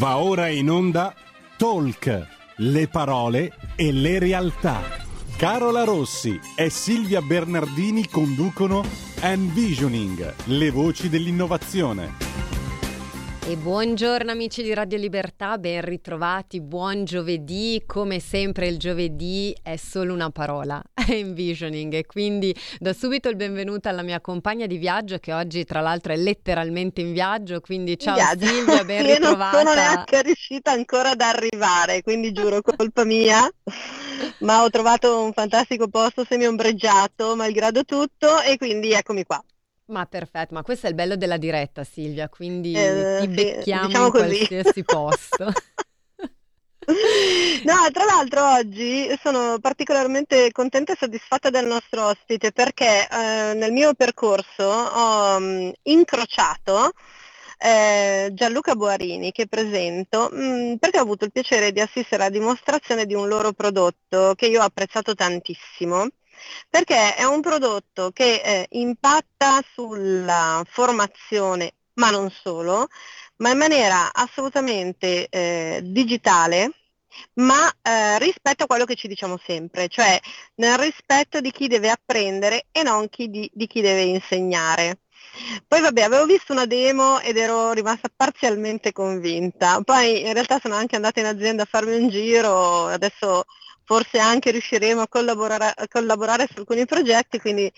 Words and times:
Va 0.00 0.16
ora 0.16 0.48
in 0.48 0.70
onda 0.70 1.14
Talk, 1.58 2.26
le 2.56 2.88
parole 2.88 3.52
e 3.76 3.92
le 3.92 4.18
realtà. 4.18 4.80
Carola 5.36 5.84
Rossi 5.84 6.40
e 6.56 6.70
Silvia 6.70 7.20
Bernardini 7.20 8.08
conducono 8.08 8.82
Envisioning, 9.20 10.34
le 10.44 10.70
voci 10.70 11.10
dell'innovazione. 11.10 12.29
E 13.50 13.56
buongiorno 13.56 14.30
amici 14.30 14.62
di 14.62 14.72
Radio 14.72 14.96
Libertà, 14.96 15.58
ben 15.58 15.80
ritrovati, 15.80 16.60
buon 16.60 17.04
giovedì, 17.04 17.82
come 17.84 18.20
sempre 18.20 18.68
il 18.68 18.78
giovedì 18.78 19.52
è 19.60 19.74
solo 19.74 20.14
una 20.14 20.30
parola, 20.30 20.80
è 20.94 21.10
envisioning 21.10 21.92
e 21.94 22.06
quindi 22.06 22.54
do 22.78 22.92
subito 22.92 23.28
il 23.28 23.34
benvenuto 23.34 23.88
alla 23.88 24.02
mia 24.02 24.20
compagna 24.20 24.66
di 24.66 24.76
viaggio 24.76 25.18
che 25.18 25.32
oggi 25.32 25.64
tra 25.64 25.80
l'altro 25.80 26.12
è 26.12 26.16
letteralmente 26.16 27.00
in 27.00 27.12
viaggio, 27.12 27.60
quindi 27.60 27.98
ciao 27.98 28.14
viaggio. 28.14 28.46
Silvia, 28.46 28.84
ben 28.86 29.04
Io 29.04 29.14
ritrovata. 29.14 29.56
non 29.56 29.66
sono 29.66 29.74
neanche 29.74 30.22
riuscita 30.22 30.70
ancora 30.70 31.10
ad 31.10 31.20
arrivare, 31.20 32.02
quindi 32.02 32.30
giuro 32.30 32.62
colpa 32.62 33.04
mia, 33.04 33.50
ma 34.46 34.62
ho 34.62 34.70
trovato 34.70 35.24
un 35.24 35.32
fantastico 35.32 35.88
posto 35.88 36.24
semi-ombreggiato 36.24 37.34
malgrado 37.34 37.84
tutto 37.84 38.42
e 38.42 38.56
quindi 38.56 38.92
eccomi 38.92 39.24
qua. 39.24 39.42
Ma 39.90 40.06
perfetto, 40.06 40.54
ma 40.54 40.62
questo 40.62 40.86
è 40.86 40.88
il 40.90 40.94
bello 40.94 41.16
della 41.16 41.36
diretta 41.36 41.82
Silvia, 41.84 42.28
quindi 42.28 42.72
Eh, 42.74 43.12
ti 43.12 43.26
sì, 43.34 43.34
becchiamo 43.34 43.82
diciamo 43.82 44.06
in 44.06 44.10
così. 44.10 44.48
qualsiasi 44.48 44.84
posto. 44.84 45.52
No, 47.64 47.88
tra 47.92 48.04
l'altro 48.04 48.44
oggi 48.54 49.06
sono 49.22 49.58
particolarmente 49.60 50.50
contenta 50.50 50.92
e 50.92 50.96
soddisfatta 50.98 51.50
del 51.50 51.66
nostro 51.66 52.06
ospite 52.06 52.52
perché 52.52 53.06
eh, 53.08 53.52
nel 53.54 53.70
mio 53.72 53.94
percorso 53.94 54.64
ho 54.64 55.38
mm, 55.40 55.70
incrociato 55.82 56.92
eh, 57.58 58.30
Gianluca 58.32 58.74
Boarini 58.74 59.30
che 59.32 59.46
presento 59.46 60.30
mm, 60.34 60.76
perché 60.76 60.98
ho 60.98 61.02
avuto 61.02 61.24
il 61.26 61.32
piacere 61.32 61.70
di 61.72 61.80
assistere 61.80 62.22
alla 62.22 62.30
dimostrazione 62.32 63.06
di 63.06 63.14
un 63.14 63.28
loro 63.28 63.52
prodotto 63.52 64.34
che 64.34 64.46
io 64.46 64.60
ho 64.60 64.64
apprezzato 64.64 65.14
tantissimo 65.14 66.08
perché 66.68 67.14
è 67.14 67.24
un 67.24 67.40
prodotto 67.40 68.10
che 68.12 68.40
eh, 68.44 68.66
impatta 68.70 69.62
sulla 69.72 70.62
formazione, 70.68 71.72
ma 71.94 72.10
non 72.10 72.30
solo, 72.30 72.88
ma 73.36 73.50
in 73.50 73.58
maniera 73.58 74.12
assolutamente 74.12 75.28
eh, 75.28 75.80
digitale, 75.82 76.72
ma 77.34 77.68
eh, 77.82 78.18
rispetto 78.18 78.64
a 78.64 78.66
quello 78.66 78.84
che 78.84 78.94
ci 78.94 79.08
diciamo 79.08 79.38
sempre, 79.44 79.88
cioè 79.88 80.18
nel 80.56 80.78
rispetto 80.78 81.40
di 81.40 81.50
chi 81.50 81.66
deve 81.68 81.90
apprendere 81.90 82.66
e 82.72 82.82
non 82.82 83.08
chi 83.08 83.28
di, 83.28 83.50
di 83.52 83.66
chi 83.66 83.80
deve 83.80 84.02
insegnare. 84.02 85.00
Poi 85.66 85.80
vabbè, 85.80 86.02
avevo 86.02 86.26
visto 86.26 86.52
una 86.52 86.66
demo 86.66 87.20
ed 87.20 87.36
ero 87.36 87.72
rimasta 87.72 88.08
parzialmente 88.14 88.92
convinta, 88.92 89.80
poi 89.82 90.26
in 90.26 90.32
realtà 90.32 90.58
sono 90.60 90.74
anche 90.74 90.96
andata 90.96 91.20
in 91.20 91.26
azienda 91.26 91.62
a 91.62 91.66
farmi 91.70 91.94
un 91.94 92.08
giro, 92.08 92.86
adesso 92.86 93.44
forse 93.90 94.20
anche 94.20 94.52
riusciremo 94.52 95.00
a 95.00 95.08
collaborare, 95.08 95.72
a 95.74 95.88
collaborare 95.88 96.46
su 96.46 96.60
alcuni 96.60 96.86
progetti, 96.86 97.40
quindi 97.40 97.68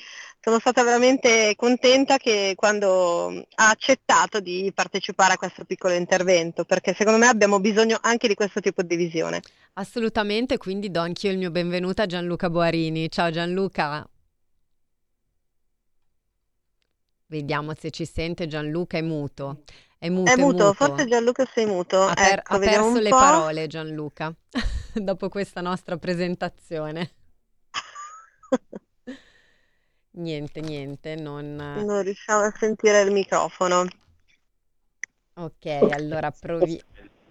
sono 0.40 0.58
stata 0.58 0.82
veramente 0.84 1.54
contenta 1.56 2.18
che 2.18 2.52
quando 2.54 3.28
ha 3.54 3.70
accettato 3.70 4.38
di 4.38 4.70
partecipare 4.74 5.32
a 5.32 5.36
questo 5.38 5.64
piccolo 5.64 5.94
intervento, 5.94 6.66
perché 6.66 6.92
secondo 6.92 7.18
me 7.18 7.28
abbiamo 7.28 7.60
bisogno 7.60 7.96
anche 8.02 8.28
di 8.28 8.34
questo 8.34 8.60
tipo 8.60 8.82
di 8.82 8.94
visione. 8.96 9.40
Assolutamente, 9.72 10.58
quindi 10.58 10.90
do 10.90 11.00
anch'io 11.00 11.30
il 11.30 11.38
mio 11.38 11.50
benvenuto 11.50 12.02
a 12.02 12.06
Gianluca 12.06 12.50
Boarini. 12.50 13.10
Ciao 13.10 13.30
Gianluca. 13.30 14.06
Vediamo 17.28 17.72
se 17.74 17.90
ci 17.90 18.04
sente 18.04 18.46
Gianluca, 18.46 18.98
è 18.98 19.00
muto. 19.00 19.62
È 19.96 20.10
muto, 20.10 20.30
È 20.30 20.34
è 20.34 20.36
muto, 20.36 20.64
muto. 20.64 20.74
forse 20.74 21.06
Gianluca 21.06 21.48
sei 21.54 21.64
muto. 21.64 22.02
Ha, 22.02 22.12
per- 22.12 22.40
ecco, 22.40 22.54
ha 22.54 22.58
perso 22.58 22.98
le 22.98 23.08
parole 23.08 23.66
Gianluca 23.66 24.34
dopo 25.02 25.28
questa 25.28 25.60
nostra 25.60 25.96
presentazione. 25.98 27.10
Niente, 30.14 30.60
niente, 30.60 31.16
non... 31.16 31.56
Non 31.84 32.02
riusciamo 32.02 32.44
a 32.44 32.54
sentire 32.56 33.02
il 33.02 33.10
microfono. 33.12 33.84
Ok, 35.34 35.66
allora 35.66 36.30
provi... 36.30 36.80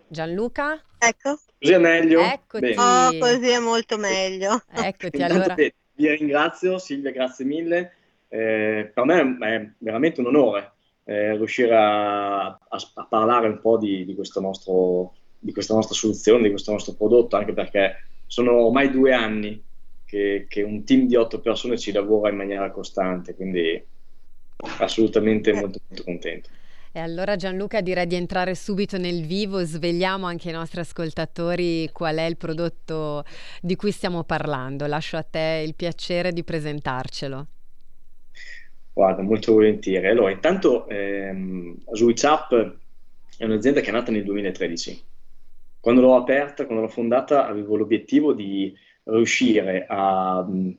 Gianluca? 0.08 0.84
Ecco, 1.00 1.40
Così 1.60 1.74
è 1.74 1.78
meglio? 1.78 2.22
Eccoti. 2.22 2.74
Oh, 2.78 3.10
così 3.18 3.50
è 3.50 3.60
molto 3.60 3.98
meglio. 3.98 4.62
Eccoti, 4.68 5.22
Intanto 5.22 5.34
allora... 5.34 5.56
te- 5.56 5.76
vi 5.94 6.10
ringrazio 6.10 6.78
Silvia, 6.80 7.12
grazie 7.12 7.46
mille. 7.46 7.94
Eh, 8.28 8.92
per 8.94 9.06
me 9.06 9.38
è 9.40 9.70
veramente 9.78 10.22
un 10.22 10.28
onore 10.28 10.74
eh, 11.04 11.36
riuscire 11.36 11.76
a, 11.76 12.46
a- 12.48 12.60
a 12.96 13.06
parlare 13.08 13.48
un 13.48 13.60
po' 13.60 13.78
di, 13.78 14.06
di 14.06 14.16
questo 14.16 14.40
nostro, 14.40 15.14
di 15.44 15.52
questa 15.52 15.74
nostra 15.74 15.96
soluzione, 15.96 16.44
di 16.44 16.50
questo 16.50 16.72
nostro 16.72 16.94
prodotto, 16.94 17.36
anche 17.36 17.54
perché 17.54 18.04
sono 18.28 18.66
ormai 18.66 18.92
due 18.92 19.12
anni 19.12 19.62
che, 20.06 20.46
che 20.48 20.62
un 20.62 20.84
team 20.84 21.08
di 21.08 21.16
otto 21.16 21.40
persone 21.40 21.78
ci 21.78 21.92
lavora 21.92 22.30
in 22.30 22.38
maniera 22.38 22.70
costante, 22.70 23.34
quindi 23.34 23.84
assolutamente 24.78 25.52
molto, 25.52 25.80
molto 25.88 26.04
contento. 26.04 26.50
E 26.94 27.00
allora 27.00 27.38
Gianluca 27.38 27.82
direi 27.82 28.06
di 28.06 28.16
entrare 28.16 28.54
subito 28.54 28.98
nel 28.98 29.26
vivo, 29.26 29.64
svegliamo 29.64 30.26
anche 30.28 30.50
ai 30.50 30.54
nostri 30.54 30.82
ascoltatori 30.82 31.90
qual 31.92 32.18
è 32.18 32.26
il 32.26 32.38
prodotto 32.38 33.24
di 33.62 33.76
cui 33.76 33.92
stiamo 33.92 34.24
parlando. 34.24 34.86
Lascio 34.86 35.18
a 35.18 35.24
te 35.24 35.64
il 35.66 35.74
piacere 35.74 36.34
di 36.34 36.44
presentarcelo. 36.44 37.48
Guarda, 38.94 39.22
molto 39.22 39.54
volentieri. 39.54 40.08
Allora, 40.08 40.32
intanto 40.32 40.88
ehm, 40.90 41.78
Switch 41.94 42.24
Up 42.24 42.76
è 43.38 43.46
un'azienda 43.46 43.80
che 43.80 43.88
è 43.88 43.94
nata 43.94 44.12
nel 44.12 44.26
2013. 44.26 45.04
Quando 45.82 46.02
l'ho 46.02 46.16
aperta, 46.16 46.66
quando 46.66 46.84
l'ho 46.84 46.90
fondata, 46.90 47.48
avevo 47.48 47.76
l'obiettivo 47.76 48.34
di 48.34 48.72
riuscire 49.06 49.86
a 49.90 50.44
mh, 50.44 50.78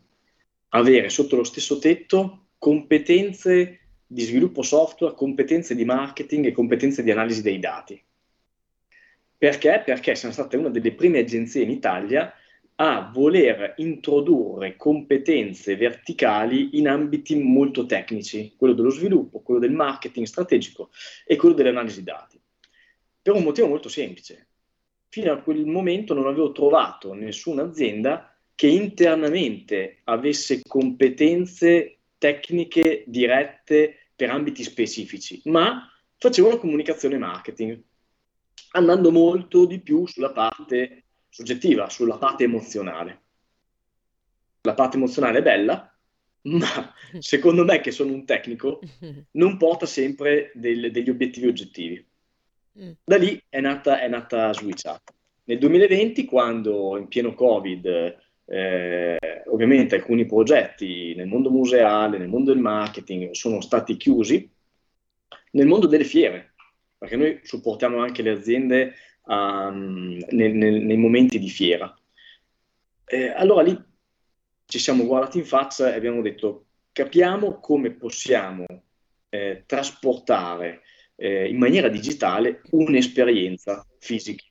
avere 0.70 1.08
sotto 1.08 1.34
lo 1.34 1.42
stesso 1.42 1.78
tetto 1.78 2.46
competenze 2.56 3.80
di 4.06 4.22
sviluppo 4.22 4.62
software, 4.62 5.14
competenze 5.14 5.74
di 5.74 5.84
marketing 5.84 6.46
e 6.46 6.52
competenze 6.52 7.02
di 7.02 7.10
analisi 7.10 7.42
dei 7.42 7.58
dati. 7.58 8.00
Perché? 9.36 9.82
Perché 9.84 10.14
siamo 10.14 10.32
state 10.32 10.56
una 10.56 10.68
delle 10.68 10.92
prime 10.92 11.19
agenzie 11.19 11.62
in 11.62 11.70
Italia 11.70 12.32
a 12.76 13.10
voler 13.12 13.74
introdurre 13.78 14.76
competenze 14.76 15.74
verticali 15.74 16.78
in 16.78 16.86
ambiti 16.86 17.34
molto 17.34 17.86
tecnici, 17.86 18.54
quello 18.56 18.74
dello 18.74 18.90
sviluppo, 18.90 19.40
quello 19.40 19.58
del 19.58 19.72
marketing 19.72 20.26
strategico 20.26 20.90
e 21.26 21.34
quello 21.34 21.56
dell'analisi 21.56 22.04
dati. 22.04 22.40
Per 23.20 23.34
un 23.34 23.42
motivo 23.42 23.66
molto 23.66 23.88
semplice. 23.88 24.46
Fino 25.12 25.31
a 25.31 25.43
quel 25.43 25.67
momento 25.67 26.15
non 26.15 26.27
avevo 26.27 26.53
trovato 26.53 27.12
nessuna 27.12 27.65
azienda 27.65 28.34
che 28.55 28.67
internamente 28.67 29.99
avesse 30.05 30.62
competenze 30.67 31.99
tecniche 32.17 33.05
dirette 33.06 34.09
per 34.17 34.31
ambiti 34.31 34.62
specifici, 34.62 35.43
ma 35.45 35.87
facevano 36.17 36.56
comunicazione 36.56 37.19
marketing, 37.19 37.78
andando 38.71 39.11
molto 39.11 39.67
di 39.67 39.81
più 39.81 40.06
sulla 40.06 40.31
parte 40.31 41.05
soggettiva, 41.29 41.91
sulla 41.91 42.17
parte 42.17 42.44
emozionale. 42.44 43.21
La 44.62 44.73
parte 44.73 44.97
emozionale 44.97 45.41
è 45.41 45.43
bella, 45.43 45.94
ma 46.44 46.94
secondo 47.21 47.65
me, 47.67 47.83
che 47.83 47.91
sono 47.91 48.15
un 48.15 48.25
tecnico, 48.25 48.81
non 49.33 49.59
porta 49.59 49.84
sempre 49.84 50.53
del- 50.55 50.91
degli 50.91 51.11
obiettivi 51.11 51.49
oggettivi. 51.49 52.11
Mm. 52.78 52.93
Da 53.05 53.16
lì 53.16 53.41
è 53.49 53.60
nata, 53.60 54.00
è 54.00 54.09
nata 54.09 54.53
Switch 54.53 54.84
Up. 54.87 55.12
Nel 55.44 55.59
2020, 55.59 56.25
quando 56.25 56.97
in 56.97 57.09
pieno 57.09 57.34
Covid, 57.34 58.16
eh, 58.47 59.19
ovviamente 59.47 59.97
alcuni 59.97 60.27
progetti 60.27 61.15
nel 61.15 61.27
mondo 61.27 61.50
museale, 61.50 62.19
nel 62.19 62.28
mondo 62.28 62.53
del 62.53 62.62
marketing 62.62 63.32
sono 63.32 63.61
stati 63.61 63.97
chiusi, 63.97 64.49
nel 65.53 65.66
mondo 65.66 65.87
delle 65.87 66.05
fiere, 66.05 66.55
perché 66.97 67.16
noi 67.16 67.41
supportiamo 67.43 67.99
anche 67.99 68.22
le 68.22 68.31
aziende 68.31 68.94
um, 69.25 70.19
nel- 70.31 70.55
nel- 70.55 70.82
nei 70.82 70.96
momenti 70.96 71.38
di 71.38 71.49
fiera. 71.49 71.94
Eh, 73.05 73.29
allora 73.29 73.62
lì 73.62 73.79
ci 74.64 74.79
siamo 74.79 75.05
guardati 75.05 75.38
in 75.38 75.44
faccia 75.44 75.93
e 75.93 75.96
abbiamo 75.96 76.23
detto 76.23 76.67
capiamo 76.93 77.58
come 77.58 77.91
possiamo 77.91 78.64
eh, 79.29 79.64
trasportare 79.67 80.82
eh, 81.22 81.48
in 81.48 81.56
maniera 81.56 81.86
digitale 81.86 82.62
un'esperienza 82.70 83.86
fisica. 84.00 84.42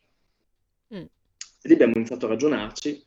Mm. 0.96 1.02
E 1.04 1.68
lì 1.68 1.74
abbiamo 1.74 1.96
iniziato 1.96 2.28
a 2.28 2.30
ragionarci 2.30 3.06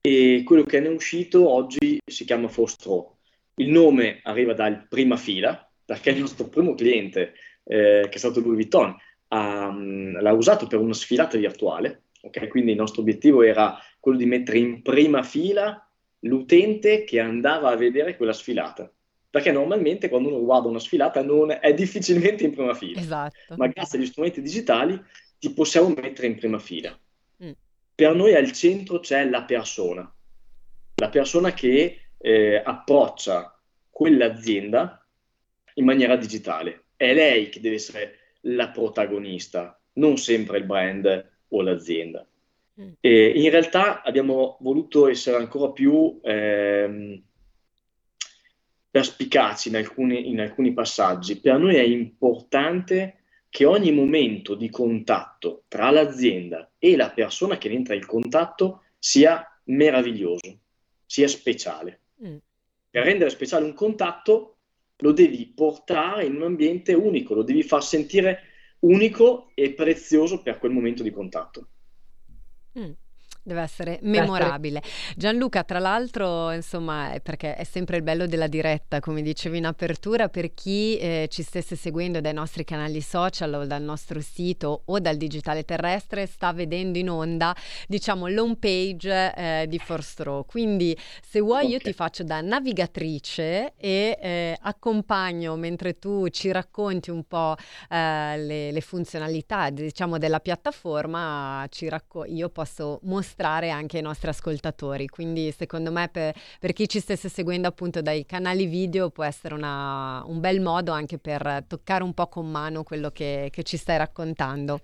e 0.00 0.42
quello 0.44 0.62
che 0.62 0.78
ne 0.78 0.86
è 0.86 0.90
uscito 0.90 1.48
oggi 1.48 1.98
si 2.04 2.24
chiama 2.24 2.46
Fostro. 2.46 3.18
Il 3.56 3.70
nome 3.70 4.20
arriva 4.22 4.52
dal 4.52 4.86
prima 4.88 5.16
fila, 5.16 5.68
perché 5.84 6.10
il 6.10 6.20
nostro 6.20 6.48
primo 6.48 6.74
cliente, 6.76 7.34
eh, 7.64 8.06
che 8.08 8.14
è 8.14 8.18
stato 8.18 8.38
Louis 8.38 8.54
Vuitton, 8.54 8.94
ha, 9.28 9.70
mh, 9.72 10.20
l'ha 10.20 10.32
usato 10.32 10.68
per 10.68 10.78
una 10.78 10.94
sfilata 10.94 11.36
virtuale, 11.36 12.04
ok? 12.22 12.46
Quindi 12.46 12.72
il 12.72 12.76
nostro 12.76 13.00
obiettivo 13.02 13.42
era 13.42 13.76
quello 13.98 14.18
di 14.18 14.26
mettere 14.26 14.58
in 14.58 14.82
prima 14.82 15.24
fila 15.24 15.84
l'utente 16.20 17.02
che 17.02 17.18
andava 17.18 17.70
a 17.70 17.76
vedere 17.76 18.16
quella 18.16 18.32
sfilata. 18.32 18.92
Perché 19.34 19.50
normalmente 19.50 20.08
quando 20.08 20.28
uno 20.28 20.44
guarda 20.44 20.68
una 20.68 20.78
sfilata 20.78 21.20
non 21.20 21.50
è 21.50 21.74
difficilmente 21.74 22.44
in 22.44 22.52
prima 22.52 22.72
fila 22.72 23.00
Esatto. 23.00 23.56
ma 23.56 23.66
grazie 23.66 23.98
agli 23.98 24.06
strumenti 24.06 24.40
digitali 24.40 24.96
ti 25.40 25.52
possiamo 25.52 25.88
mettere 25.88 26.28
in 26.28 26.36
prima 26.36 26.60
fila. 26.60 26.96
Mm. 27.42 27.50
Per 27.96 28.14
noi 28.14 28.36
al 28.36 28.52
centro 28.52 29.00
c'è 29.00 29.28
la 29.28 29.42
persona, 29.42 30.08
la 30.94 31.08
persona 31.08 31.52
che 31.52 32.02
eh, 32.16 32.62
approccia 32.64 33.60
quell'azienda 33.90 35.04
in 35.74 35.84
maniera 35.84 36.14
digitale. 36.14 36.84
È 36.94 37.12
lei 37.12 37.48
che 37.48 37.58
deve 37.58 37.74
essere 37.74 38.18
la 38.42 38.68
protagonista, 38.68 39.76
non 39.94 40.16
sempre 40.16 40.58
il 40.58 40.64
brand 40.64 41.30
o 41.48 41.60
l'azienda. 41.60 42.24
Mm. 42.80 42.92
E 43.00 43.32
in 43.34 43.50
realtà 43.50 44.00
abbiamo 44.02 44.58
voluto 44.60 45.08
essere 45.08 45.38
ancora 45.38 45.72
più 45.72 46.20
ehm, 46.22 47.20
perspicaci 48.94 49.70
in 49.70 49.74
alcuni, 49.74 50.30
in 50.30 50.38
alcuni 50.38 50.72
passaggi. 50.72 51.40
Per 51.40 51.58
noi 51.58 51.74
è 51.74 51.82
importante 51.82 53.22
che 53.48 53.64
ogni 53.64 53.90
momento 53.90 54.54
di 54.54 54.70
contatto 54.70 55.64
tra 55.66 55.90
l'azienda 55.90 56.70
e 56.78 56.94
la 56.94 57.10
persona 57.10 57.58
che 57.58 57.68
entra 57.70 57.96
in 57.96 58.06
contatto 58.06 58.84
sia 58.96 59.44
meraviglioso, 59.64 60.60
sia 61.04 61.26
speciale. 61.26 62.02
Mm. 62.24 62.36
Per 62.88 63.02
rendere 63.02 63.30
speciale 63.30 63.64
un 63.64 63.74
contatto 63.74 64.58
lo 64.98 65.10
devi 65.10 65.44
portare 65.52 66.26
in 66.26 66.36
un 66.36 66.44
ambiente 66.44 66.94
unico, 66.94 67.34
lo 67.34 67.42
devi 67.42 67.64
far 67.64 67.82
sentire 67.82 68.42
unico 68.80 69.50
e 69.54 69.72
prezioso 69.72 70.40
per 70.40 70.58
quel 70.58 70.70
momento 70.70 71.02
di 71.02 71.10
contatto. 71.10 71.68
Mm. 72.78 72.92
Deve 73.46 73.60
essere 73.60 73.98
memorabile. 74.00 74.82
Gianluca, 75.16 75.64
tra 75.64 75.78
l'altro, 75.78 76.50
insomma, 76.52 77.12
perché 77.22 77.56
è 77.56 77.64
sempre 77.64 77.98
il 77.98 78.02
bello 78.02 78.26
della 78.26 78.46
diretta, 78.46 79.00
come 79.00 79.20
dicevi 79.20 79.58
in 79.58 79.66
apertura, 79.66 80.30
per 80.30 80.54
chi 80.54 80.96
eh, 80.96 81.28
ci 81.30 81.42
stesse 81.42 81.76
seguendo 81.76 82.22
dai 82.22 82.32
nostri 82.32 82.64
canali 82.64 83.02
social 83.02 83.52
o 83.52 83.66
dal 83.66 83.82
nostro 83.82 84.22
sito 84.22 84.84
o 84.86 84.98
dal 84.98 85.18
digitale 85.18 85.66
terrestre, 85.66 86.24
sta 86.24 86.54
vedendo 86.54 86.96
in 86.96 87.10
onda, 87.10 87.54
diciamo, 87.86 88.28
l'home 88.28 88.56
page 88.56 89.34
eh, 89.36 89.66
di 89.68 89.78
Forstro. 89.78 90.44
Quindi, 90.48 90.96
se 91.22 91.40
vuoi, 91.40 91.64
okay. 91.64 91.70
io 91.72 91.78
ti 91.80 91.92
faccio 91.92 92.24
da 92.24 92.40
navigatrice 92.40 93.74
e 93.76 94.18
eh, 94.22 94.56
accompagno 94.58 95.54
mentre 95.56 95.98
tu 95.98 96.30
ci 96.30 96.50
racconti 96.50 97.10
un 97.10 97.24
po' 97.24 97.56
eh, 97.90 98.38
le, 98.38 98.72
le, 98.72 98.80
funzionalità, 98.80 99.68
diciamo, 99.68 100.16
della 100.16 100.40
piattaforma, 100.40 101.68
racco- 101.90 102.24
io 102.24 102.48
posso 102.48 103.00
mostrare 103.02 103.32
mostrare 103.34 103.70
anche 103.70 103.96
ai 103.96 104.02
nostri 104.02 104.28
ascoltatori. 104.28 105.08
Quindi 105.08 105.52
secondo 105.56 105.90
me 105.90 106.08
per, 106.08 106.34
per 106.60 106.72
chi 106.72 106.88
ci 106.88 107.00
stesse 107.00 107.28
seguendo 107.28 107.66
appunto 107.66 108.00
dai 108.00 108.24
canali 108.24 108.66
video 108.66 109.10
può 109.10 109.24
essere 109.24 109.54
una, 109.54 110.22
un 110.26 110.38
bel 110.38 110.60
modo 110.60 110.92
anche 110.92 111.18
per 111.18 111.64
toccare 111.66 112.04
un 112.04 112.14
po' 112.14 112.28
con 112.28 112.48
mano 112.48 112.84
quello 112.84 113.10
che, 113.10 113.48
che 113.50 113.64
ci 113.64 113.76
stai 113.76 113.98
raccontando. 113.98 114.80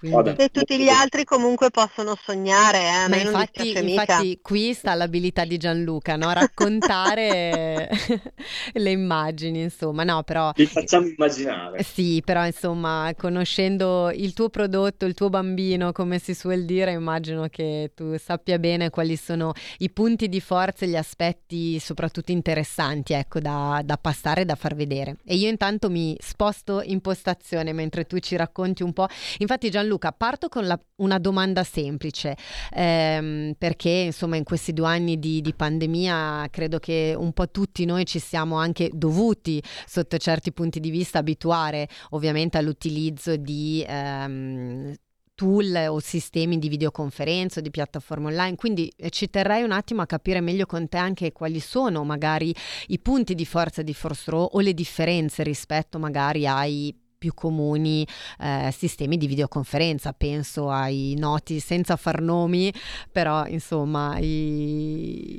Quindi... 0.00 0.34
E 0.38 0.48
tutti 0.48 0.78
gli 0.78 0.88
altri 0.88 1.24
comunque 1.24 1.68
possono 1.68 2.16
sognare, 2.18 2.78
eh? 2.78 3.08
Ma 3.08 3.16
infatti, 3.16 3.90
infatti 3.90 4.38
qui 4.40 4.72
sta 4.72 4.94
l'abilità 4.94 5.44
di 5.44 5.58
Gianluca, 5.58 6.16
no? 6.16 6.32
raccontare 6.32 7.90
le 8.72 8.90
immagini, 8.90 9.60
insomma, 9.60 10.02
no, 10.02 10.22
però... 10.22 10.52
Li 10.54 10.64
facciamo 10.64 11.06
immaginare. 11.06 11.82
Sì, 11.82 12.22
però 12.24 12.46
insomma, 12.46 13.12
conoscendo 13.14 14.10
il 14.10 14.32
tuo 14.32 14.48
prodotto, 14.48 15.04
il 15.04 15.12
tuo 15.12 15.28
bambino, 15.28 15.92
come 15.92 16.18
si 16.18 16.34
suol 16.34 16.64
dire, 16.64 16.92
immagino 16.92 17.48
che 17.48 17.92
tu 17.94 18.16
sappia 18.16 18.58
bene 18.58 18.88
quali 18.88 19.16
sono 19.16 19.52
i 19.78 19.90
punti 19.90 20.30
di 20.30 20.40
forza 20.40 20.86
e 20.86 20.88
gli 20.88 20.96
aspetti 20.96 21.78
soprattutto 21.78 22.32
interessanti, 22.32 23.12
ecco, 23.12 23.38
da, 23.38 23.82
da 23.84 23.98
passare 23.98 24.42
e 24.42 24.44
da 24.46 24.54
far 24.54 24.74
vedere. 24.74 25.16
E 25.26 25.34
io 25.34 25.50
intanto 25.50 25.90
mi 25.90 26.16
sposto 26.18 26.80
in 26.82 27.02
postazione 27.02 27.74
mentre 27.74 28.06
tu 28.06 28.18
ci 28.18 28.34
racconti 28.36 28.82
un 28.82 28.94
po'. 28.94 29.06
Infatti 29.38 29.68
Gianluca 29.68 29.88
Gianluca, 29.90 30.12
parto 30.12 30.48
con 30.48 30.66
la, 30.66 30.80
una 30.96 31.18
domanda 31.18 31.64
semplice, 31.64 32.36
ehm, 32.72 33.54
perché 33.58 33.88
insomma 33.88 34.36
in 34.36 34.44
questi 34.44 34.72
due 34.72 34.86
anni 34.86 35.18
di, 35.18 35.40
di, 35.40 35.52
pandemia 35.52 36.46
credo 36.50 36.78
che 36.78 37.14
un 37.16 37.32
po' 37.32 37.50
tutti 37.50 37.84
noi 37.84 38.06
ci 38.06 38.20
siamo 38.20 38.56
anche 38.56 38.90
dovuti, 38.92 39.60
sotto 39.86 40.16
certi 40.16 40.52
punti 40.52 40.78
di 40.78 40.90
vista, 40.90 41.18
abituare 41.18 41.88
ovviamente 42.10 42.56
all'utilizzo 42.58 43.36
di... 43.36 43.84
Ehm, 43.86 44.94
tool 45.40 45.74
o 45.88 46.00
sistemi 46.00 46.58
di 46.58 46.68
videoconferenza 46.68 47.60
o 47.60 47.62
di 47.62 47.70
piattaforme 47.70 48.26
online. 48.26 48.56
Quindi 48.56 48.92
eh, 48.94 49.08
ci 49.08 49.30
terrei 49.30 49.62
un 49.62 49.72
attimo 49.72 50.02
a 50.02 50.06
capire 50.06 50.42
meglio 50.42 50.66
con 50.66 50.86
te 50.86 50.98
anche 50.98 51.32
quali 51.32 51.60
sono 51.60 52.04
magari 52.04 52.54
i 52.88 52.98
punti 52.98 53.34
di 53.34 53.46
forza 53.46 53.80
di 53.80 53.94
Force 53.94 54.30
Row 54.30 54.50
o 54.52 54.60
le 54.60 54.74
differenze 54.74 55.42
rispetto 55.42 55.98
magari 55.98 56.46
ai 56.46 56.94
più 57.20 57.34
comuni 57.34 58.06
eh, 58.40 58.70
sistemi 58.72 59.18
di 59.18 59.26
videoconferenza, 59.26 60.14
penso 60.14 60.70
ai 60.70 61.14
noti 61.18 61.60
senza 61.60 61.96
far 61.96 62.22
nomi, 62.22 62.72
però 63.12 63.44
insomma 63.46 64.16
i, 64.18 65.38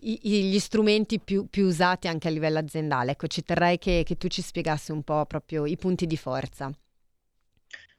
gli 0.00 0.58
strumenti 0.60 1.18
più, 1.18 1.48
più, 1.50 1.66
usati 1.66 2.06
anche 2.06 2.28
a 2.28 2.30
livello 2.30 2.58
aziendale. 2.58 3.10
Ecco, 3.10 3.26
ci 3.26 3.42
terrei 3.42 3.78
che, 3.78 4.04
che, 4.06 4.16
tu 4.16 4.28
ci 4.28 4.42
spiegassi 4.42 4.92
un 4.92 5.02
po' 5.02 5.26
proprio 5.26 5.66
i 5.66 5.76
punti 5.76 6.06
di 6.06 6.16
forza. 6.16 6.70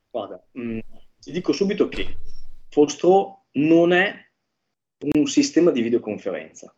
Guarda, 0.10 0.42
mh, 0.54 0.62
mm, 0.62 0.80
ti 1.20 1.32
dico 1.34 1.52
subito 1.52 1.90
che 1.90 2.18
Fostro 2.70 3.48
non 3.54 3.92
è 3.92 4.14
un 5.14 5.26
sistema 5.28 5.72
di 5.72 5.82
videoconferenza. 5.82 6.74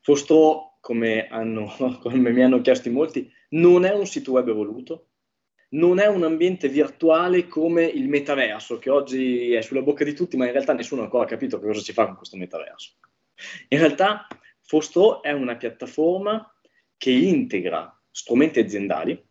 Fostro, 0.00 0.76
come, 0.80 1.28
hanno, 1.28 1.72
come 2.02 2.30
mi 2.30 2.42
hanno 2.42 2.60
chiesto 2.60 2.88
in 2.88 2.94
molti, 2.94 3.32
non 3.50 3.86
è 3.86 3.92
un 3.94 4.06
sito 4.06 4.32
web 4.32 4.48
evoluto, 4.48 5.06
non 5.70 5.98
è 5.98 6.06
un 6.06 6.22
ambiente 6.22 6.68
virtuale 6.68 7.46
come 7.46 7.84
il 7.84 8.08
metaverso, 8.08 8.78
che 8.78 8.90
oggi 8.90 9.52
è 9.52 9.60
sulla 9.62 9.82
bocca 9.82 10.04
di 10.04 10.14
tutti, 10.14 10.36
ma 10.36 10.46
in 10.46 10.52
realtà 10.52 10.72
nessuno 10.72 11.00
ha 11.00 11.04
ancora 11.04 11.24
capito 11.24 11.60
cosa 11.60 11.80
ci 11.80 11.92
fa 11.92 12.06
con 12.06 12.16
questo 12.16 12.36
metaverso. 12.36 12.92
In 13.68 13.78
realtà 13.78 14.26
Fostro 14.62 15.22
è 15.22 15.32
una 15.32 15.56
piattaforma 15.56 16.52
che 16.96 17.10
integra 17.10 17.92
strumenti 18.10 18.60
aziendali 18.60 19.22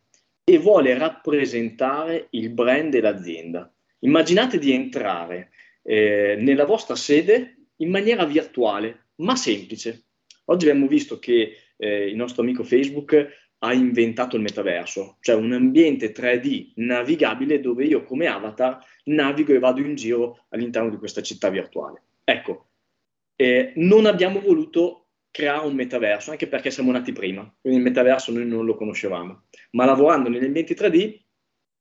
e 0.44 0.58
vuole 0.60 0.98
rappresentare 0.98 2.28
il 2.32 2.50
brand 2.50 2.94
e 2.94 3.02
l'azienda. 3.02 3.74
Immaginate 4.00 4.60
di 4.60 4.72
entrare 4.72 5.50
eh, 5.82 6.36
nella 6.40 6.66
vostra 6.66 6.96
sede 6.96 7.58
in 7.78 7.90
maniera 7.90 8.26
virtuale, 8.26 9.08
ma 9.16 9.36
semplice. 9.36 10.06
Oggi 10.46 10.70
abbiamo 10.70 10.88
visto 10.88 11.18
che 11.18 11.58
eh, 11.76 12.08
il 12.08 12.16
nostro 12.16 12.44
amico 12.44 12.64
Facebook 12.64 13.45
ha 13.60 13.74
inventato 13.74 14.36
il 14.36 14.42
metaverso, 14.42 15.18
cioè 15.22 15.36
un 15.36 15.54
ambiente 15.54 16.12
3D 16.12 16.74
navigabile 16.76 17.60
dove 17.60 17.86
io 17.86 18.04
come 18.04 18.28
avatar 18.28 18.84
navigo 19.06 19.54
e 19.54 19.60
vado 19.60 19.82
in 19.82 19.96
giro 19.96 20.46
all'interno 20.50 20.90
di 20.90 20.98
questa 20.98 21.22
città 21.22 21.50
virtuale. 21.50 22.04
Ecco, 22.24 22.70
eh, 23.36 23.74
non 23.76 24.06
abbiamo 24.06 24.40
voluto 24.40 25.08
creare 25.32 25.66
un 25.66 25.76
metaverso, 25.76 26.32
anche 26.32 26.48
perché 26.48 26.72
siamo 26.72 26.92
nati 26.92 27.12
prima, 27.12 27.42
quindi 27.60 27.80
il 27.80 27.86
metaverso 27.86 28.32
noi 28.32 28.46
non 28.46 28.66
lo 28.66 28.76
conoscevamo, 28.76 29.44
ma 29.72 29.86
lavorando 29.86 30.30
negli 30.30 30.46
ambienti 30.46 30.74
3D 30.74 31.20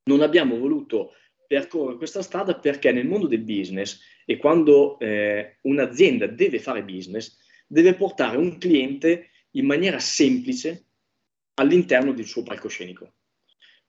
non 0.05 0.21
abbiamo 0.21 0.57
voluto 0.57 1.13
percorrere 1.47 1.97
questa 1.97 2.21
strada 2.21 2.55
perché 2.59 2.91
nel 2.91 3.07
mondo 3.07 3.27
del 3.27 3.41
business 3.41 4.01
e 4.25 4.37
quando 4.37 4.99
eh, 4.99 5.57
un'azienda 5.61 6.27
deve 6.27 6.59
fare 6.59 6.83
business, 6.83 7.37
deve 7.67 7.93
portare 7.93 8.37
un 8.37 8.57
cliente 8.57 9.29
in 9.51 9.65
maniera 9.65 9.99
semplice 9.99 10.85
all'interno 11.55 12.13
del 12.13 12.25
suo 12.25 12.43
palcoscenico. 12.43 13.13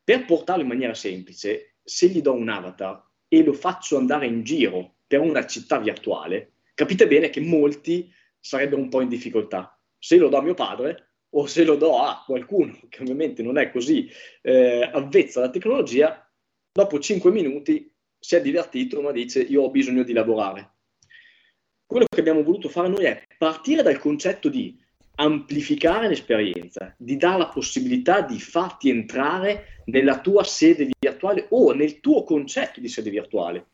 Per 0.02 0.24
portarlo 0.24 0.62
in 0.62 0.68
maniera 0.68 0.94
semplice, 0.94 1.76
se 1.82 2.08
gli 2.08 2.20
do 2.20 2.32
un 2.32 2.48
avatar 2.48 3.04
e 3.28 3.42
lo 3.42 3.52
faccio 3.52 3.96
andare 3.96 4.26
in 4.26 4.42
giro 4.42 4.96
per 5.06 5.20
una 5.20 5.46
città 5.46 5.78
virtuale, 5.78 6.52
capite 6.74 7.06
bene 7.06 7.30
che 7.30 7.40
molti 7.40 8.12
sarebbero 8.38 8.80
un 8.80 8.88
po' 8.88 9.00
in 9.00 9.08
difficoltà. 9.08 9.80
Se 9.98 10.16
lo 10.16 10.28
do 10.28 10.36
a 10.36 10.42
mio 10.42 10.54
padre 10.54 11.14
o 11.30 11.46
se 11.46 11.64
lo 11.64 11.76
do 11.76 12.00
a 12.00 12.22
qualcuno 12.24 12.78
che 12.88 13.02
ovviamente 13.02 13.42
non 13.42 13.58
è 13.58 13.70
così 13.70 14.08
eh, 14.42 14.88
avvezza 14.92 15.40
alla 15.40 15.50
tecnologia, 15.50 16.28
dopo 16.72 16.98
5 16.98 17.30
minuti 17.30 17.92
si 18.18 18.36
è 18.36 18.40
divertito 18.40 19.00
ma 19.02 19.12
dice 19.12 19.40
io 19.40 19.62
ho 19.62 19.70
bisogno 19.70 20.02
di 20.02 20.12
lavorare. 20.12 20.74
Quello 21.84 22.06
che 22.08 22.20
abbiamo 22.20 22.42
voluto 22.42 22.68
fare 22.68 22.88
noi 22.88 23.04
è 23.04 23.22
partire 23.38 23.82
dal 23.82 23.98
concetto 23.98 24.48
di 24.48 24.76
amplificare 25.16 26.08
l'esperienza, 26.08 26.94
di 26.96 27.16
dare 27.16 27.38
la 27.38 27.48
possibilità 27.48 28.20
di 28.20 28.38
farti 28.38 28.90
entrare 28.90 29.82
nella 29.86 30.20
tua 30.20 30.44
sede 30.44 30.88
virtuale 30.98 31.46
o 31.50 31.72
nel 31.72 32.00
tuo 32.00 32.24
concetto 32.24 32.80
di 32.80 32.88
sede 32.88 33.10
virtuale. 33.10 33.66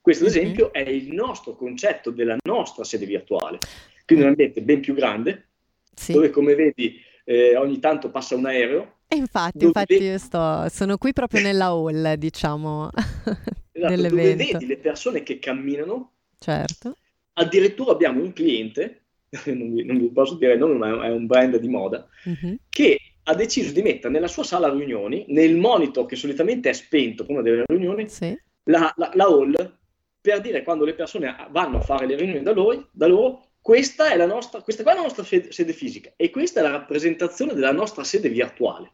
Questo, 0.00 0.24
ad 0.24 0.30
mhm. 0.30 0.36
esempio, 0.36 0.72
è 0.72 0.80
il 0.80 1.12
nostro 1.12 1.54
concetto 1.54 2.10
della 2.10 2.36
nostra 2.44 2.84
sede 2.84 3.06
virtuale. 3.06 3.58
Quindi 4.04 4.24
un 4.24 4.30
ambiente 4.30 4.62
ben 4.62 4.80
più 4.80 4.94
grande, 4.94 5.48
sì. 5.94 6.12
dove, 6.12 6.30
come 6.30 6.54
vedi, 6.54 7.00
eh, 7.24 7.56
ogni 7.56 7.78
tanto 7.78 8.10
passa 8.10 8.34
un 8.34 8.46
aereo. 8.46 8.98
E 9.08 9.16
infatti, 9.16 9.64
infatti 9.64 9.94
vedi... 9.94 10.06
io 10.06 10.18
sto, 10.18 10.68
sono 10.68 10.96
qui 10.96 11.12
proprio 11.12 11.42
nella 11.42 11.66
hall, 11.66 12.14
diciamo, 12.18 12.90
esatto, 13.72 13.94
dove 13.94 14.08
vedi 14.08 14.66
le 14.66 14.76
persone 14.76 15.22
che 15.22 15.38
camminano. 15.38 16.12
Certo. 16.38 16.96
Addirittura 17.34 17.92
abbiamo 17.92 18.22
un 18.22 18.32
cliente 18.32 19.02
non, 19.46 19.74
vi, 19.74 19.84
non, 19.84 19.98
vi, 19.98 20.10
posso 20.10 20.36
dire 20.36 20.54
il 20.54 20.58
nome, 20.58 20.74
ma 20.74 21.04
è 21.04 21.10
un 21.10 21.26
brand 21.26 21.56
di 21.56 21.68
moda, 21.68 22.06
uh-huh. 22.24 22.56
che 22.68 23.00
ha 23.22 23.34
deciso 23.34 23.72
di 23.72 23.82
mettere 23.82 24.12
nella 24.12 24.28
sua 24.28 24.44
sala 24.44 24.70
riunioni, 24.70 25.24
nel 25.28 25.56
monitor 25.56 26.06
che 26.06 26.16
solitamente 26.16 26.70
è 26.70 26.72
spento 26.72 27.24
prima 27.24 27.42
delle 27.42 27.64
riunioni, 27.66 28.08
sì. 28.08 28.36
la, 28.64 28.92
la, 28.96 29.10
la 29.14 29.24
hall 29.24 29.78
per 30.20 30.40
dire 30.40 30.62
quando 30.62 30.84
le 30.84 30.94
persone 30.94 31.34
vanno 31.50 31.78
a 31.78 31.80
fare 31.80 32.06
le 32.06 32.16
riunioni 32.16 32.42
da 32.42 32.52
loro, 32.52 32.88
da 32.92 33.06
loro 33.06 33.44
questa 33.60 34.10
è 34.10 34.16
la 34.16 34.26
nostra, 34.26 34.62
questa 34.62 34.82
qua 34.82 34.92
è 34.92 34.96
la 34.96 35.02
nostra 35.02 35.22
sede 35.22 35.72
fisica 35.72 36.12
e 36.16 36.30
questa 36.30 36.60
è 36.60 36.62
la 36.62 36.70
rappresentazione 36.70 37.54
della 37.54 37.72
nostra 37.72 38.04
sede 38.04 38.28
virtuale. 38.28 38.92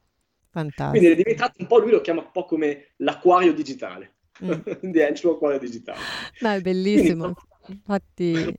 Fantastico. 0.50 0.90
Quindi 0.90 1.08
è 1.08 1.14
diventato 1.14 1.54
un 1.58 1.66
po', 1.66 1.78
lui 1.78 1.90
lo 1.90 2.00
chiama 2.00 2.22
un 2.22 2.30
po' 2.32 2.44
come 2.44 2.92
l'acquario 2.96 3.52
digitale. 3.52 4.14
Mm. 4.44 4.50
Quindi 4.80 4.98
è 4.98 5.10
il 5.10 5.16
suo 5.16 5.32
acquario 5.32 5.58
digitale. 5.58 5.98
No, 6.40 6.50
è 6.50 6.60
bellissimo. 6.60 7.34
Quindi, 7.60 7.82
Infatti... 7.84 8.54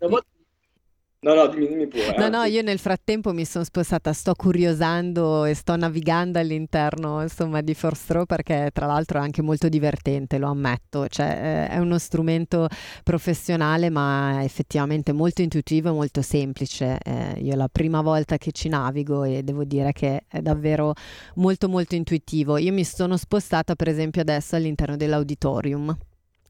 No, 1.20 1.34
no, 1.34 1.48
dimmi, 1.48 1.68
dimmi 1.68 1.88
pure. 1.88 2.16
No, 2.16 2.30
no, 2.30 2.44
io 2.44 2.62
nel 2.62 2.78
frattempo 2.78 3.34
mi 3.34 3.44
sono 3.44 3.64
spostata, 3.64 4.14
sto 4.14 4.36
curiosando 4.36 5.46
e 5.46 5.56
sto 5.56 5.76
navigando 5.76 6.38
all'interno, 6.38 7.24
insomma, 7.24 7.62
di 7.62 7.74
Force 7.74 8.14
Row 8.14 8.26
perché 8.26 8.70
tra 8.72 8.86
l'altro 8.86 9.18
è 9.18 9.22
anche 9.24 9.42
molto 9.42 9.68
divertente, 9.68 10.38
lo 10.38 10.50
ammetto. 10.50 11.08
Cioè, 11.08 11.70
è 11.70 11.78
uno 11.80 11.98
strumento 11.98 12.68
professionale 13.04 13.90
ma 13.90 14.44
effettivamente 14.44 15.12
molto 15.12 15.42
intuitivo 15.42 15.90
e 15.90 15.94
molto 15.94 16.22
semplice. 16.22 17.00
Eh, 17.04 17.40
io 17.40 17.54
è 17.54 17.56
la 17.56 17.68
prima 17.68 18.02
volta 18.02 18.38
che 18.38 18.52
ci 18.52 18.70
navigo 18.70 19.24
e 19.24 19.42
devo 19.42 19.64
dire 19.64 19.94
che 19.94 20.26
è 20.28 20.40
davvero 20.42 20.94
molto 21.36 21.68
molto 21.68 21.96
intuitivo. 21.96 22.58
Io 22.58 22.72
mi 22.72 22.84
sono 22.84 23.18
spostata 23.18 23.74
per 23.74 23.88
esempio 23.88 24.22
adesso 24.22 24.56
all'interno 24.56 24.96
dell'auditorium, 24.96 25.98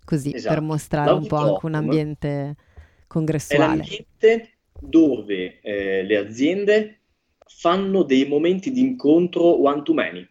così 0.03 0.33
esatto. 0.35 0.53
per 0.53 0.61
mostrare 0.61 1.11
un 1.11 1.25
po' 1.25 1.37
anche 1.37 1.65
un 1.65 1.73
ambiente 1.73 2.55
congressuale. 3.07 3.63
È 3.63 3.67
l'ambiente 3.67 4.51
dove 4.79 5.59
eh, 5.61 6.03
le 6.03 6.17
aziende 6.17 6.99
fanno 7.45 8.03
dei 8.03 8.27
momenti 8.27 8.71
di 8.71 8.81
incontro 8.81 9.63
one 9.63 9.81
to 9.83 9.93
many. 9.93 10.27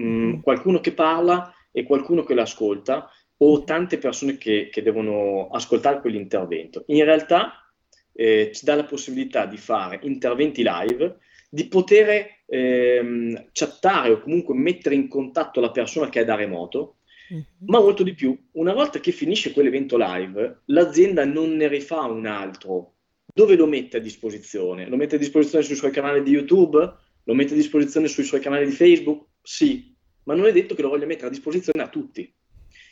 Mm, 0.00 0.40
qualcuno 0.40 0.80
che 0.80 0.92
parla 0.92 1.52
e 1.72 1.84
qualcuno 1.84 2.22
che 2.22 2.34
l'ascolta 2.34 3.08
o 3.42 3.64
tante 3.64 3.98
persone 3.98 4.36
che, 4.36 4.68
che 4.70 4.82
devono 4.82 5.48
ascoltare 5.48 6.00
quell'intervento. 6.00 6.84
In 6.88 7.04
realtà 7.04 7.72
eh, 8.12 8.50
ci 8.52 8.64
dà 8.64 8.74
la 8.74 8.84
possibilità 8.84 9.46
di 9.46 9.56
fare 9.56 10.00
interventi 10.02 10.62
live, 10.62 11.18
di 11.48 11.66
poter 11.66 12.42
ehm, 12.46 13.48
chattare 13.52 14.10
o 14.10 14.20
comunque 14.20 14.54
mettere 14.54 14.94
in 14.94 15.08
contatto 15.08 15.60
la 15.60 15.70
persona 15.70 16.08
che 16.08 16.20
è 16.20 16.24
da 16.24 16.34
remoto, 16.34 16.98
mm-hmm. 17.32 17.42
ma 17.66 17.80
molto 17.80 18.02
di 18.02 18.14
più. 18.14 18.38
Una 18.52 18.74
volta 18.74 19.00
che 19.00 19.12
finisce 19.12 19.52
quell'evento 19.52 19.96
live, 19.96 20.62
l'azienda 20.66 21.24
non 21.24 21.56
ne 21.56 21.66
rifà 21.68 22.02
un 22.02 22.26
altro 22.26 22.94
dove 23.32 23.56
lo 23.56 23.66
mette 23.66 23.98
a 23.98 24.00
disposizione? 24.00 24.88
Lo 24.88 24.96
mette 24.96 25.16
a 25.16 25.18
disposizione 25.18 25.64
sui 25.64 25.76
suoi 25.76 25.90
canali 25.90 26.22
di 26.22 26.30
YouTube? 26.30 26.78
Lo 27.24 27.34
mette 27.34 27.52
a 27.52 27.56
disposizione 27.56 28.08
sui 28.08 28.24
suoi 28.24 28.40
canali 28.40 28.66
di 28.66 28.72
Facebook? 28.72 29.26
Sì, 29.42 29.94
ma 30.24 30.34
non 30.34 30.46
è 30.46 30.52
detto 30.52 30.74
che 30.74 30.82
lo 30.82 30.88
voglia 30.88 31.06
mettere 31.06 31.28
a 31.28 31.30
disposizione 31.30 31.82
a 31.82 31.88
tutti. 31.88 32.32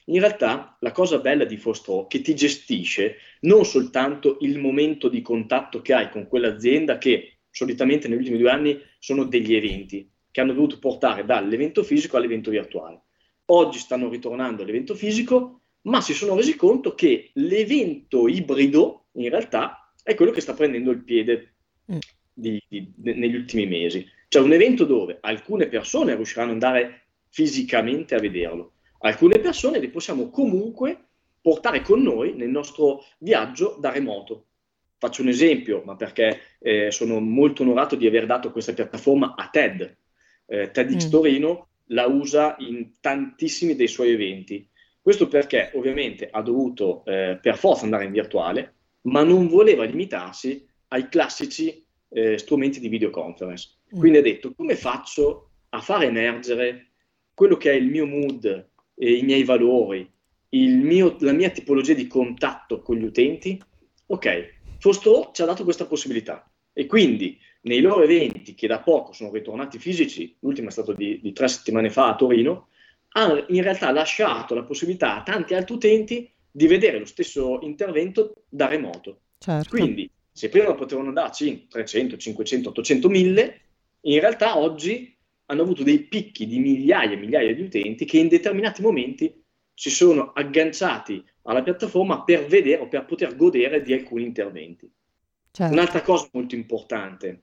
In 0.07 0.21
realtà 0.21 0.77
la 0.81 0.93
cosa 0.93 1.19
bella 1.19 1.45
di 1.45 1.59
Fostro 1.59 2.05
è 2.05 2.07
che 2.07 2.23
ti 2.23 2.35
gestisce 2.35 3.17
non 3.41 3.65
soltanto 3.65 4.39
il 4.41 4.59
momento 4.59 5.09
di 5.09 5.21
contatto 5.21 5.83
che 5.83 5.93
hai 5.93 6.11
con 6.11 6.27
quell'azienda 6.27 6.97
che 6.97 7.41
solitamente 7.51 8.09
negli 8.09 8.19
ultimi 8.19 8.39
due 8.39 8.51
anni 8.51 8.81
sono 8.99 9.25
degli 9.25 9.55
eventi 9.55 10.11
che 10.31 10.41
hanno 10.41 10.55
dovuto 10.55 10.79
portare 10.79 11.25
dall'evento 11.25 11.83
fisico 11.83 12.17
all'evento 12.17 12.51
virtuale. 12.51 13.03
Oggi 13.47 13.79
stanno 13.79 14.09
ritornando 14.09 14.63
all'evento 14.63 14.95
fisico, 14.95 15.63
ma 15.83 16.01
si 16.01 16.15
sono 16.15 16.37
resi 16.37 16.57
conto 16.57 16.95
che 16.95 17.31
l'evento 17.35 18.29
ibrido 18.29 19.09
in 19.13 19.29
realtà 19.31 19.88
è 20.09 20.15
quello 20.15 20.33
che 20.33 20.41
sta 20.41 20.55
prendendo 20.55 20.91
il 20.91 21.05
piede 21.05 21.53
mm. 21.93 21.99
di, 22.33 22.63
di, 22.67 22.91
de, 22.97 23.13
negli 23.13 23.35
ultimi 23.35 23.67
mesi. 23.67 24.09
Cioè 24.27 24.43
un 24.43 24.55
evento 24.55 24.87
dove 24.87 25.19
alcune 25.21 25.67
persone 25.67 26.15
riusciranno 26.15 26.53
ad 26.53 26.63
andare 26.63 27.03
fisicamente 27.29 28.15
a 28.15 28.19
vederlo, 28.19 28.73
alcune 29.01 29.39
persone 29.39 29.79
le 29.79 29.91
possiamo 29.91 30.31
comunque 30.31 31.09
portare 31.43 31.83
con 31.83 32.01
noi 32.01 32.33
nel 32.33 32.49
nostro 32.49 33.05
viaggio 33.19 33.77
da 33.79 33.91
remoto. 33.91 34.47
Faccio 34.97 35.21
un 35.21 35.29
esempio, 35.29 35.83
ma 35.85 35.95
perché 35.95 36.41
eh, 36.59 36.91
sono 36.91 37.21
molto 37.21 37.63
onorato 37.63 37.95
di 37.95 38.07
aver 38.07 38.25
dato 38.25 38.51
questa 38.51 38.73
piattaforma 38.73 39.35
a 39.37 39.51
TED. 39.51 39.97
Eh, 40.47 40.71
TEDx 40.71 41.07
mm. 41.07 41.11
Torino 41.11 41.69
la 41.89 42.07
usa 42.07 42.57
in 42.61 42.93
tantissimi 42.99 43.77
dei 43.77 43.89
suoi 43.89 44.13
eventi. 44.13 44.67
Questo 45.03 45.29
perché 45.29 45.71
ovviamente 45.75 46.29
ha 46.31 46.41
dovuto 46.41 47.05
eh, 47.05 47.39
per 47.41 47.59
forza 47.59 47.85
andare 47.85 48.05
in 48.05 48.13
virtuale, 48.13 48.78
ma 49.11 49.23
non 49.23 49.49
voleva 49.49 49.85
limitarsi 49.85 50.67
ai 50.89 51.09
classici 51.09 51.85
eh, 52.11 52.39
strumenti 52.39 52.81
di 52.81 52.89
videoconference. 52.89 53.77
Mm. 53.95 53.99
Quindi 53.99 54.19
ha 54.19 54.23
detto 54.23 54.55
come 54.55 54.77
faccio 54.77 55.51
a 55.71 55.81
far 55.81 56.05
emergere 56.05 56.93
quello 57.35 57.57
che 57.57 57.71
è 57.71 57.75
il 57.75 57.87
mio 57.87 58.07
mood, 58.07 58.45
eh, 58.95 59.13
i 59.13 59.23
miei 59.23 59.45
valori, 59.45 60.11
mio, 60.51 61.17
la 61.21 61.33
mia 61.33 61.51
tipologia 61.51 61.93
di 61.93 62.07
contatto 62.07 62.81
con 62.81 62.97
gli 62.97 63.05
utenti? 63.05 63.61
Ok, 64.07 64.57
Fostro 64.79 65.31
ci 65.33 65.43
ha 65.43 65.45
dato 65.45 65.65
questa 65.65 65.87
possibilità 65.87 66.51
e 66.73 66.87
quindi 66.87 67.39
nei 67.63 67.81
loro 67.81 68.03
eventi 68.03 68.55
che 68.55 68.67
da 68.67 68.81
poco 68.81 69.13
sono 69.13 69.33
ritornati 69.33 69.79
fisici, 69.79 70.37
l'ultimo 70.41 70.69
è 70.69 70.71
stato 70.71 70.93
di, 70.93 71.21
di 71.21 71.33
tre 71.33 71.49
settimane 71.49 71.91
fa 71.91 72.09
a 72.09 72.17
Torino, 72.17 72.69
ha 73.11 73.45
in 73.49 73.63
realtà 73.63 73.91
lasciato 73.91 74.55
la 74.55 74.63
possibilità 74.63 75.17
a 75.17 75.23
tanti 75.23 75.55
altri 75.55 75.75
utenti 75.75 76.31
di 76.51 76.67
vedere 76.67 76.99
lo 76.99 77.05
stesso 77.05 77.59
intervento 77.63 78.38
da 78.49 78.67
remoto. 78.67 79.21
Certo. 79.39 79.69
Quindi, 79.69 80.11
se 80.31 80.49
prima 80.49 80.75
potevano 80.75 81.13
darci 81.13 81.67
300, 81.69 82.17
500, 82.17 82.69
800, 82.71 83.09
1000, 83.09 83.61
in 84.03 84.21
realtà 84.21 84.59
oggi 84.59 85.17
hanno 85.47 85.63
avuto 85.63 85.83
dei 85.83 86.01
picchi 86.01 86.47
di 86.47 86.59
migliaia 86.59 87.13
e 87.13 87.17
migliaia 87.17 87.55
di 87.55 87.63
utenti 87.63 88.05
che 88.05 88.19
in 88.19 88.29
determinati 88.29 88.83
momenti 88.83 89.43
si 89.75 89.91
sono 89.91 90.33
agganciati 90.33 91.25
alla 91.43 91.63
piattaforma 91.63 92.25
per 92.25 92.47
vedere 92.47 92.83
o 92.83 92.89
per 92.89 93.05
poter 93.07 93.37
godere 93.37 93.83
di 93.83 93.93
alcuni 93.93 94.25
interventi. 94.25 94.91
Certo. 95.51 95.73
Un'altra 95.73 96.03
cosa 96.03 96.29
molto 96.33 96.55
importante 96.55 97.43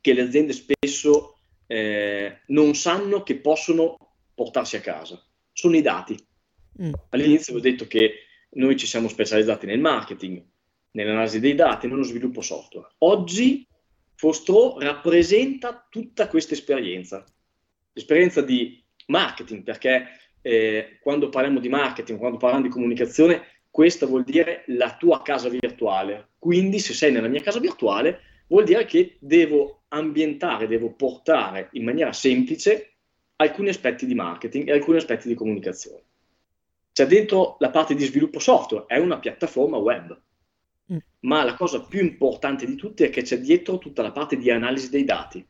che 0.00 0.12
le 0.12 0.22
aziende 0.22 0.52
spesso 0.52 1.38
eh, 1.66 2.40
non 2.46 2.74
sanno 2.74 3.22
che 3.22 3.36
possono 3.36 3.96
portarsi 4.34 4.76
a 4.76 4.80
casa 4.80 5.22
sono 5.52 5.76
i 5.76 5.82
dati. 5.82 6.16
Mm. 6.82 6.92
All'inizio 7.10 7.54
ho 7.54 7.60
detto 7.60 7.86
che 7.86 8.14
noi 8.52 8.76
ci 8.76 8.86
siamo 8.86 9.08
specializzati 9.08 9.66
nel 9.66 9.80
marketing, 9.80 10.42
nell'analisi 10.92 11.40
dei 11.40 11.54
dati, 11.54 11.86
nello 11.86 12.02
sviluppo 12.02 12.40
software. 12.40 12.88
Oggi 12.98 13.66
Fostro 14.14 14.78
rappresenta 14.78 15.86
tutta 15.88 16.28
questa 16.28 16.54
esperienza, 16.54 17.24
l'esperienza 17.92 18.42
di 18.42 18.82
marketing, 19.06 19.62
perché 19.62 20.08
eh, 20.42 20.98
quando 21.00 21.28
parliamo 21.28 21.58
di 21.58 21.68
marketing, 21.68 22.18
quando 22.18 22.36
parliamo 22.36 22.66
di 22.66 22.72
comunicazione, 22.72 23.62
questa 23.70 24.06
vuol 24.06 24.24
dire 24.24 24.64
la 24.66 24.96
tua 24.96 25.22
casa 25.22 25.48
virtuale. 25.48 26.32
Quindi 26.38 26.80
se 26.80 26.92
sei 26.92 27.12
nella 27.12 27.28
mia 27.28 27.40
casa 27.40 27.60
virtuale, 27.60 28.20
vuol 28.48 28.64
dire 28.64 28.84
che 28.84 29.16
devo 29.20 29.84
ambientare, 29.88 30.66
devo 30.66 30.92
portare 30.92 31.68
in 31.72 31.84
maniera 31.84 32.12
semplice 32.12 32.96
alcuni 33.36 33.70
aspetti 33.70 34.06
di 34.06 34.14
marketing 34.14 34.68
e 34.68 34.72
alcuni 34.72 34.98
aspetti 34.98 35.28
di 35.28 35.34
comunicazione 35.34 36.09
c'è 36.92 37.06
dentro 37.06 37.56
la 37.60 37.70
parte 37.70 37.94
di 37.94 38.04
sviluppo 38.04 38.38
software, 38.38 38.86
è 38.86 38.98
una 38.98 39.18
piattaforma 39.18 39.76
web. 39.76 40.20
Mm. 40.92 40.98
Ma 41.20 41.44
la 41.44 41.54
cosa 41.54 41.82
più 41.82 42.00
importante 42.00 42.66
di 42.66 42.74
tutte 42.74 43.06
è 43.06 43.10
che 43.10 43.22
c'è 43.22 43.38
dietro 43.38 43.78
tutta 43.78 44.02
la 44.02 44.12
parte 44.12 44.36
di 44.36 44.50
analisi 44.50 44.90
dei 44.90 45.04
dati. 45.04 45.46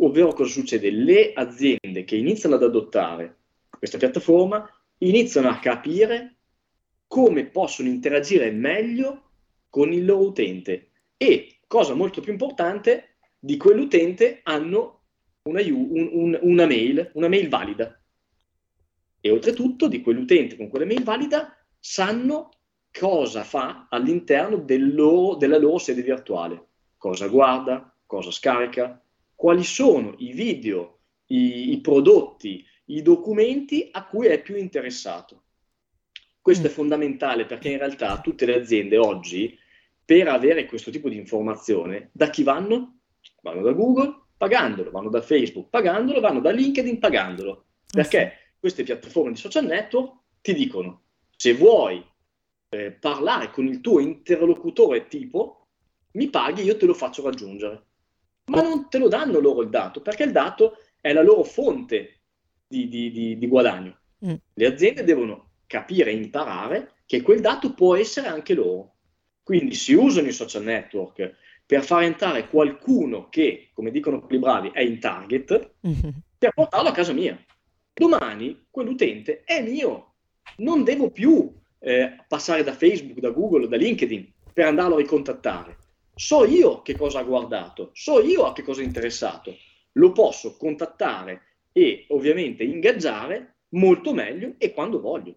Ovvero 0.00 0.32
cosa 0.32 0.50
succede? 0.50 0.90
Le 0.90 1.32
aziende 1.32 2.04
che 2.04 2.16
iniziano 2.16 2.54
ad 2.54 2.62
adottare 2.62 3.36
questa 3.68 3.98
piattaforma 3.98 4.68
iniziano 4.98 5.48
a 5.48 5.58
capire 5.58 6.36
come 7.08 7.46
possono 7.46 7.88
interagire 7.88 8.50
meglio 8.50 9.30
con 9.68 9.92
il 9.92 10.04
loro 10.04 10.26
utente 10.26 10.90
e, 11.16 11.58
cosa 11.66 11.94
molto 11.94 12.20
più 12.20 12.30
importante, 12.32 13.16
di 13.38 13.56
quell'utente 13.56 14.40
hanno 14.44 15.02
una, 15.42 15.62
un, 15.62 16.10
un, 16.12 16.38
una 16.42 16.66
mail, 16.66 17.10
una 17.14 17.28
mail 17.28 17.48
valida 17.48 18.00
e 19.20 19.30
oltretutto 19.30 19.88
di 19.88 20.00
quell'utente 20.00 20.56
con 20.56 20.68
quella 20.68 20.86
mail 20.86 21.04
valida 21.04 21.56
sanno 21.78 22.50
cosa 22.90 23.44
fa 23.44 23.86
all'interno 23.90 24.56
del 24.56 24.94
loro, 24.94 25.36
della 25.36 25.58
loro 25.58 25.78
sede 25.78 26.02
virtuale, 26.02 26.66
cosa 26.96 27.28
guarda, 27.28 27.94
cosa 28.06 28.30
scarica, 28.30 29.00
quali 29.34 29.62
sono 29.62 30.14
i 30.18 30.32
video, 30.32 30.98
i, 31.26 31.72
i 31.72 31.80
prodotti, 31.80 32.64
i 32.86 33.02
documenti 33.02 33.88
a 33.92 34.04
cui 34.06 34.26
è 34.26 34.40
più 34.40 34.56
interessato. 34.56 35.42
Questo 36.40 36.66
mm. 36.66 36.70
è 36.70 36.72
fondamentale 36.72 37.46
perché 37.46 37.70
in 37.70 37.78
realtà 37.78 38.20
tutte 38.20 38.46
le 38.46 38.56
aziende 38.56 38.96
oggi, 38.96 39.56
per 40.04 40.26
avere 40.28 40.64
questo 40.64 40.90
tipo 40.90 41.08
di 41.08 41.16
informazione, 41.16 42.08
da 42.12 42.30
chi 42.30 42.42
vanno? 42.42 43.00
Vanno 43.42 43.62
da 43.62 43.72
Google 43.72 44.22
pagandolo, 44.38 44.90
vanno 44.90 45.10
da 45.10 45.20
Facebook 45.20 45.68
pagandolo, 45.68 46.20
vanno 46.20 46.40
da 46.40 46.50
LinkedIn 46.50 46.98
pagandolo. 46.98 47.66
Perché? 47.90 48.47
Queste 48.58 48.82
piattaforme 48.82 49.32
di 49.32 49.38
social 49.38 49.64
network 49.64 50.14
ti 50.40 50.54
dicono 50.54 51.02
se 51.36 51.54
vuoi 51.54 52.04
eh, 52.70 52.90
parlare 52.92 53.50
con 53.50 53.66
il 53.66 53.80
tuo 53.80 54.00
interlocutore 54.00 55.06
tipo, 55.06 55.66
mi 56.12 56.28
paghi, 56.28 56.62
io 56.62 56.76
te 56.76 56.86
lo 56.86 56.94
faccio 56.94 57.22
raggiungere. 57.22 57.84
Ma 58.46 58.62
non 58.62 58.88
te 58.88 58.98
lo 58.98 59.08
danno 59.08 59.38
loro 59.38 59.62
il 59.62 59.68
dato, 59.68 60.00
perché 60.00 60.24
il 60.24 60.32
dato 60.32 60.78
è 61.00 61.12
la 61.12 61.22
loro 61.22 61.44
fonte 61.44 62.20
di, 62.66 62.88
di, 62.88 63.10
di, 63.10 63.38
di 63.38 63.46
guadagno. 63.46 63.96
Mm. 64.26 64.34
Le 64.54 64.66
aziende 64.66 65.04
devono 65.04 65.50
capire 65.66 66.10
e 66.10 66.14
imparare 66.14 66.94
che 67.06 67.22
quel 67.22 67.40
dato 67.40 67.72
può 67.74 67.94
essere 67.94 68.26
anche 68.26 68.54
loro. 68.54 68.94
Quindi 69.42 69.74
si 69.74 69.94
usano 69.94 70.28
i 70.28 70.32
social 70.32 70.62
network 70.62 71.36
per 71.64 71.84
far 71.84 72.02
entrare 72.02 72.48
qualcuno 72.48 73.28
che, 73.28 73.70
come 73.72 73.90
dicono 73.90 74.20
quelli 74.20 74.40
bravi, 74.40 74.70
è 74.72 74.80
in 74.80 74.98
target, 74.98 75.74
mm-hmm. 75.86 76.10
per 76.38 76.52
portarlo 76.52 76.88
a 76.88 76.92
casa 76.92 77.12
mia. 77.12 77.38
Domani 77.98 78.66
quell'utente 78.70 79.42
è 79.44 79.60
mio, 79.60 80.14
non 80.58 80.84
devo 80.84 81.10
più 81.10 81.52
eh, 81.80 82.16
passare 82.28 82.62
da 82.62 82.72
Facebook, 82.72 83.18
da 83.18 83.30
Google, 83.30 83.66
da 83.66 83.76
LinkedIn 83.76 84.32
per 84.52 84.66
andarlo 84.66 84.94
a 84.94 84.98
ricontattare. 84.98 85.76
So 86.14 86.44
io 86.44 86.82
che 86.82 86.96
cosa 86.96 87.18
ha 87.18 87.24
guardato, 87.24 87.90
so 87.94 88.22
io 88.22 88.44
a 88.44 88.52
che 88.52 88.62
cosa 88.62 88.82
è 88.82 88.84
interessato, 88.84 89.56
lo 89.92 90.12
posso 90.12 90.56
contattare 90.56 91.42
e 91.72 92.06
ovviamente 92.10 92.62
ingaggiare 92.62 93.54
molto 93.70 94.12
meglio 94.14 94.54
e 94.58 94.72
quando 94.72 95.00
voglio. 95.00 95.36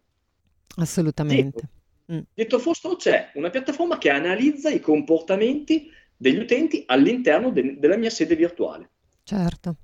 Assolutamente. 0.77 1.61
Detto, 2.05 2.13
mm. 2.13 2.19
detto 2.33 2.59
fosto, 2.59 2.95
c'è 2.95 3.31
una 3.35 3.49
piattaforma 3.49 3.97
che 3.97 4.09
analizza 4.09 4.69
i 4.69 4.79
comportamenti 4.79 5.89
degli 6.15 6.37
utenti 6.37 6.83
all'interno 6.85 7.49
de- 7.49 7.79
della 7.79 7.97
mia 7.97 8.11
sede 8.11 8.35
virtuale. 8.35 8.89
Certo. 9.23 9.75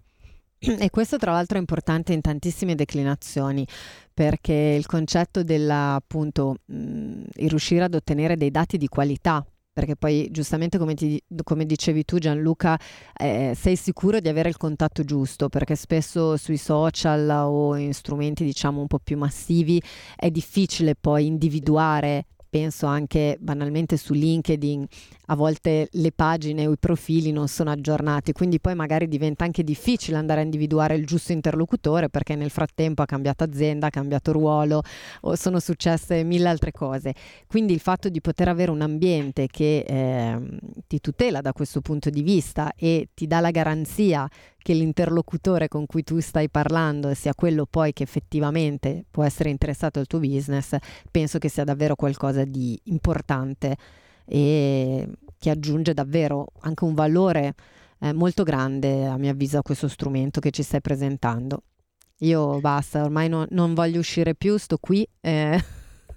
E 0.60 0.90
questo 0.90 1.18
tra 1.18 1.32
l'altro 1.32 1.58
è 1.58 1.60
importante 1.60 2.14
in 2.14 2.22
tantissime 2.22 2.74
declinazioni 2.74 3.66
perché 4.12 4.54
il 4.54 4.88
concetto 4.88 5.44
della 5.44 5.94
appunto 5.94 6.56
mh, 6.66 7.24
il 7.36 7.50
riuscire 7.50 7.84
ad 7.84 7.94
ottenere 7.94 8.38
dei 8.38 8.50
dati 8.50 8.78
di 8.78 8.88
qualità 8.88 9.46
perché 9.72 9.96
poi 9.96 10.30
giustamente 10.32 10.80
come, 10.80 10.96
ti, 10.96 11.22
come 11.44 11.64
dicevi 11.64 12.04
tu 12.04 12.18
Gianluca 12.18 12.80
eh, 13.16 13.54
sei 13.56 13.76
sicuro 13.76 14.20
di 14.20 14.28
avere 14.28 14.50
il 14.50 14.58
contatto 14.58 15.04
giusto 15.04 15.50
perché 15.50 15.76
spesso 15.76 16.36
sui 16.36 16.58
social 16.58 17.30
o 17.30 17.76
in 17.76 17.94
strumenti 17.94 18.44
diciamo 18.44 18.82
un 18.82 18.88
po' 18.88 18.98
più 18.98 19.18
massivi 19.18 19.80
è 20.16 20.32
difficile 20.32 20.96
poi 20.96 21.28
individuare 21.28 22.26
penso 22.50 22.86
anche 22.86 23.38
banalmente 23.40 23.98
su 23.98 24.14
LinkedIn, 24.14 24.86
a 25.30 25.36
volte 25.36 25.90
le 25.92 26.12
pagine 26.12 26.68
o 26.68 26.72
i 26.72 26.78
profili 26.78 27.32
non 27.32 27.48
sono 27.48 27.72
aggiornati, 27.72 28.32
quindi 28.32 28.60
poi 28.60 28.76
magari 28.76 29.08
diventa 29.08 29.44
anche 29.44 29.64
difficile 29.64 30.18
andare 30.18 30.42
a 30.42 30.44
individuare 30.44 30.96
il 30.96 31.06
giusto 31.06 31.32
interlocutore 31.32 32.10
perché 32.10 32.36
nel 32.36 32.50
frattempo 32.50 33.02
ha 33.02 33.06
cambiato 33.06 33.44
azienda, 33.44 33.88
ha 33.88 33.90
cambiato 33.90 34.32
ruolo 34.32 34.82
o 35.22 35.36
sono 35.36 35.60
successe 35.60 36.24
mille 36.24 36.48
altre 36.48 36.72
cose. 36.72 37.14
Quindi 37.46 37.74
il 37.74 37.80
fatto 37.80 38.10
di 38.10 38.22
poter 38.22 38.48
avere 38.48 38.72
un 38.72 38.82
ambiente 38.82 39.48
che 39.48 39.80
eh, 39.80 40.60
ti 40.88 41.00
tutela 41.00 41.42
da 41.42 41.52
questo 41.52 41.82
punto 41.82 42.10
di 42.10 42.22
vista 42.22 42.74
e 42.76 43.10
ti 43.14 43.28
dà 43.28 43.40
la 43.42 43.52
garanzia 43.52 44.30
che 44.58 44.74
l'interlocutore 44.74 45.68
con 45.68 45.86
cui 45.86 46.04
tu 46.04 46.20
stai 46.20 46.50
parlando 46.50 47.14
sia 47.14 47.34
quello 47.34 47.66
poi 47.66 47.94
che 47.94 48.04
effettivamente 48.04 49.06
può 49.10 49.24
essere 49.24 49.50
interessato 49.50 50.00
al 50.00 50.08
tuo 50.08 50.20
business, 50.20 50.76
penso 51.10 51.38
che 51.38 51.50
sia 51.50 51.64
davvero 51.64 51.96
qualcosa 51.96 52.44
di 52.44 52.80
importante 52.86 53.78
e 54.28 55.08
che 55.40 55.50
aggiunge 55.50 55.94
davvero 55.94 56.48
anche 56.62 56.84
un 56.84 56.94
valore 56.94 57.56
eh, 58.00 58.14
molto 58.14 58.44
grande 58.44 59.06
a 59.06 59.18
mio 59.18 59.32
avviso 59.32 59.58
a 59.58 59.62
questo 59.62 59.88
strumento 59.88 60.40
che 60.40 60.52
ci 60.52 60.64
stai 60.64 60.82
presentando. 60.82 61.64
Io 62.22 62.60
basta, 62.60 63.04
ormai 63.04 63.30
no, 63.30 63.46
non 63.50 63.74
voglio 63.74 64.00
uscire 64.00 64.36
più, 64.36 64.58
sto 64.58 64.78
qui. 64.78 65.08
Eh. 65.22 65.64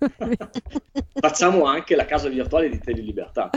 Facciamo 1.21 1.65
anche 1.65 1.95
la 1.95 2.07
casa 2.07 2.29
virtuale 2.29 2.71
di 2.71 2.79
Telelibertà. 2.79 3.51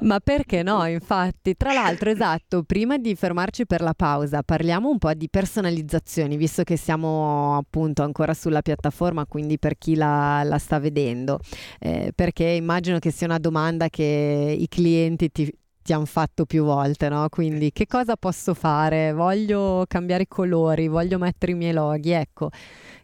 Ma 0.00 0.18
perché 0.20 0.62
no? 0.62 0.84
Infatti, 0.86 1.56
tra 1.56 1.72
l'altro, 1.72 2.10
esatto, 2.10 2.62
prima 2.64 2.98
di 2.98 3.14
fermarci 3.14 3.66
per 3.66 3.80
la 3.80 3.94
pausa, 3.94 4.42
parliamo 4.42 4.88
un 4.88 4.98
po' 4.98 5.12
di 5.14 5.28
personalizzazioni, 5.28 6.36
visto 6.36 6.64
che 6.64 6.76
siamo 6.76 7.56
appunto 7.56 8.02
ancora 8.02 8.34
sulla 8.34 8.62
piattaforma, 8.62 9.26
quindi 9.26 9.58
per 9.58 9.78
chi 9.78 9.94
la, 9.94 10.42
la 10.42 10.58
sta 10.58 10.78
vedendo, 10.78 11.38
eh, 11.78 12.12
perché 12.14 12.44
immagino 12.44 12.98
che 12.98 13.10
sia 13.10 13.26
una 13.26 13.38
domanda 13.38 13.88
che 13.88 14.56
i 14.58 14.66
clienti 14.68 15.30
ti, 15.30 15.52
ti 15.82 15.92
hanno 15.92 16.06
fatto 16.06 16.44
più 16.46 16.64
volte, 16.64 17.08
no? 17.08 17.28
Quindi 17.28 17.70
che 17.70 17.86
cosa 17.86 18.16
posso 18.16 18.54
fare? 18.54 19.12
Voglio 19.12 19.84
cambiare 19.86 20.24
i 20.24 20.28
colori, 20.28 20.88
voglio 20.88 21.18
mettere 21.18 21.52
i 21.52 21.54
miei 21.54 21.72
loghi, 21.72 22.10
ecco. 22.10 22.50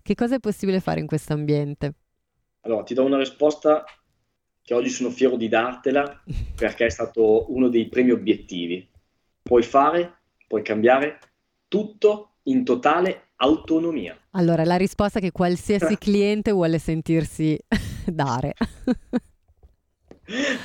Che 0.03 0.15
cosa 0.17 0.35
è 0.35 0.41
possibile 0.41 0.81
fare 0.81 0.99
in 0.99 1.07
questo 1.07 1.33
ambiente? 1.33 1.95
Allora, 2.63 2.85
ti 2.85 2.95
do 2.95 3.05
una 3.05 3.19
risposta 3.19 3.85
che 4.63 4.75
oggi 4.75 4.89
sono 4.89 5.11
fiero 5.11 5.37
di 5.37 5.49
dartela 5.49 6.23
perché 6.55 6.87
è 6.87 6.91
stato 6.91 7.53
uno 7.53 7.69
dei 7.69 7.89
primi 7.89 8.11
obiettivi. 8.11 8.89
Puoi 9.43 9.63
fare, 9.63 10.21
puoi 10.47 10.63
cambiare 10.63 11.19
tutto 11.67 12.35
in 12.45 12.65
totale 12.65 13.31
autonomia. 13.37 14.17
Allora, 14.31 14.65
la 14.65 14.77
risposta 14.77 15.19
che 15.19 15.33
qualsiasi 15.33 15.99
cliente 15.99 16.53
vuole 16.53 16.79
sentirsi 16.79 17.59
dare. 18.07 18.55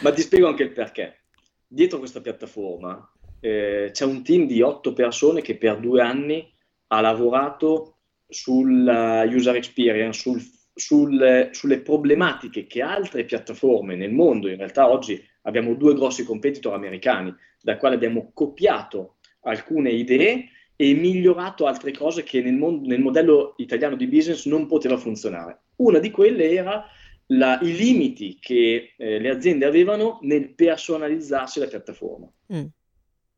Ma 0.01 0.13
ti 0.13 0.21
spiego 0.21 0.47
anche 0.47 0.63
il 0.63 0.71
perché. 0.71 1.23
Dietro 1.67 1.97
questa 1.97 2.21
piattaforma 2.21 3.11
eh, 3.39 3.89
c'è 3.91 4.05
un 4.05 4.23
team 4.23 4.45
di 4.45 4.61
otto 4.61 4.93
persone 4.93 5.41
che 5.41 5.57
per 5.57 5.79
due 5.79 6.01
anni 6.01 6.49
ha 6.87 7.01
lavorato 7.01 7.97
sulla 8.27 9.23
user 9.23 9.55
experience, 9.55 10.19
sul 10.21 10.39
sul, 10.77 11.49
sulle 11.51 11.79
problematiche 11.79 12.67
che 12.67 12.81
altre 12.81 13.25
piattaforme 13.25 13.95
nel 13.95 14.11
mondo, 14.11 14.47
in 14.47 14.57
realtà 14.57 14.89
oggi 14.89 15.21
abbiamo 15.41 15.73
due 15.73 15.95
grossi 15.95 16.23
competitor 16.23 16.73
americani, 16.73 17.33
dal 17.61 17.77
quale 17.77 17.95
abbiamo 17.95 18.31
copiato 18.33 19.17
alcune 19.41 19.89
idee 19.89 20.49
e 20.75 20.93
migliorato 20.93 21.65
altre 21.65 21.91
cose 21.91 22.23
che 22.23 22.41
nel, 22.41 22.53
mondo, 22.53 22.87
nel 22.87 23.01
modello 23.01 23.55
italiano 23.57 23.95
di 23.95 24.07
business 24.07 24.45
non 24.45 24.67
poteva 24.67 24.97
funzionare. 24.97 25.61
Una 25.77 25.99
di 25.99 26.11
quelle 26.11 26.51
era 26.51 26.85
la, 27.27 27.59
i 27.61 27.75
limiti 27.75 28.37
che 28.39 28.93
eh, 28.95 29.19
le 29.19 29.29
aziende 29.29 29.65
avevano 29.65 30.19
nel 30.21 30.53
personalizzarsi 30.53 31.59
la 31.59 31.67
piattaforma. 31.67 32.31
Mm. 32.53 32.65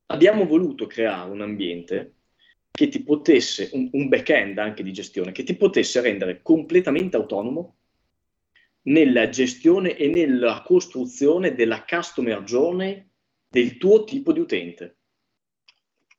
Abbiamo 0.07 0.45
voluto 0.45 0.85
creare 0.85 1.29
un 1.31 1.41
ambiente 1.41 2.15
che 2.79 2.87
ti 2.87 3.03
potesse, 3.03 3.71
un, 3.73 3.89
un 3.91 4.07
back-end 4.07 4.57
anche 4.57 4.83
di 4.83 4.93
gestione, 4.93 5.33
che 5.33 5.43
ti 5.43 5.53
potesse 5.53 5.99
rendere 5.99 6.41
completamente 6.41 7.17
autonomo 7.17 7.75
nella 8.83 9.27
gestione 9.27 9.97
e 9.97 10.07
nella 10.07 10.63
costruzione 10.65 11.55
della 11.55 11.83
customer 11.85 12.41
journey 12.43 13.05
del 13.49 13.75
tuo 13.75 14.05
tipo 14.05 14.31
di 14.31 14.39
utente. 14.39 14.99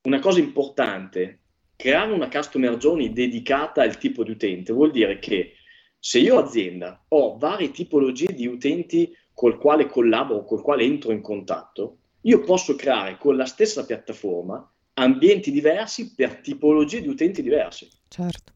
Una 0.02 0.18
cosa 0.18 0.38
importante, 0.38 1.44
creare 1.76 2.12
una 2.12 2.28
customer 2.28 2.76
journey 2.76 3.10
dedicata 3.10 3.80
al 3.80 3.96
tipo 3.96 4.22
di 4.22 4.32
utente 4.32 4.74
vuol 4.74 4.90
dire 4.90 5.18
che 5.18 5.54
se 5.98 6.18
io 6.18 6.38
azienda 6.38 7.06
ho 7.08 7.38
varie 7.38 7.70
tipologie 7.70 8.34
di 8.34 8.46
utenti 8.46 9.16
col 9.32 9.56
quale 9.56 9.86
collaboro, 9.86 10.44
col 10.44 10.60
quale 10.60 10.82
entro 10.82 11.10
in 11.10 11.22
contatto, 11.22 12.00
io 12.24 12.40
posso 12.40 12.74
creare 12.74 13.16
con 13.16 13.34
la 13.34 13.46
stessa 13.46 13.86
piattaforma 13.86 14.70
ambienti 15.02 15.50
diversi 15.50 16.14
per 16.14 16.36
tipologie 16.36 17.00
di 17.00 17.08
utenti 17.08 17.42
diversi. 17.42 17.88
Certo. 18.08 18.52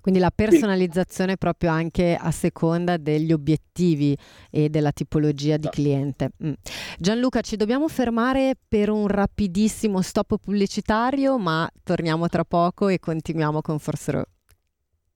Quindi 0.00 0.20
la 0.20 0.32
personalizzazione 0.34 1.36
Quindi, 1.36 1.38
proprio 1.38 1.70
anche 1.70 2.16
a 2.20 2.30
seconda 2.32 2.96
degli 2.96 3.32
obiettivi 3.32 4.16
e 4.50 4.68
della 4.68 4.90
tipologia 4.90 5.56
di 5.56 5.68
esatto. 5.68 5.76
cliente. 5.76 6.30
Mm. 6.44 6.52
Gianluca, 6.98 7.40
ci 7.40 7.56
dobbiamo 7.56 7.88
fermare 7.88 8.56
per 8.68 8.90
un 8.90 9.06
rapidissimo 9.06 10.02
stop 10.02 10.38
pubblicitario, 10.38 11.38
ma 11.38 11.70
torniamo 11.84 12.28
tra 12.28 12.44
poco 12.44 12.88
e 12.88 12.98
continuiamo 12.98 13.60
con 13.62 13.78
Force 13.78 14.10
Row. 14.10 14.24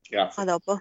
Grazie. 0.08 0.42
A 0.42 0.44
dopo. 0.44 0.80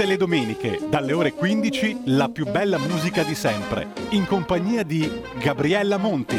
Tutte 0.00 0.12
le 0.12 0.18
domeniche, 0.18 0.80
dalle 0.88 1.12
ore 1.12 1.34
15, 1.34 2.04
la 2.06 2.30
più 2.30 2.46
bella 2.50 2.78
musica 2.78 3.22
di 3.22 3.34
sempre, 3.34 3.88
in 4.12 4.24
compagnia 4.24 4.82
di 4.82 5.06
Gabriella 5.38 5.98
Monti. 5.98 6.38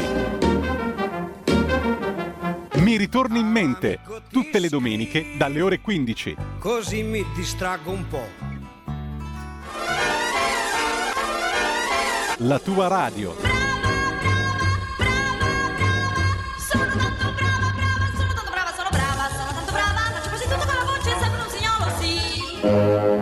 Mi 2.78 2.96
ritorni 2.96 3.38
in 3.38 3.46
mente, 3.46 4.00
tutte 4.32 4.58
le 4.58 4.68
domeniche, 4.68 5.34
dalle 5.36 5.60
ore 5.60 5.78
15. 5.78 6.36
Così 6.58 7.04
mi 7.04 7.24
distraggo 7.36 7.92
un 7.92 8.04
po'. 8.08 8.26
La 12.38 12.58
tua 12.58 12.88
radio. 12.88 13.36
Sono 16.58 16.84
tanto 16.84 17.32
brava, 17.36 18.10
sono 18.16 18.32
tanto 18.34 18.50
brava, 18.50 19.30
sono 19.30 19.52
tanto 19.52 19.70
brava, 19.70 20.00
faccio 20.14 20.30
così 20.30 20.48
tutto 20.48 20.56
con 20.56 20.74
la 20.74 20.84
voce, 20.84 21.16
sembra 21.20 21.44
un 21.44 21.50
signolo. 22.58 23.21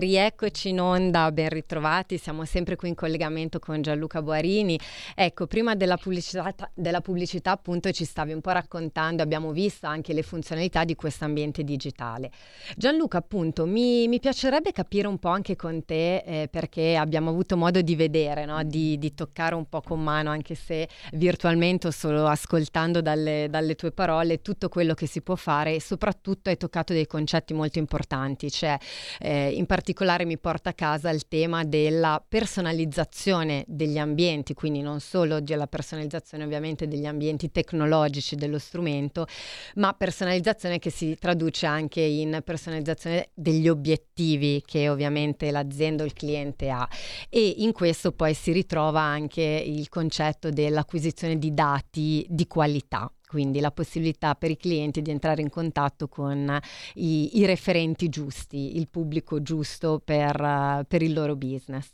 Rieccoci 0.00 0.70
in 0.70 0.80
onda, 0.80 1.30
ben 1.30 1.50
ritrovati, 1.50 2.16
siamo 2.16 2.44
sempre 2.44 2.74
qui 2.74 2.88
in 2.88 2.94
collegamento 2.94 3.58
con 3.58 3.82
Gianluca 3.82 4.22
Boarini. 4.22 4.80
Ecco, 5.14 5.46
prima 5.46 5.76
della 5.76 5.96
pubblicità, 5.96 6.52
della 6.74 7.00
pubblicità 7.02 7.52
appunto 7.52 7.90
ci 7.92 8.04
stavi 8.04 8.32
un 8.32 8.40
po' 8.40 8.50
raccontando, 8.50 9.22
abbiamo 9.22 9.52
visto 9.52 9.86
anche 9.86 10.12
le 10.12 10.22
funzionalità 10.22 10.84
di 10.84 10.96
questo 10.96 11.24
ambiente 11.24 11.62
digitale. 11.62 12.30
Gianluca 12.76 13.18
appunto 13.18 13.66
mi, 13.66 14.08
mi, 14.08 14.18
piacerebbe 14.18 14.72
capire 14.72 15.06
un 15.06 15.18
po' 15.18 15.28
anche 15.28 15.54
con 15.54 15.84
te, 15.84 16.16
eh, 16.16 16.48
perché 16.50 16.96
abbiamo 16.96 17.30
avuto 17.30 17.56
modo 17.56 17.82
di 17.82 17.94
vedere, 17.94 18.46
no? 18.46 18.62
di, 18.64 18.98
di, 18.98 19.14
toccare 19.14 19.54
un 19.54 19.68
po' 19.68 19.82
con 19.82 20.02
mano, 20.02 20.30
anche 20.30 20.54
se 20.54 20.88
virtualmente 21.12 21.88
o 21.88 21.90
solo 21.90 22.26
ascoltando 22.26 23.02
dalle, 23.02 23.48
dalle 23.50 23.74
tue 23.74 23.92
parole, 23.92 24.40
tutto 24.40 24.70
quello 24.70 24.94
che 24.94 25.06
si 25.06 25.20
può 25.20 25.36
fare 25.36 25.74
e 25.74 25.80
soprattutto 25.80 26.48
hai 26.48 26.56
toccato 26.56 26.94
dei 26.94 27.06
concetti 27.06 27.52
molto 27.52 27.78
importanti, 27.78 28.50
cioè 28.50 28.78
eh, 29.18 29.50
in 29.50 29.66
particolare 29.66 29.88
mi 30.24 30.38
porta 30.38 30.70
a 30.70 30.72
casa 30.72 31.10
il 31.10 31.28
tema 31.28 31.64
della 31.64 32.24
personalizzazione 32.26 33.64
degli 33.66 33.98
ambienti, 33.98 34.54
quindi 34.54 34.80
non 34.80 35.00
solo 35.00 35.40
della 35.40 35.66
personalizzazione 35.66 36.44
ovviamente 36.44 36.88
degli 36.88 37.06
ambienti 37.06 37.50
tecnologici 37.50 38.36
dello 38.36 38.58
strumento, 38.58 39.26
ma 39.76 39.92
personalizzazione 39.92 40.78
che 40.78 40.90
si 40.90 41.16
traduce 41.18 41.66
anche 41.66 42.00
in 42.00 42.40
personalizzazione 42.44 43.30
degli 43.34 43.68
obiettivi 43.68 44.62
che 44.64 44.88
ovviamente 44.88 45.50
l'azienda 45.50 46.02
o 46.02 46.06
il 46.06 46.12
cliente 46.12 46.70
ha. 46.70 46.88
E 47.28 47.54
in 47.58 47.72
questo 47.72 48.12
poi 48.12 48.34
si 48.34 48.52
ritrova 48.52 49.00
anche 49.00 49.42
il 49.42 49.88
concetto 49.88 50.50
dell'acquisizione 50.50 51.38
di 51.38 51.52
dati 51.54 52.26
di 52.28 52.46
qualità 52.46 53.10
quindi 53.30 53.60
la 53.60 53.70
possibilità 53.70 54.34
per 54.34 54.50
i 54.50 54.56
clienti 54.56 55.02
di 55.02 55.12
entrare 55.12 55.40
in 55.40 55.50
contatto 55.50 56.08
con 56.08 56.58
i, 56.94 57.38
i 57.38 57.46
referenti 57.46 58.08
giusti, 58.08 58.76
il 58.76 58.88
pubblico 58.88 59.40
giusto 59.40 60.02
per, 60.04 60.84
per, 60.88 61.00
il 61.00 61.12
loro 61.12 61.36
business. 61.36 61.90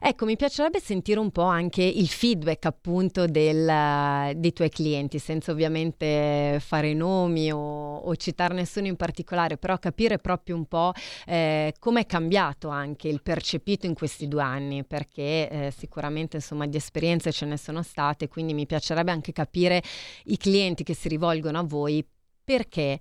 Ecco, 0.00 0.24
mi 0.24 0.36
piacerebbe 0.36 0.80
sentire 0.80 1.20
un 1.20 1.32
po' 1.32 1.42
anche 1.42 1.82
il 1.82 2.08
feedback 2.08 2.64
appunto 2.64 3.26
del, 3.26 4.34
dei 4.36 4.54
tuoi 4.54 4.70
clienti, 4.70 5.18
senza 5.18 5.52
ovviamente 5.52 6.56
fare 6.60 6.94
nomi 6.94 7.52
o, 7.52 7.98
o, 7.98 8.16
citare 8.16 8.54
nessuno 8.54 8.86
in 8.86 8.96
particolare, 8.96 9.58
però 9.58 9.78
capire 9.78 10.16
proprio 10.16 10.56
un 10.56 10.64
po' 10.64 10.92
eh, 11.26 11.74
come 11.78 12.00
è 12.00 12.06
cambiato 12.06 12.68
anche 12.70 13.08
il 13.08 13.20
percepito 13.20 13.84
in 13.84 13.92
questi 13.92 14.28
due 14.28 14.42
anni, 14.42 14.82
perché 14.82 15.50
eh, 15.50 15.74
sicuramente 15.76 16.36
insomma 16.36 16.66
di 16.66 16.78
esperienze 16.78 17.32
ce 17.32 17.44
ne 17.44 17.58
sono 17.58 17.82
state, 17.82 18.28
quindi 18.28 18.54
mi 18.54 18.64
piacerebbe 18.64 19.10
anche 19.10 19.32
capire 19.32 19.82
i 20.24 20.38
clienti 20.38 20.68
clienti 20.70 20.84
che 20.84 20.94
si 20.94 21.08
rivolgono 21.08 21.58
a 21.58 21.62
voi 21.62 22.06
perché 22.44 23.00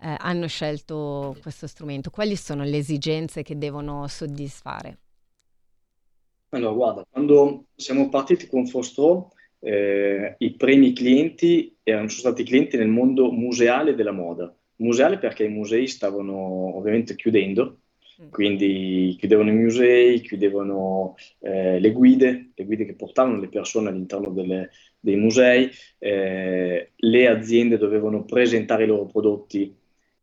eh, 0.00 0.16
hanno 0.18 0.46
scelto 0.46 1.36
questo 1.40 1.66
strumento? 1.66 2.10
Quali 2.10 2.36
sono 2.36 2.64
le 2.64 2.76
esigenze 2.76 3.42
che 3.42 3.56
devono 3.56 4.06
soddisfare? 4.08 4.98
Allora, 6.50 6.72
guarda, 6.72 7.06
quando 7.10 7.66
siamo 7.74 8.08
partiti 8.08 8.46
con 8.46 8.66
Fostro, 8.66 9.32
eh, 9.58 10.36
i 10.38 10.54
primi 10.54 10.92
clienti 10.92 11.76
erano 11.82 12.08
stati 12.08 12.44
clienti 12.44 12.76
nel 12.76 12.88
mondo 12.88 13.30
museale 13.30 13.94
della 13.94 14.12
moda. 14.12 14.54
Museale 14.76 15.18
perché 15.18 15.44
i 15.44 15.48
musei 15.48 15.88
stavano 15.88 16.76
ovviamente 16.76 17.16
chiudendo. 17.16 17.80
Quindi 18.30 19.14
chiudevano 19.18 19.50
i 19.50 19.54
musei, 19.54 20.20
chiudevano 20.20 21.16
eh, 21.40 21.78
le 21.78 21.92
guide, 21.92 22.50
le 22.54 22.64
guide 22.64 22.86
che 22.86 22.94
portavano 22.94 23.38
le 23.38 23.48
persone 23.48 23.90
all'interno 23.90 24.30
delle, 24.30 24.70
dei 24.98 25.16
musei, 25.16 25.70
eh, 25.98 26.92
le 26.94 27.28
aziende 27.28 27.76
dovevano 27.76 28.24
presentare 28.24 28.84
i 28.84 28.86
loro 28.86 29.06
prodotti 29.06 29.74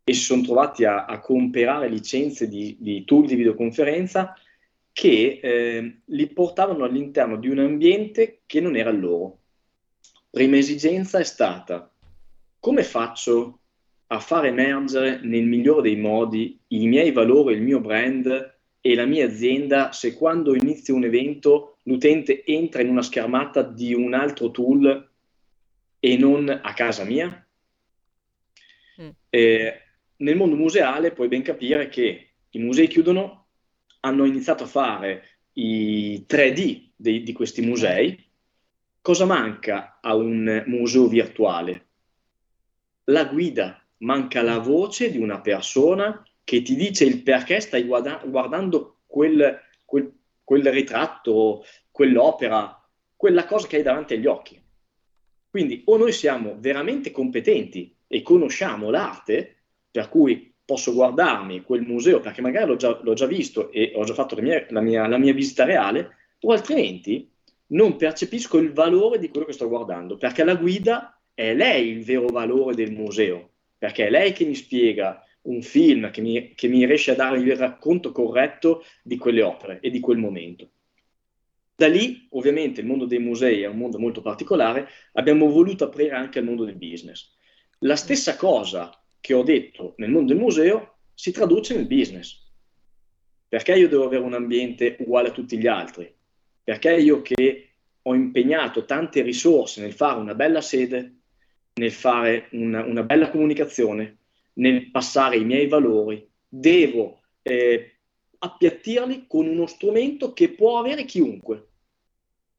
e 0.04 0.14
si 0.14 0.22
sono 0.22 0.42
trovati 0.42 0.86
a, 0.86 1.06
a 1.06 1.20
comprare 1.20 1.88
licenze 1.88 2.48
di, 2.48 2.76
di, 2.80 3.06
tool 3.06 3.26
di 3.26 3.36
videoconferenza 3.36 4.34
che 4.92 5.40
eh, 5.42 6.00
li 6.04 6.28
portavano 6.28 6.84
all'interno 6.84 7.38
di 7.38 7.50
un 7.50 7.60
ambiente 7.60 8.42
che 8.46 8.60
non 8.60 8.76
era 8.76 8.90
il 8.90 9.00
loro. 9.00 9.38
Prima 10.30 10.58
esigenza 10.58 11.20
è 11.20 11.24
stata 11.24 11.92
come 12.60 12.84
faccio 12.84 13.60
a 14.14 14.20
far 14.20 14.46
emergere 14.46 15.20
nel 15.24 15.44
migliore 15.44 15.82
dei 15.82 15.96
modi 15.96 16.60
i 16.68 16.88
miei 16.88 17.12
valori, 17.12 17.56
il 17.56 17.64
mio 17.64 17.80
brand 17.80 18.56
e 18.80 18.96
la 18.96 19.06
mia 19.06 19.26
azienda 19.26 19.92
se 19.92 20.14
quando 20.14 20.54
inizio 20.54 20.94
un 20.94 21.04
evento 21.04 21.78
l'utente 21.84 22.46
entra 22.46 22.84
in 22.84 22.90
una 22.90 23.02
schermata 23.02 23.64
di 23.64 23.96
un 23.96 24.14
altro 24.14 24.52
tool 24.52 25.10
e 26.00 26.18
non 26.18 26.48
a 26.48 26.74
casa 26.74 27.04
mia? 27.06 27.48
Mm. 29.02 29.10
Eh, 29.30 29.82
nel 30.18 30.36
mondo 30.36 30.56
museale 30.56 31.12
puoi 31.12 31.28
ben 31.28 31.42
capire 31.42 31.90
che 31.90 32.28
i 32.52 32.60
musei 32.60 32.88
chiudono, 32.88 33.48
hanno 34.02 34.26
iniziato 34.26 34.66
a 34.66 34.68
fare 34.68 35.40
i 35.54 36.24
3D 36.28 36.90
dei, 36.96 37.24
di 37.24 37.34
questi 37.34 37.62
musei. 37.62 38.24
Cosa 39.02 39.26
manca 39.26 39.98
a 40.02 40.14
un 40.14 40.64
museo 40.68 41.08
virtuale? 41.08 41.86
La 43.06 43.26
guida, 43.26 43.83
manca 44.04 44.42
la 44.42 44.60
voce 44.60 45.12
di 45.12 45.18
una 45.18 45.42
persona 45.42 46.24
che 46.44 46.62
ti 46.62 46.76
dice 46.76 47.06
il 47.06 47.24
perché 47.24 47.60
stai 47.60 47.84
guarda- 47.84 48.22
guardando 48.26 49.00
quel, 49.06 49.60
quel, 49.86 50.14
quel 50.44 50.72
ritratto, 50.72 51.64
quell'opera, 51.90 52.80
quella 53.16 53.46
cosa 53.46 53.68
che 53.68 53.78
hai 53.78 53.84
davanti 53.84 54.14
agli 54.14 54.26
occhi. 54.26 54.62
Quindi 55.50 55.84
o 55.86 55.98
noi 55.98 56.12
siamo 56.12 56.58
veramente 56.60 57.12
competenti 57.12 57.96
e 58.08 58.22
conosciamo 58.22 58.90
l'arte, 58.90 59.64
per 59.90 60.10
cui 60.10 60.54
posso 60.66 60.94
guardarmi 60.94 61.62
quel 61.62 61.82
museo 61.82 62.20
perché 62.20 62.42
magari 62.42 62.68
l'ho 62.68 62.76
già, 62.76 63.00
l'ho 63.02 63.14
già 63.14 63.26
visto 63.26 63.72
e 63.72 63.92
ho 63.96 64.04
già 64.04 64.14
fatto 64.14 64.36
la 64.36 64.42
mia, 64.42 64.66
la, 64.70 64.82
mia, 64.82 65.08
la 65.08 65.18
mia, 65.18 65.34
visita 65.34 65.64
reale, 65.64 66.16
o 66.42 66.52
altrimenti 66.52 67.30
non 67.68 67.96
percepisco 67.96 68.58
il 68.58 68.74
valore 68.74 69.20
di 69.20 69.30
quello 69.30 69.46
che 69.46 69.54
sto 69.54 69.68
guardando, 69.68 70.18
perché 70.18 70.44
la 70.44 70.56
guida 70.56 71.22
è 71.34 71.54
lei 71.54 71.90
il 71.90 72.04
vero 72.04 72.28
valore 72.28 72.76
del 72.76 72.92
museo, 72.92 73.53
perché 73.84 74.08
è 74.08 74.10
lei 74.10 74.32
che 74.32 74.46
mi 74.46 74.56
spiega 74.56 75.22
un 75.42 75.62
film 75.62 76.10
che 76.10 76.22
mi, 76.22 76.54
che 76.56 76.70
mi 76.70 76.86
riesce 76.86 77.12
a 77.12 77.16
dare 77.16 77.38
il 77.38 77.54
racconto 77.58 78.14
corretto 78.14 78.86
di 79.04 79.18
quelle 79.18 79.42
opere 79.42 79.82
e 79.82 79.90
di 79.90 80.00
quel 80.00 80.18
momento. 80.18 80.70
Da 81.76 81.90
lì, 81.90 82.26
ovviamente, 82.30 82.80
il 82.80 82.88
mondo 82.88 83.04
dei 83.04 83.20
musei 83.20 83.62
è 83.62 83.68
un 83.68 83.76
mondo 83.76 84.00
molto 84.00 84.22
particolare, 84.22 84.88
abbiamo 85.16 85.50
voluto 85.50 85.84
aprire 85.84 86.12
anche 86.16 86.40
al 86.40 86.46
mondo 86.46 86.64
del 86.64 86.78
business. 86.78 87.36
La 87.80 87.98
stessa 87.98 88.38
cosa 88.38 88.90
che 89.20 89.34
ho 89.34 89.44
detto 89.44 89.96
nel 89.98 90.12
mondo 90.12 90.32
del 90.32 90.42
museo 90.42 91.00
si 91.14 91.34
traduce 91.34 91.76
nel 91.76 91.86
business. 91.86 92.42
Perché 93.50 93.74
io 93.76 93.90
devo 93.90 94.06
avere 94.06 94.24
un 94.24 94.34
ambiente 94.34 94.96
uguale 95.02 95.28
a 95.28 95.34
tutti 95.34 95.58
gli 95.58 95.68
altri? 95.68 96.10
Perché 96.64 96.96
io 96.96 97.22
che 97.22 97.72
ho 98.02 98.16
impegnato 98.16 98.86
tante 98.86 99.22
risorse 99.24 99.82
nel 99.82 99.92
fare 99.92 100.22
una 100.22 100.36
bella 100.36 100.62
sede, 100.62 101.23
nel 101.76 101.92
fare 101.92 102.48
una, 102.52 102.84
una 102.84 103.04
bella 103.04 103.30
comunicazione, 103.30 104.18
nel 104.54 104.92
passare 104.92 105.38
i 105.38 105.46
miei 105.46 105.68
valori, 105.68 106.28
devo 106.48 107.22
eh, 107.42 107.98
appiattirli 108.38 109.26
con 109.28 109.48
uno 109.48 109.66
strumento 109.66 110.34
che 110.34 110.50
può 110.50 110.80
avere 110.80 111.06
chiunque. 111.06 111.68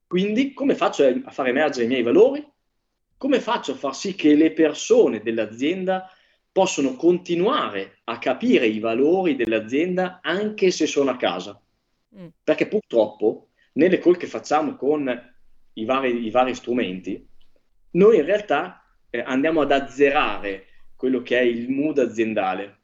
Quindi 0.07 0.53
come 0.53 0.75
faccio 0.75 1.05
a 1.05 1.31
far 1.31 1.47
emergere 1.47 1.85
i 1.85 1.89
miei 1.89 2.03
valori? 2.03 2.45
Come 3.17 3.39
faccio 3.39 3.73
a 3.73 3.75
far 3.75 3.95
sì 3.95 4.15
che 4.15 4.35
le 4.35 4.51
persone 4.51 5.21
dell'azienda 5.21 6.09
possano 6.51 6.95
continuare 6.95 7.99
a 8.05 8.17
capire 8.17 8.67
i 8.67 8.79
valori 8.79 9.35
dell'azienda 9.35 10.19
anche 10.21 10.71
se 10.71 10.85
sono 10.85 11.11
a 11.11 11.17
casa? 11.17 11.59
Mm. 12.17 12.27
Perché 12.43 12.67
purtroppo 12.67 13.49
nelle 13.73 13.99
call 13.99 14.17
che 14.17 14.27
facciamo 14.27 14.75
con 14.75 15.33
i 15.73 15.85
vari, 15.85 16.25
i 16.25 16.29
vari 16.29 16.55
strumenti, 16.55 17.27
noi 17.91 18.17
in 18.17 18.25
realtà 18.25 18.84
eh, 19.15 19.23
andiamo 19.25 19.61
ad 19.61 19.71
azzerare 19.71 20.65
quello 20.95 21.21
che 21.21 21.39
è 21.39 21.41
il 21.41 21.69
mood 21.69 21.99
aziendale, 21.99 22.77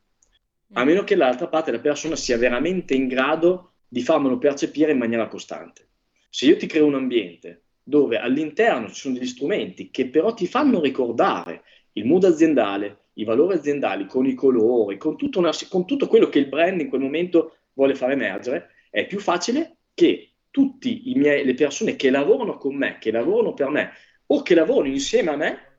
a 0.73 0.83
mm. 0.83 0.87
meno 0.87 1.03
che 1.03 1.15
l'altra 1.15 1.47
parte 1.47 1.71
della 1.71 1.83
persona 1.83 2.15
sia 2.15 2.37
veramente 2.37 2.93
in 2.93 3.07
grado 3.07 3.73
di 3.87 4.01
farmelo 4.01 4.37
percepire 4.37 4.91
in 4.91 4.97
maniera 4.97 5.27
costante. 5.27 5.87
Se 6.29 6.45
io 6.45 6.55
ti 6.57 6.67
creo 6.67 6.85
un 6.85 6.95
ambiente 6.95 7.63
dove 7.83 8.17
all'interno 8.17 8.87
ci 8.87 8.95
sono 8.95 9.15
degli 9.15 9.27
strumenti 9.27 9.89
che 9.89 10.07
però 10.07 10.33
ti 10.33 10.47
fanno 10.47 10.79
ricordare 10.79 11.63
il 11.93 12.05
mood 12.05 12.23
aziendale, 12.23 13.05
i 13.13 13.25
valori 13.25 13.55
aziendali 13.55 14.05
con 14.05 14.25
i 14.25 14.33
colori, 14.33 14.97
con 14.97 15.17
tutto, 15.17 15.39
una- 15.39 15.51
con 15.67 15.85
tutto 15.85 16.07
quello 16.07 16.29
che 16.29 16.39
il 16.39 16.47
brand 16.47 16.79
in 16.79 16.87
quel 16.87 17.01
momento 17.01 17.57
vuole 17.73 17.95
far 17.95 18.11
emergere, 18.11 18.69
è 18.89 19.05
più 19.05 19.19
facile 19.19 19.77
che 19.93 20.35
tutte 20.49 21.01
le 21.03 21.53
persone 21.53 21.95
che 21.95 22.09
lavorano 22.09 22.57
con 22.57 22.75
me, 22.75 22.97
che 22.99 23.11
lavorano 23.11 23.53
per 23.53 23.69
me 23.69 23.91
o 24.27 24.41
che 24.41 24.55
lavorano 24.55 24.87
insieme 24.87 25.31
a 25.31 25.35
me, 25.35 25.70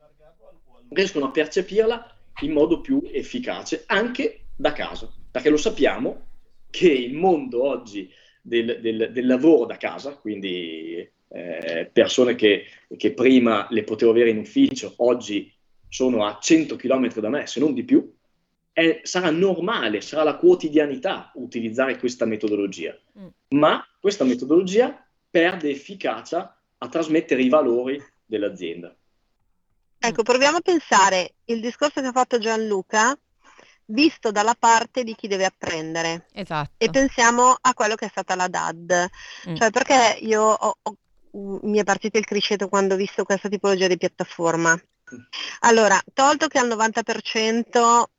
riescono 0.93 1.25
a 1.25 1.31
percepirla 1.31 2.15
in 2.41 2.51
modo 2.51 2.81
più 2.81 3.01
efficace 3.11 3.83
anche 3.87 4.45
da 4.55 4.73
casa, 4.73 5.11
perché 5.31 5.49
lo 5.49 5.57
sappiamo 5.57 6.27
che 6.69 6.91
il 6.91 7.13
mondo 7.13 7.63
oggi 7.63 8.09
del, 8.41 8.79
del- 8.81 9.11
del 9.11 9.25
lavoro 9.25 9.65
da 9.65 9.77
casa, 9.77 10.15
quindi 10.15 11.07
eh, 11.29 11.89
persone 11.91 12.35
che, 12.35 12.65
che 12.95 13.13
prima 13.13 13.67
le 13.69 13.83
potevo 13.83 14.11
avere 14.11 14.29
in 14.29 14.37
ufficio, 14.37 14.93
oggi 14.97 15.51
sono 15.87 16.25
a 16.25 16.39
100 16.41 16.75
km 16.75 17.13
da 17.19 17.29
me, 17.29 17.47
se 17.47 17.59
non 17.59 17.73
di 17.73 17.83
più, 17.83 18.11
è- 18.71 19.01
sarà 19.03 19.29
normale, 19.29 20.01
sarà 20.01 20.23
la 20.23 20.35
quotidianità 20.37 21.31
utilizzare 21.35 21.97
questa 21.97 22.25
metodologia. 22.25 22.97
Mm. 23.19 23.27
Ma 23.49 23.85
questa 23.99 24.23
metodologia 24.23 25.05
perde 25.29 25.69
efficacia 25.69 26.59
a 26.77 26.89
trasmettere 26.89 27.43
i 27.43 27.49
valori 27.49 28.01
dell'azienda. 28.25 28.95
Ecco, 30.05 30.23
proviamo 30.23 30.57
a 30.57 30.61
pensare 30.61 31.35
il 31.45 31.61
discorso 31.61 32.01
che 32.01 32.07
ha 32.07 32.11
fatto 32.11 32.37
Gianluca 32.37 33.17
visto 33.85 34.31
dalla 34.31 34.55
parte 34.57 35.03
di 35.03 35.15
chi 35.15 35.27
deve 35.27 35.45
apprendere 35.45 36.25
Esatto. 36.33 36.71
e 36.77 36.89
pensiamo 36.89 37.55
a 37.59 37.73
quello 37.73 37.95
che 37.95 38.05
è 38.05 38.09
stata 38.09 38.35
la 38.35 38.47
DAD. 38.47 39.09
Mm. 39.49 39.55
Cioè 39.55 39.69
perché 39.69 40.17
io 40.21 40.41
ho- 40.43 40.77
ho- 40.81 40.97
mi 41.63 41.79
è 41.79 41.83
partito 41.83 42.17
il 42.17 42.25
criceto 42.25 42.67
quando 42.67 42.93
ho 42.93 42.97
visto 42.97 43.23
questa 43.23 43.49
tipologia 43.49 43.87
di 43.87 43.97
piattaforma. 43.97 44.77
Allora, 45.61 45.99
tolto 46.13 46.47
che 46.47 46.59
al 46.59 46.67
90% 46.67 48.09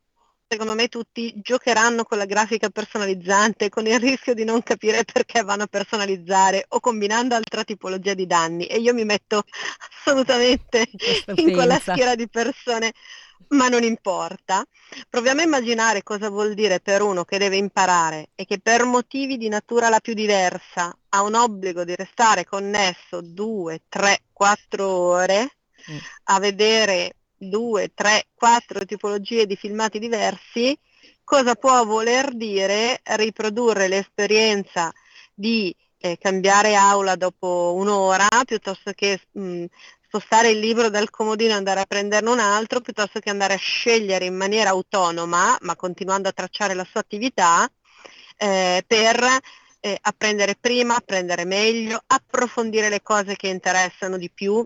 secondo 0.47 0.75
me 0.75 0.89
tutti 0.89 1.33
giocheranno 1.37 2.05
con 2.05 2.19
la 2.19 2.27
grafica 2.27 2.69
personalizzante 2.71 3.69
con 3.69 3.87
il 3.87 3.99
rischio 3.99 4.35
di 4.35 4.45
non 4.45 4.63
capire 4.63 5.05
perché 5.05 5.43
vanno 5.43 5.65
a 5.65 5.67
personalizzare 5.67 6.65
o 6.69 6.81
combinando 6.81 7.35
altra 7.35 7.65
tipologia 7.65 8.15
di 8.15 8.27
danni 8.27 8.67
e 8.67 8.79
io 8.79 8.95
mi 8.95 9.05
metto 9.05 9.43
assolutamente 10.01 10.89
in 11.37 11.51
quella 11.51 11.79
schiera 11.79 12.15
di 12.15 12.29
persone, 12.29 12.93
ma 13.49 13.69
non 13.69 13.83
importa. 13.83 14.65
Proviamo 15.09 15.41
a 15.41 15.45
immaginare 15.45 16.03
cosa 16.03 16.29
vuol 16.29 16.55
dire 16.55 16.81
per 16.81 17.03
uno 17.03 17.25
che 17.25 17.39
deve 17.39 17.57
imparare 17.57 18.31
e 18.35 18.45
che 18.45 18.61
per 18.61 18.85
motivi 18.85 19.37
di 19.37 19.49
natura 19.49 19.89
la 19.89 20.01
più 20.01 20.15
diversa 20.15 20.97
ha 21.11 21.23
un 21.23 21.35
obbligo 21.35 21.85
di 21.85 21.95
restare 21.95 22.45
connesso 22.45 23.21
due, 23.23 23.83
tre, 23.89 24.23
quattro 24.33 24.89
ore 24.89 25.57
Mm. 25.89 26.01
a 26.25 26.39
vedere 26.41 27.17
due, 27.49 27.93
tre, 27.95 28.27
quattro 28.35 28.85
tipologie 28.85 29.47
di 29.47 29.57
filmati 29.57 29.99
diversi, 29.99 30.77
cosa 31.23 31.55
può 31.55 31.85
voler 31.85 32.35
dire 32.35 33.01
riprodurre 33.03 33.89
l'esperienza 33.89 34.93
di 35.33 35.75
eh, 35.99 36.19
cambiare 36.19 36.75
aula 36.75 37.17
dopo 37.17 37.75
un'ora 37.77 38.29
piuttosto 38.45 38.93
che 38.93 39.21
mh, 39.33 39.65
spostare 40.07 40.51
il 40.51 40.59
libro 40.59 40.91
dal 40.91 41.11
comodino 41.11 41.53
e 41.53 41.57
andare 41.57 41.81
a 41.81 41.87
prenderne 41.87 42.31
un 42.31 42.39
altro, 42.39 42.81
piuttosto 42.81 43.19
che 43.19 43.31
andare 43.31 43.55
a 43.55 43.59
scegliere 43.59 44.27
in 44.27 44.37
maniera 44.37 44.71
autonoma, 44.71 45.57
ma 45.63 45.77
continuando 45.77 46.29
a 46.29 46.33
tracciare 46.33 46.75
la 46.75 46.87
sua 46.89 47.01
attività, 47.01 47.69
eh, 48.37 48.85
per 48.87 49.41
eh, 49.81 49.99
apprendere 50.01 50.57
prima, 50.61 50.97
apprendere 50.97 51.45
meglio, 51.45 52.01
approfondire 52.07 52.89
le 52.89 53.03
cose 53.03 53.35
che 53.35 53.49
interessano 53.49 54.17
di 54.17 54.31
più 54.31 54.65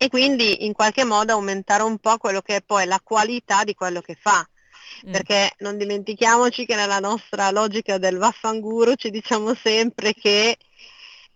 e 0.00 0.08
quindi 0.08 0.64
in 0.64 0.72
qualche 0.72 1.04
modo 1.04 1.32
aumentare 1.32 1.82
un 1.82 1.98
po' 1.98 2.16
quello 2.18 2.40
che 2.40 2.56
è 2.56 2.62
poi 2.62 2.86
la 2.86 3.00
qualità 3.02 3.64
di 3.64 3.74
quello 3.74 4.00
che 4.00 4.16
fa. 4.18 4.48
Mm. 5.06 5.12
Perché 5.12 5.52
non 5.58 5.76
dimentichiamoci 5.76 6.64
che 6.64 6.76
nella 6.76 7.00
nostra 7.00 7.50
logica 7.50 7.98
del 7.98 8.16
vaffanguro 8.16 8.94
ci 8.94 9.10
diciamo 9.10 9.54
sempre 9.54 10.14
che 10.14 10.56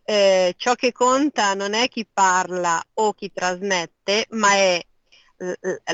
eh, 0.04 0.54
ciò 0.56 0.74
che 0.74 0.92
conta 0.92 1.54
non 1.54 1.74
è 1.74 1.88
chi 1.88 2.06
parla 2.10 2.82
o 2.94 3.12
chi 3.12 3.32
trasmette, 3.32 4.26
ma 4.30 4.52
è 4.54 4.80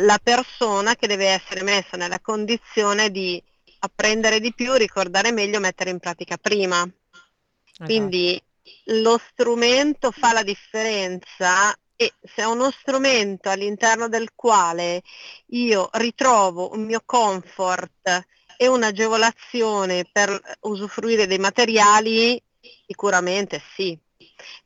la 0.01 0.19
persona 0.23 0.95
che 0.95 1.07
deve 1.07 1.29
essere 1.29 1.63
messa 1.63 1.97
nella 1.97 2.21
condizione 2.21 3.11
di 3.11 3.43
apprendere 3.81 4.41
di 4.41 4.53
più, 4.53 4.75
ricordare 4.75 5.33
meglio, 5.33 5.59
mettere 5.59 5.91
in 5.91 5.99
pratica 5.99 6.37
prima. 6.37 6.83
Esatto. 6.83 7.85
Quindi 7.85 8.41
lo 8.85 9.19
strumento 9.31 10.11
fa 10.11 10.33
la 10.33 10.43
differenza 10.43 11.75
e 12.01 12.15
se 12.23 12.43
è 12.43 12.45
uno 12.45 12.71
strumento 12.71 13.51
all'interno 13.51 14.09
del 14.09 14.31
quale 14.37 15.03
io 15.47 15.89
ritrovo 15.95 16.73
un 16.73 16.85
mio 16.85 17.03
comfort 17.05 18.25
e 18.57 18.69
un'agevolazione 18.69 20.09
per 20.11 20.41
usufruire 20.61 21.27
dei 21.27 21.39
materiali, 21.39 22.41
sicuramente 22.87 23.61
sì. 23.75 23.99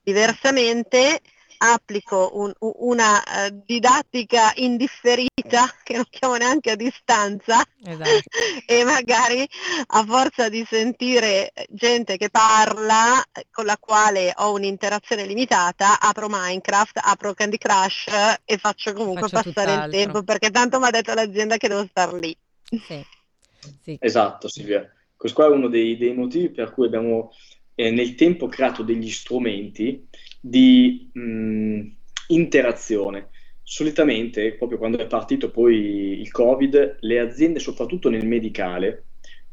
Diversamente 0.03 1.21
applico 1.65 2.31
un- 2.35 2.53
una 2.59 3.23
eh, 3.47 3.53
didattica 3.65 4.53
indifferita, 4.57 5.73
che 5.85 5.95
non 5.95 6.05
chiamo 6.11 6.37
neanche 6.37 6.73
a 6.73 6.77
distanza, 6.77 7.63
Esatto. 7.85 8.11
e 8.67 8.85
magari 8.85 9.49
a 9.89 10.05
forza 10.05 10.49
di 10.49 10.65
sentire 10.69 11.53
gente 11.69 12.17
che 12.17 12.31
parla 12.31 13.23
eh, 13.33 13.47
con 13.51 13.65
la 13.65 13.77
quale 13.79 14.33
ho 14.37 14.53
un'interazione 14.53 15.25
limitata, 15.25 16.01
apro 16.01 16.27
Minecraft, 16.29 16.99
apro 17.03 17.33
Candy 17.35 17.59
Crush 17.59 18.07
e 18.45 18.59
faccio 18.59 18.93
comunque 18.93 19.29
Faccio 19.29 19.51
passare 19.51 19.71
il 19.71 19.77
tutt'altro. 19.77 19.99
tempo 20.01 20.23
perché 20.25 20.51
tanto 20.51 20.79
mi 20.81 20.87
ha 20.87 20.91
detto 20.91 21.15
l'azienda 21.15 21.57
che 21.57 21.69
devo 21.69 21.87
star 21.87 22.13
lì. 22.15 22.37
Sì. 22.63 23.05
Sì. 23.85 23.97
Esatto, 24.01 24.49
Silvia. 24.49 24.93
Questo 25.17 25.41
qua 25.41 25.49
è 25.49 25.57
uno 25.57 25.69
dei, 25.69 25.97
dei 25.97 26.13
motivi 26.15 26.51
per 26.51 26.73
cui 26.73 26.87
abbiamo 26.87 27.31
eh, 27.77 27.93
nel 27.93 28.17
tempo 28.17 28.49
creato 28.49 28.83
degli 28.83 29.09
strumenti 29.09 30.09
di 30.45 31.09
mh, 31.13 31.87
interazione. 32.29 33.29
Solitamente, 33.63 34.55
proprio 34.55 34.79
quando 34.79 34.99
è 34.99 35.07
partito 35.07 35.51
poi 35.51 36.21
il 36.21 36.31
Covid, 36.33 36.97
le 37.01 37.21
aziende, 37.21 37.61
soprattutto 37.61 38.11
nel 38.11 38.27
medicale, 38.27 39.05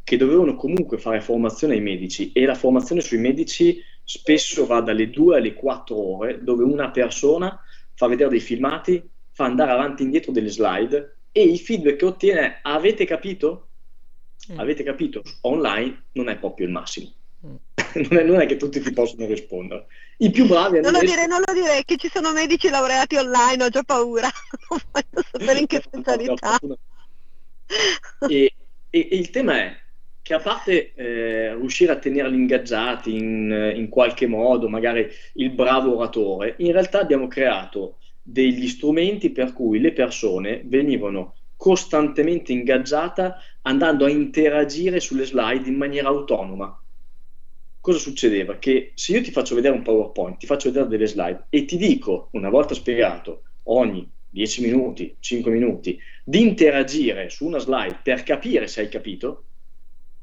che 0.03 0.17
dovevano 0.17 0.55
comunque 0.55 0.97
fare 0.97 1.21
formazione 1.21 1.75
ai 1.75 1.81
medici 1.81 2.31
e 2.31 2.45
la 2.45 2.55
formazione 2.55 3.01
sui 3.01 3.19
medici 3.19 3.79
spesso 4.03 4.65
va 4.65 4.81
dalle 4.81 5.11
2 5.11 5.37
alle 5.37 5.53
4 5.53 5.95
ore, 5.95 6.43
dove 6.43 6.63
una 6.63 6.89
persona 6.89 7.61
fa 7.93 8.07
vedere 8.07 8.31
dei 8.31 8.39
filmati, 8.39 9.07
fa 9.31 9.45
andare 9.45 9.71
avanti 9.71 10.01
e 10.01 10.05
indietro 10.05 10.31
delle 10.31 10.49
slide 10.49 11.17
e 11.31 11.43
il 11.43 11.59
feedback 11.59 11.97
che 11.97 12.05
ottiene 12.05 12.39
è 12.39 12.59
avete 12.63 13.05
capito? 13.05 13.67
Mm. 14.51 14.57
Avete 14.57 14.81
capito? 14.81 15.21
Online 15.41 16.05
non 16.13 16.29
è 16.29 16.39
proprio 16.39 16.65
il 16.65 16.71
massimo. 16.71 17.13
Mm. 17.45 17.55
Non 18.09 18.19
è, 18.19 18.23
non 18.23 18.39
è 18.39 18.45
che 18.45 18.57
tutti 18.57 18.79
ti 18.79 18.91
possono 18.91 19.25
rispondere. 19.25 19.87
I 20.21 20.31
più 20.31 20.47
bravi 20.47 20.81
Non 20.81 20.91
lo 20.91 20.99
dire, 20.99 21.27
non 21.27 21.41
lo 21.45 21.53
dire, 21.53 21.83
che 21.85 21.95
ci 21.95 22.09
sono 22.09 22.33
medici 22.33 22.67
laureati 22.69 23.15
online, 23.15 23.63
ho 23.63 23.69
già 23.69 23.83
paura, 23.83 24.27
non 24.69 24.79
voglio 24.91 25.27
sapere 25.31 25.59
in 25.59 25.67
che 25.67 25.81
specialità. 25.85 26.59
E, 28.27 28.53
e- 28.89 29.07
e 29.11 29.15
il 29.15 29.29
tema 29.29 29.57
è 29.57 29.77
che 30.21 30.33
a 30.33 30.39
parte 30.39 30.93
eh, 30.93 31.55
riuscire 31.55 31.93
a 31.93 31.97
tenerli 31.99 32.35
ingaggiati 32.35 33.15
in, 33.15 33.73
in 33.75 33.87
qualche 33.87 34.27
modo, 34.27 34.67
magari 34.67 35.07
il 35.35 35.51
bravo 35.51 35.95
oratore, 35.95 36.55
in 36.59 36.73
realtà 36.73 36.99
abbiamo 36.99 37.27
creato 37.27 37.99
degli 38.21 38.67
strumenti 38.67 39.31
per 39.31 39.53
cui 39.53 39.79
le 39.79 39.93
persone 39.93 40.61
venivano 40.65 41.35
costantemente 41.55 42.51
ingaggiate 42.51 43.35
andando 43.61 44.05
a 44.05 44.09
interagire 44.09 44.99
sulle 44.99 45.25
slide 45.25 45.67
in 45.67 45.75
maniera 45.75 46.09
autonoma. 46.09 46.77
Cosa 47.89 48.01
succedeva? 48.01 48.59
Che 48.59 48.91
se 48.93 49.13
io 49.13 49.23
ti 49.23 49.31
faccio 49.31 49.55
vedere 49.55 49.73
un 49.73 49.81
PowerPoint, 49.81 50.37
ti 50.37 50.45
faccio 50.45 50.69
vedere 50.69 50.87
delle 50.89 51.07
slide 51.07 51.47
e 51.49 51.65
ti 51.65 51.75
dico, 51.75 52.29
una 52.33 52.49
volta 52.49 52.75
spiegato, 52.75 53.45
ogni 53.63 54.07
10 54.29 54.61
minuti, 54.61 55.17
5 55.19 55.51
minuti, 55.51 55.99
di 56.23 56.39
interagire 56.39 57.31
su 57.31 57.47
una 57.47 57.57
slide 57.57 58.01
per 58.03 58.21
capire 58.21 58.67
se 58.67 58.81
hai 58.81 58.89
capito, 58.89 59.45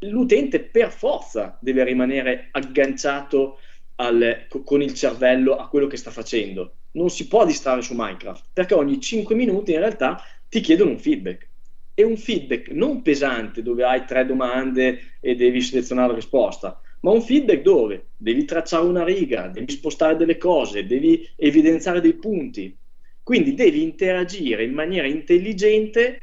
l'utente 0.04 0.60
per 0.60 0.92
forza 0.92 1.58
deve 1.60 1.82
rimanere 1.82 2.50
agganciato 2.52 3.58
al- 3.96 4.46
co- 4.48 4.62
con 4.62 4.80
il 4.80 4.94
cervello 4.94 5.56
a 5.56 5.68
quello 5.68 5.88
che 5.88 5.96
sta 5.96 6.12
facendo. 6.12 6.76
Non 6.92 7.10
si 7.10 7.26
può 7.26 7.44
distrarre 7.44 7.82
su 7.82 7.94
Minecraft, 7.96 8.50
perché 8.52 8.74
ogni 8.74 9.00
5 9.00 9.34
minuti 9.34 9.72
in 9.72 9.80
realtà 9.80 10.22
ti 10.48 10.60
chiedono 10.60 10.90
un 10.90 11.00
feedback. 11.00 11.48
E 11.94 12.04
un 12.04 12.16
feedback 12.16 12.68
non 12.68 13.02
pesante 13.02 13.60
dove 13.62 13.82
hai 13.82 14.04
tre 14.04 14.24
domande 14.24 15.16
e 15.20 15.34
devi 15.34 15.60
selezionare 15.62 16.08
la 16.10 16.14
risposta, 16.14 16.80
ma 17.00 17.10
un 17.10 17.22
feedback 17.22 17.62
dove 17.62 18.08
devi 18.16 18.44
tracciare 18.44 18.84
una 18.84 19.04
riga, 19.04 19.48
devi 19.48 19.70
spostare 19.70 20.16
delle 20.16 20.38
cose, 20.38 20.86
devi 20.86 21.28
evidenziare 21.36 22.00
dei 22.00 22.14
punti. 22.14 22.76
Quindi 23.22 23.54
devi 23.54 23.82
interagire 23.82 24.64
in 24.64 24.72
maniera 24.72 25.06
intelligente 25.06 26.20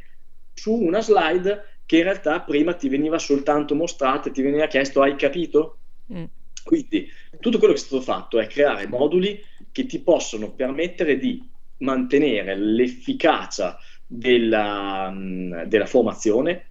su 0.53 0.73
una 0.73 1.01
slide 1.01 1.79
che 1.85 1.97
in 1.97 2.03
realtà 2.03 2.41
prima 2.41 2.73
ti 2.73 2.87
veniva 2.89 3.19
soltanto 3.19 3.75
mostrata 3.75 4.29
e 4.29 4.31
ti 4.31 4.41
veniva 4.41 4.67
chiesto 4.67 5.01
hai 5.01 5.15
capito? 5.15 5.79
Mm. 6.13 6.23
Quindi 6.63 7.09
tutto 7.39 7.57
quello 7.57 7.73
che 7.73 7.79
è 7.79 7.83
stato 7.83 8.01
fatto 8.01 8.39
è 8.39 8.47
creare 8.47 8.87
moduli 8.87 9.41
che 9.71 9.85
ti 9.85 9.99
possono 9.99 10.53
permettere 10.53 11.17
di 11.17 11.45
mantenere 11.79 12.55
l'efficacia 12.55 13.77
della, 14.05 15.09
mh, 15.09 15.63
della 15.65 15.85
formazione 15.85 16.69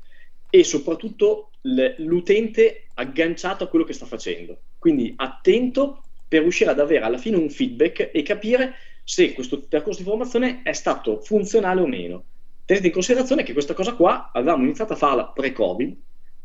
e 0.55 0.65
soprattutto 0.65 1.49
l'utente 1.63 2.85
agganciato 2.93 3.65
a 3.65 3.69
quello 3.69 3.87
che 3.87 3.95
sta 3.95 4.05
facendo. 4.05 4.59
Quindi 4.79 5.15
attento 5.17 6.03
per 6.29 6.43
riuscire 6.43 6.69
ad 6.69 6.79
avere 6.79 7.07
alla 7.07 7.17
fine 7.17 7.39
un 7.39 7.49
feedback 7.49 8.11
e 8.13 8.23
capire 8.23 8.75
se 9.03 9.33
questo 9.33 9.63
percorso 9.63 10.03
di 10.03 10.09
formazione 10.11 10.61
è 10.63 10.75
stato 10.75 11.21
funzionale 11.23 11.81
o 11.81 11.87
meno. 11.87 12.25
Tenete 12.67 12.89
in 12.89 12.93
considerazione 12.93 13.45
che 13.45 13.55
questa 13.55 13.73
cosa 13.73 13.95
qua 13.95 14.31
avevamo 14.31 14.65
iniziato 14.65 14.93
a 14.93 14.97
farla 14.97 15.29
pre-Covid, 15.29 15.97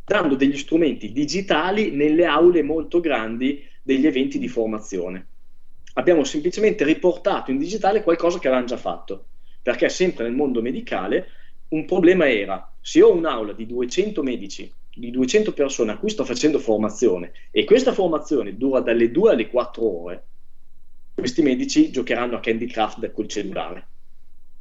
dando 0.06 0.36
degli 0.36 0.58
strumenti 0.58 1.12
digitali 1.12 1.92
nelle 1.92 2.24
aule 2.24 2.64
molto 2.64 3.02
grandi 3.02 3.62
degli 3.82 4.08
eventi 4.08 4.40
di 4.40 4.48
formazione. 4.48 5.28
Abbiamo 5.96 6.24
semplicemente 6.24 6.86
riportato 6.86 7.52
in 7.52 7.58
digitale 7.58 8.04
qualcosa 8.04 8.40
che 8.40 8.48
avevamo 8.48 8.68
già 8.68 8.78
fatto, 8.78 9.26
perché 9.62 9.90
sempre 9.90 10.24
nel 10.24 10.34
mondo 10.34 10.62
medicale 10.62 11.28
un 11.70 11.84
problema 11.84 12.30
era 12.30 12.72
se 12.88 13.02
ho 13.02 13.12
un'aula 13.12 13.52
di 13.52 13.66
200 13.66 14.24
medici, 14.24 14.74
di 14.96 15.12
200 15.12 15.52
persone 15.52 15.92
a 15.92 15.98
cui 15.98 16.10
sto 16.10 16.24
facendo 16.24 16.58
formazione 16.58 17.34
e 17.52 17.66
questa 17.66 17.92
formazione 17.92 18.56
dura 18.56 18.80
dalle 18.80 19.12
2 19.12 19.32
alle 19.32 19.50
4 19.50 20.04
ore, 20.04 20.24
questi 21.14 21.42
medici 21.42 21.92
giocheranno 21.92 22.38
a 22.38 22.40
Candy 22.40 22.66
Crush 22.66 23.12
col 23.14 23.28
cellulare 23.28 23.88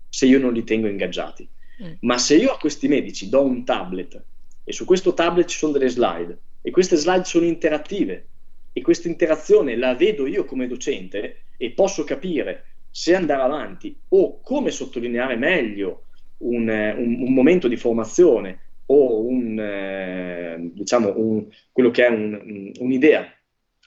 se 0.08 0.26
io 0.26 0.40
non 0.40 0.52
li 0.52 0.64
tengo 0.64 0.88
ingaggiati. 0.88 1.48
Mm. 1.80 1.92
Ma 2.00 2.18
se 2.18 2.34
io 2.34 2.50
a 2.50 2.58
questi 2.58 2.88
medici 2.88 3.28
do 3.28 3.44
un 3.44 3.64
tablet 3.64 4.20
e 4.64 4.72
su 4.72 4.84
questo 4.84 5.14
tablet 5.14 5.46
ci 5.46 5.58
sono 5.58 5.70
delle 5.70 5.88
slide 5.88 6.36
e 6.62 6.72
queste 6.72 6.96
slide 6.96 7.22
sono 7.22 7.44
interattive 7.44 8.26
e 8.72 8.80
questa 8.80 9.06
interazione 9.06 9.76
la 9.76 9.94
vedo 9.94 10.26
io 10.26 10.44
come 10.46 10.66
docente 10.66 11.42
e 11.56 11.70
posso 11.70 12.02
capire 12.02 12.64
se 12.90 13.14
andare 13.14 13.42
avanti 13.42 13.96
o 14.08 14.40
come 14.40 14.72
sottolineare 14.72 15.36
meglio 15.36 16.05
un, 16.38 16.68
un- 16.68 17.22
un 17.22 17.32
momento 17.34 17.68
di 17.68 17.76
formazione 17.76 18.60
o 18.86 19.20
un, 19.24 19.58
eh, 19.58 20.70
diciamo 20.74 21.12
un- 21.16 21.46
quello 21.72 21.90
che 21.90 22.06
è 22.06 22.08
un- 22.08 22.72
un'idea 22.78 23.26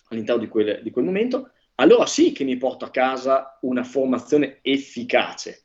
all'interno 0.10 0.42
di 0.42 0.48
quel, 0.48 0.82
di 0.84 0.90
quel 0.92 1.06
momento, 1.06 1.52
allora 1.76 2.06
sì 2.06 2.32
che 2.32 2.44
mi 2.44 2.58
porto 2.58 2.86
a 2.86 2.90
casa 2.92 3.58
una 3.62 3.84
formazione 3.84 4.60
efficace. 4.62 5.64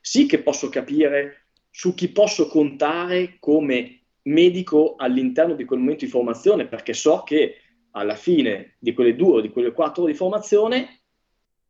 Sì 0.00 0.26
che 0.26 0.40
posso 0.42 0.68
capire 0.68 1.46
su 1.70 1.94
chi 1.94 2.08
posso 2.10 2.46
contare 2.48 3.36
come 3.40 4.02
medico 4.22 4.94
all'interno 4.96 5.54
di 5.54 5.64
quel 5.64 5.80
momento 5.80 6.04
di 6.04 6.10
formazione, 6.10 6.66
perché 6.68 6.92
so 6.92 7.22
che 7.22 7.56
alla 7.92 8.14
fine 8.14 8.76
di 8.78 8.92
quelle 8.92 9.16
due 9.16 9.38
o 9.38 9.40
di 9.40 9.50
quelle 9.50 9.72
quattro 9.72 10.02
ore 10.02 10.12
di 10.12 10.18
formazione 10.18 11.00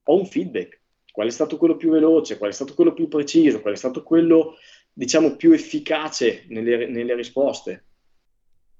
ho 0.05 0.17
un 0.19 0.27
feedback. 0.27 0.81
Qual 1.16 1.29
è 1.29 1.31
stato 1.31 1.57
quello 1.57 1.76
più 1.76 1.88
veloce, 1.88 2.37
qual 2.37 2.50
è 2.50 2.52
stato 2.52 2.74
quello 2.74 2.92
più 2.92 3.09
preciso, 3.09 3.62
qual 3.62 3.72
è 3.72 3.76
stato 3.79 4.02
quello, 4.02 4.59
diciamo, 4.92 5.35
più 5.37 5.52
efficace 5.52 6.44
nelle, 6.48 6.88
nelle 6.88 7.14
risposte. 7.14 7.87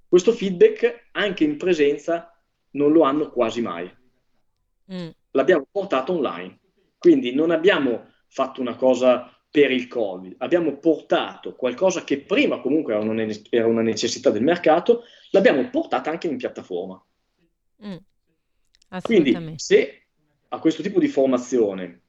Questo 0.07 0.33
feedback, 0.33 1.09
anche 1.13 1.45
in 1.45 1.57
presenza, 1.57 2.39
non 2.73 2.93
lo 2.93 3.05
hanno 3.05 3.31
quasi 3.31 3.63
mai. 3.63 3.91
Mm. 4.93 5.09
L'abbiamo 5.31 5.67
portato 5.71 6.13
online. 6.13 6.59
Quindi 6.99 7.35
non 7.35 7.53
abbiamo 7.53 8.13
fatto 8.29 8.61
una 8.61 8.77
cosa 8.77 9.35
per 9.51 9.71
il 9.71 9.89
Covid, 9.89 10.35
abbiamo 10.37 10.77
portato 10.77 11.55
qualcosa 11.55 12.05
che 12.05 12.21
prima 12.21 12.61
comunque 12.61 12.93
era 12.93 13.03
una, 13.03 13.27
era 13.49 13.67
una 13.67 13.81
necessità 13.81 14.29
del 14.29 14.43
mercato, 14.43 15.05
l'abbiamo 15.31 15.71
portata 15.71 16.11
anche 16.11 16.27
in 16.27 16.37
piattaforma. 16.37 17.03
Mm. 17.83 17.97
Quindi 19.01 19.55
se 19.57 20.09
a 20.49 20.59
questo 20.59 20.83
tipo 20.83 21.01
di 21.01 21.09
formazione 21.09 22.03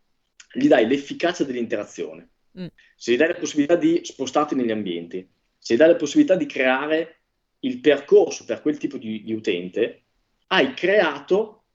gli 0.51 0.67
dai 0.67 0.88
l'efficacia 0.88 1.43
dell'interazione, 1.43 2.29
Mm. 2.57 2.65
se 2.95 3.13
gli 3.13 3.17
dai 3.17 3.27
la 3.27 3.36
possibilità 3.36 3.75
di 3.75 3.99
spostarti 4.03 4.55
negli 4.55 4.71
ambienti, 4.71 5.27
se 5.57 5.75
gli 5.75 5.77
dai 5.77 5.89
la 5.89 5.95
possibilità 5.95 6.36
di 6.36 6.47
creare 6.47 7.19
il 7.60 7.79
percorso 7.79 8.45
per 8.45 8.62
quel 8.62 8.77
tipo 8.77 8.97
di, 8.97 9.23
di 9.23 9.33
utente, 9.33 10.05
hai 10.47 10.73
creato 10.73 11.65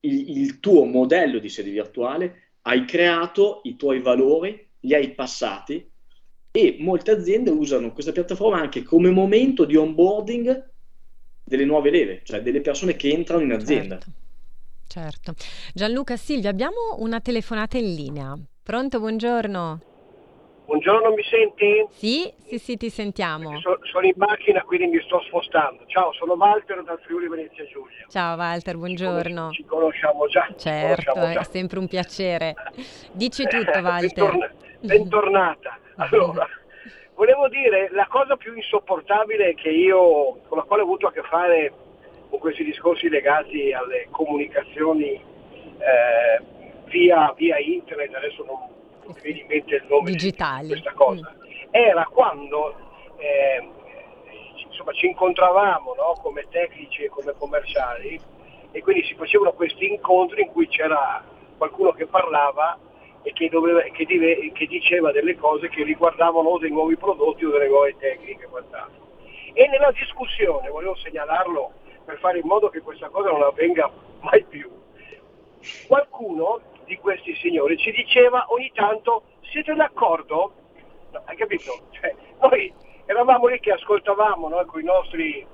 il, 0.00 0.38
il 0.38 0.60
tuo 0.60 0.84
modello 0.84 1.38
di 1.38 1.48
sede 1.48 1.70
virtuale, 1.70 2.52
hai 2.62 2.84
creato 2.84 3.60
i 3.64 3.76
tuoi 3.76 4.00
valori, 4.00 4.68
li 4.80 4.94
hai 4.94 5.12
passati 5.12 5.90
e 6.50 6.76
molte 6.80 7.10
aziende 7.10 7.50
usano 7.50 7.92
questa 7.92 8.12
piattaforma 8.12 8.58
anche 8.58 8.82
come 8.82 9.10
momento 9.10 9.64
di 9.64 9.76
onboarding 9.76 10.70
delle 11.44 11.64
nuove 11.64 11.90
leve, 11.90 12.22
cioè 12.24 12.42
delle 12.42 12.60
persone 12.60 12.96
che 12.96 13.10
entrano 13.10 13.42
in 13.42 13.52
azienda. 13.52 13.98
Certo. 13.98 14.20
Certo. 14.92 15.32
Gianluca, 15.72 16.16
Silvia, 16.16 16.50
abbiamo 16.50 16.96
una 16.98 17.18
telefonata 17.20 17.78
in 17.78 17.94
linea. 17.94 18.34
Pronto, 18.62 18.98
buongiorno. 18.98 19.80
Buongiorno, 20.66 21.14
mi 21.14 21.22
senti? 21.22 21.86
Sì, 21.88 22.30
sì, 22.44 22.58
sì, 22.58 22.76
ti 22.76 22.90
sentiamo. 22.90 23.58
So- 23.60 23.78
sono 23.90 24.04
in 24.04 24.12
macchina, 24.16 24.60
quindi 24.64 24.88
mi 24.88 25.02
sto 25.02 25.22
spostando. 25.22 25.86
Ciao, 25.86 26.12
sono 26.12 26.34
Walter 26.34 26.84
dal 26.84 27.00
Friuli 27.06 27.26
Venezia 27.26 27.64
Giulia. 27.64 28.04
Ciao 28.08 28.36
Walter, 28.36 28.76
buongiorno. 28.76 29.50
Ci 29.52 29.64
conosciamo 29.64 30.26
già. 30.26 30.46
Certo, 30.58 31.12
conosciamo 31.12 31.26
è 31.26 31.42
già. 31.42 31.44
sempre 31.44 31.78
un 31.78 31.88
piacere. 31.88 32.54
Dici 33.12 33.44
tutto, 33.46 33.78
Walter. 33.78 34.30
Bentorna- 34.30 34.52
bentornata. 34.80 35.78
Allora, 35.96 36.46
volevo 37.14 37.48
dire, 37.48 37.88
la 37.92 38.06
cosa 38.08 38.36
più 38.36 38.54
insopportabile 38.54 39.54
che 39.54 39.70
io, 39.70 40.40
con 40.48 40.58
la 40.58 40.64
quale 40.64 40.82
ho 40.82 40.84
avuto 40.84 41.06
a 41.06 41.12
che 41.12 41.22
fare 41.22 41.72
con 42.32 42.40
questi 42.40 42.64
discorsi 42.64 43.10
legati 43.10 43.74
alle 43.74 44.08
comunicazioni 44.10 45.10
eh, 45.12 46.40
via, 46.86 47.30
via 47.36 47.58
internet, 47.58 48.14
adesso 48.14 48.42
non 48.44 48.56
mi 49.04 49.14
viene 49.20 49.40
in 49.40 49.46
mente 49.48 49.74
il 49.74 49.84
nome 49.86 50.04
di- 50.06 50.12
Digitali. 50.12 50.62
di 50.62 50.68
questa 50.72 50.92
cosa, 50.94 51.36
era 51.70 52.08
quando 52.10 52.74
eh, 53.18 53.68
insomma, 54.66 54.92
ci 54.92 55.08
incontravamo 55.08 55.92
no, 55.94 56.18
come 56.22 56.46
tecnici 56.48 57.02
e 57.02 57.08
come 57.10 57.34
commerciali 57.36 58.18
e 58.70 58.80
quindi 58.80 59.04
si 59.04 59.14
facevano 59.14 59.52
questi 59.52 59.86
incontri 59.90 60.40
in 60.40 60.48
cui 60.52 60.66
c'era 60.68 61.22
qualcuno 61.58 61.92
che 61.92 62.06
parlava 62.06 62.78
e 63.24 63.32
che, 63.34 63.50
doveva- 63.50 63.82
che 63.82 64.06
dive- 64.06 64.52
che 64.52 64.66
diceva 64.68 65.12
delle 65.12 65.36
cose 65.36 65.68
che 65.68 65.84
riguardavano 65.84 66.48
o 66.48 66.58
dei 66.58 66.70
nuovi 66.70 66.96
prodotti 66.96 67.44
o 67.44 67.50
delle 67.50 67.68
nuove 67.68 67.94
tecniche 67.98 68.44
e 68.44 68.48
quant'altro. 68.48 69.00
E 69.52 69.68
nella 69.68 69.92
discussione, 69.92 70.70
volevo 70.70 70.94
segnalarlo 70.96 71.72
per 72.04 72.18
fare 72.18 72.38
in 72.38 72.46
modo 72.46 72.68
che 72.68 72.80
questa 72.80 73.08
cosa 73.08 73.30
non 73.30 73.42
avvenga 73.42 73.90
mai 74.20 74.44
più, 74.44 74.70
qualcuno 75.86 76.60
di 76.84 76.96
questi 76.96 77.34
signori 77.36 77.76
ci 77.76 77.90
diceva 77.92 78.46
ogni 78.48 78.70
tanto 78.74 79.24
siete 79.40 79.74
d'accordo? 79.74 80.52
No, 81.10 81.22
hai 81.24 81.36
capito? 81.36 81.86
Cioè, 81.90 82.14
noi 82.40 82.72
eravamo 83.06 83.46
lì 83.46 83.60
che 83.60 83.72
ascoltavamo 83.72 84.48
no, 84.48 84.64
con 84.64 84.80
i 84.80 84.84
nostri 84.84 85.46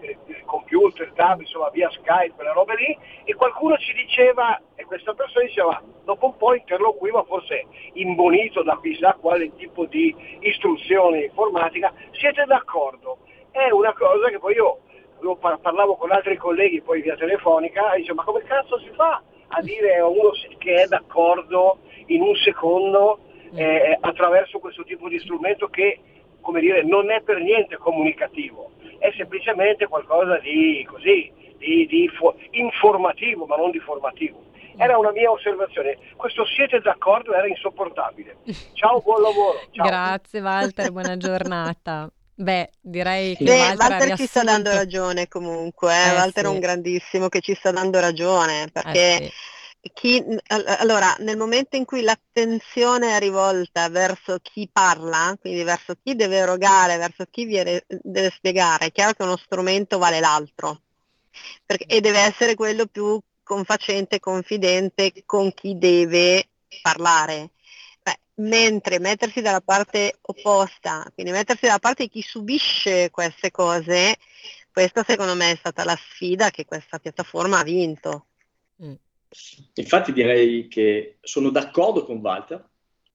eh, 0.00 0.18
computer, 0.44 1.10
tab, 1.14 1.40
insomma 1.40 1.70
via 1.70 1.90
Skype, 1.90 2.34
quella 2.34 2.52
roba 2.52 2.74
lì, 2.74 2.96
e 3.24 3.34
qualcuno 3.34 3.76
ci 3.78 3.92
diceva, 3.94 4.60
e 4.74 4.84
questa 4.84 5.14
persona 5.14 5.46
diceva, 5.46 5.82
dopo 6.04 6.26
un 6.26 6.36
po' 6.36 6.54
interloquiva, 6.54 7.24
forse 7.24 7.66
imbonito 7.94 8.62
da 8.62 8.78
chissà 8.80 9.14
quale 9.14 9.54
tipo 9.56 9.86
di 9.86 10.14
istruzione 10.40 11.24
informatica, 11.24 11.92
siete 12.12 12.44
d'accordo? 12.44 13.18
È 13.50 13.70
una 13.70 13.92
cosa 13.94 14.28
che 14.28 14.38
poi 14.38 14.54
io 14.54 14.80
parlavo 15.60 15.96
con 15.96 16.10
altri 16.12 16.36
colleghi 16.36 16.80
poi 16.80 17.02
via 17.02 17.16
telefonica 17.16 17.92
e 17.92 17.98
dicevo 17.98 18.16
ma 18.16 18.24
come 18.24 18.42
cazzo 18.42 18.78
si 18.78 18.90
fa 18.94 19.22
a 19.48 19.62
dire 19.62 19.96
a 19.96 20.06
uno 20.06 20.30
che 20.58 20.82
è 20.82 20.86
d'accordo 20.86 21.78
in 22.06 22.22
un 22.22 22.34
secondo 22.36 23.20
eh, 23.54 23.96
attraverso 24.00 24.58
questo 24.58 24.84
tipo 24.84 25.08
di 25.08 25.18
strumento 25.18 25.68
che 25.68 26.00
come 26.40 26.60
dire 26.60 26.82
non 26.82 27.10
è 27.10 27.20
per 27.22 27.40
niente 27.40 27.76
comunicativo? 27.76 28.72
È 28.98 29.12
semplicemente 29.16 29.86
qualcosa 29.86 30.38
di 30.38 30.86
così 30.88 31.32
di, 31.56 31.86
di 31.86 32.08
fo- 32.08 32.36
informativo 32.52 33.46
ma 33.46 33.56
non 33.56 33.70
di 33.70 33.78
formativo. 33.78 34.46
Era 34.76 34.96
una 34.96 35.10
mia 35.10 35.30
osservazione. 35.30 35.98
Questo 36.16 36.44
siete 36.46 36.78
d'accordo 36.80 37.34
era 37.34 37.46
insopportabile. 37.46 38.38
Ciao 38.74 39.00
buon 39.00 39.22
lavoro 39.22 39.58
ciao. 39.72 39.86
Grazie 39.86 40.40
Walter, 40.40 40.92
buona 40.92 41.16
giornata. 41.16 42.10
Beh, 42.38 42.70
direi 42.80 43.36
che 43.36 43.44
Beh, 43.44 43.52
Walter, 43.52 43.78
Walter 43.78 44.12
ci 44.16 44.26
sta 44.26 44.42
dando 44.44 44.70
ragione 44.72 45.28
comunque, 45.28 45.92
eh, 45.94 46.08
Eh, 46.08 46.12
Walter 46.12 46.44
è 46.44 46.48
sì. 46.48 46.52
un 46.54 46.58
grandissimo 46.60 47.28
che 47.28 47.40
ci 47.40 47.54
sta 47.54 47.70
dando 47.70 48.00
ragione, 48.00 48.68
perché 48.72 49.20
Eh 49.20 49.22
sì. 49.22 49.32
chi, 49.92 50.22
all- 50.48 50.64
allora, 50.78 51.14
nel 51.20 51.36
momento 51.36 51.76
in 51.76 51.84
cui 51.84 52.02
l'attenzione 52.02 53.16
è 53.16 53.18
rivolta 53.20 53.88
verso 53.90 54.38
chi 54.42 54.68
parla, 54.72 55.36
quindi 55.40 55.62
verso 55.62 55.94
chi 56.02 56.14
deve 56.16 56.36
erogare, 56.36 56.96
verso 56.96 57.24
chi 57.30 57.44
viene- 57.44 57.84
deve 57.86 58.30
spiegare, 58.30 58.86
è 58.86 58.92
chiaro 58.92 59.12
che 59.12 59.22
uno 59.22 59.36
strumento 59.36 59.98
vale 59.98 60.20
l'altro 60.20 60.82
perché- 61.64 61.86
e 61.86 62.00
deve 62.00 62.20
essere 62.20 62.54
quello 62.54 62.86
più 62.86 63.20
confacente 63.42 64.20
confidente 64.20 65.12
con 65.24 65.52
chi 65.54 65.76
deve 65.78 66.48
parlare. 66.82 67.50
Mentre 68.38 69.00
mettersi 69.00 69.40
dalla 69.40 69.60
parte 69.60 70.18
opposta, 70.20 71.10
quindi 71.12 71.32
mettersi 71.32 71.66
dalla 71.66 71.80
parte 71.80 72.04
di 72.04 72.10
chi 72.10 72.22
subisce 72.22 73.10
queste 73.10 73.50
cose, 73.50 74.16
questa 74.70 75.02
secondo 75.02 75.34
me 75.34 75.52
è 75.52 75.56
stata 75.56 75.82
la 75.84 75.96
sfida 75.96 76.50
che 76.50 76.64
questa 76.64 76.98
piattaforma 76.98 77.58
ha 77.58 77.64
vinto. 77.64 78.26
Mm. 78.82 78.94
Infatti 79.74 80.12
direi 80.12 80.68
che 80.68 81.18
sono 81.20 81.50
d'accordo 81.50 82.04
con 82.04 82.18
Walter, 82.18 82.64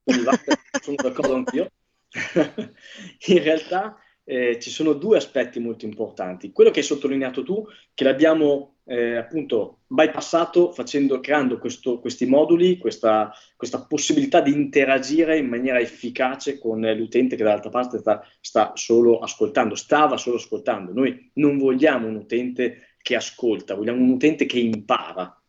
quindi 0.03 0.23
Walter, 0.23 0.59
sono 0.81 0.95
d'accordo 0.97 1.35
anch'io. 1.35 1.71
In 3.27 3.43
realtà 3.43 3.97
eh, 4.25 4.59
ci 4.59 4.69
sono 4.69 4.93
due 4.93 5.17
aspetti 5.17 5.59
molto 5.59 5.85
importanti. 5.85 6.51
Quello 6.51 6.69
che 6.69 6.79
hai 6.79 6.85
sottolineato 6.85 7.43
tu, 7.43 7.65
che 7.93 8.03
l'abbiamo 8.03 8.72
eh, 8.85 9.15
appunto 9.15 9.79
bypassato 9.87 10.71
facendo, 10.71 11.19
creando 11.19 11.57
questo, 11.57 11.99
questi 11.99 12.25
moduli, 12.25 12.77
questa, 12.77 13.33
questa, 13.55 13.85
possibilità 13.85 14.41
di 14.41 14.51
interagire 14.51 15.37
in 15.37 15.47
maniera 15.47 15.79
efficace 15.79 16.57
con 16.59 16.81
l'utente 16.81 17.35
che 17.35 17.43
dall'altra 17.43 17.69
parte 17.69 17.99
sta, 17.99 18.25
sta 18.41 18.71
solo 18.75 19.19
ascoltando, 19.19 19.75
stava 19.75 20.17
solo 20.17 20.35
ascoltando. 20.35 20.91
Noi 20.93 21.31
non 21.35 21.57
vogliamo 21.57 22.07
un 22.07 22.15
utente 22.15 22.95
che 23.01 23.15
ascolta, 23.15 23.75
vogliamo 23.75 24.01
un 24.01 24.09
utente 24.09 24.45
che 24.45 24.59
impara. 24.59 25.41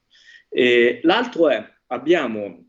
Eh, 0.48 1.00
l'altro 1.02 1.48
è, 1.48 1.64
abbiamo 1.88 2.66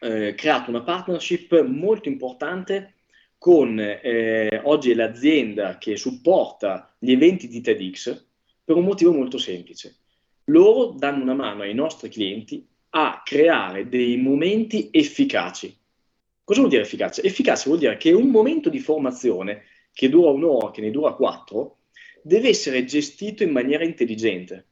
eh, 0.00 0.34
creato 0.36 0.70
una 0.70 0.82
partnership 0.82 1.62
molto 1.62 2.08
importante 2.08 2.94
con 3.38 3.78
eh, 3.78 4.60
oggi 4.64 4.94
l'azienda 4.94 5.78
che 5.78 5.96
supporta 5.96 6.94
gli 6.98 7.12
eventi 7.12 7.48
di 7.48 7.60
TEDx 7.60 8.25
per 8.66 8.74
un 8.74 8.84
motivo 8.84 9.12
molto 9.12 9.38
semplice. 9.38 9.98
Loro 10.46 10.90
danno 10.98 11.22
una 11.22 11.34
mano 11.34 11.62
ai 11.62 11.72
nostri 11.72 12.08
clienti 12.08 12.66
a 12.90 13.22
creare 13.24 13.88
dei 13.88 14.16
momenti 14.16 14.88
efficaci. 14.90 15.72
Cosa 16.42 16.58
vuol 16.58 16.72
dire 16.72 16.82
efficace? 16.82 17.22
Efficace 17.22 17.68
vuol 17.68 17.78
dire 17.78 17.96
che 17.96 18.10
un 18.10 18.28
momento 18.28 18.68
di 18.68 18.80
formazione 18.80 19.66
che 19.92 20.08
dura 20.08 20.30
un'ora, 20.30 20.72
che 20.72 20.80
ne 20.80 20.90
dura 20.90 21.14
quattro, 21.14 21.82
deve 22.22 22.48
essere 22.48 22.84
gestito 22.84 23.44
in 23.44 23.52
maniera 23.52 23.84
intelligente, 23.84 24.66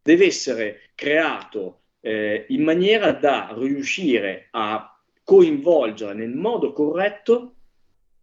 deve 0.00 0.24
essere 0.24 0.92
creato 0.94 1.82
eh, 2.00 2.46
in 2.48 2.62
maniera 2.62 3.12
da 3.12 3.54
riuscire 3.58 4.48
a 4.52 4.98
coinvolgere 5.22 6.14
nel 6.14 6.34
modo 6.34 6.72
corretto 6.72 7.56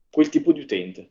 quel 0.10 0.30
tipo 0.30 0.52
di 0.52 0.62
utente. 0.62 1.10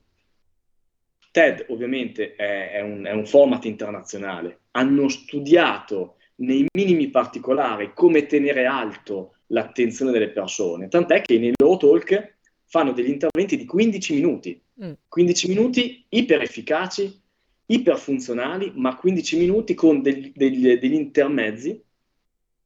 TED 1.31 1.67
ovviamente 1.69 2.35
è, 2.35 2.73
è, 2.73 2.81
un, 2.81 3.05
è 3.05 3.13
un 3.13 3.27
format 3.27 3.65
internazionale, 3.65 4.61
hanno 4.73 5.09
studiato 5.09 6.17
nei 6.37 6.67
minimi 6.75 7.09
particolari 7.11 7.93
come 7.95 8.27
tenere 8.27 8.65
alto 8.67 9.35
l'attenzione 9.49 10.11
delle 10.11 10.31
persone, 10.31 10.89
tant'è 10.89 11.23
che 11.23 11.39
nei 11.39 11.53
loro 11.57 11.77
talk 11.77 12.37
fanno 12.65 12.93
degli 12.93 13.09
interventi 13.09 13.57
di 13.57 13.65
15 13.65 14.15
minuti, 14.15 14.63
mm. 14.83 14.93
15 15.09 15.49
minuti 15.49 16.07
iper 16.09 16.43
efficaci, 16.43 17.21
iper 17.67 17.99
funzionali, 17.99 18.73
ma 18.75 18.97
15 18.97 19.39
minuti 19.39 19.75
con 19.75 20.03
degli, 20.03 20.33
degli, 20.35 20.79
degli 20.79 20.95
intermezzi 20.95 21.83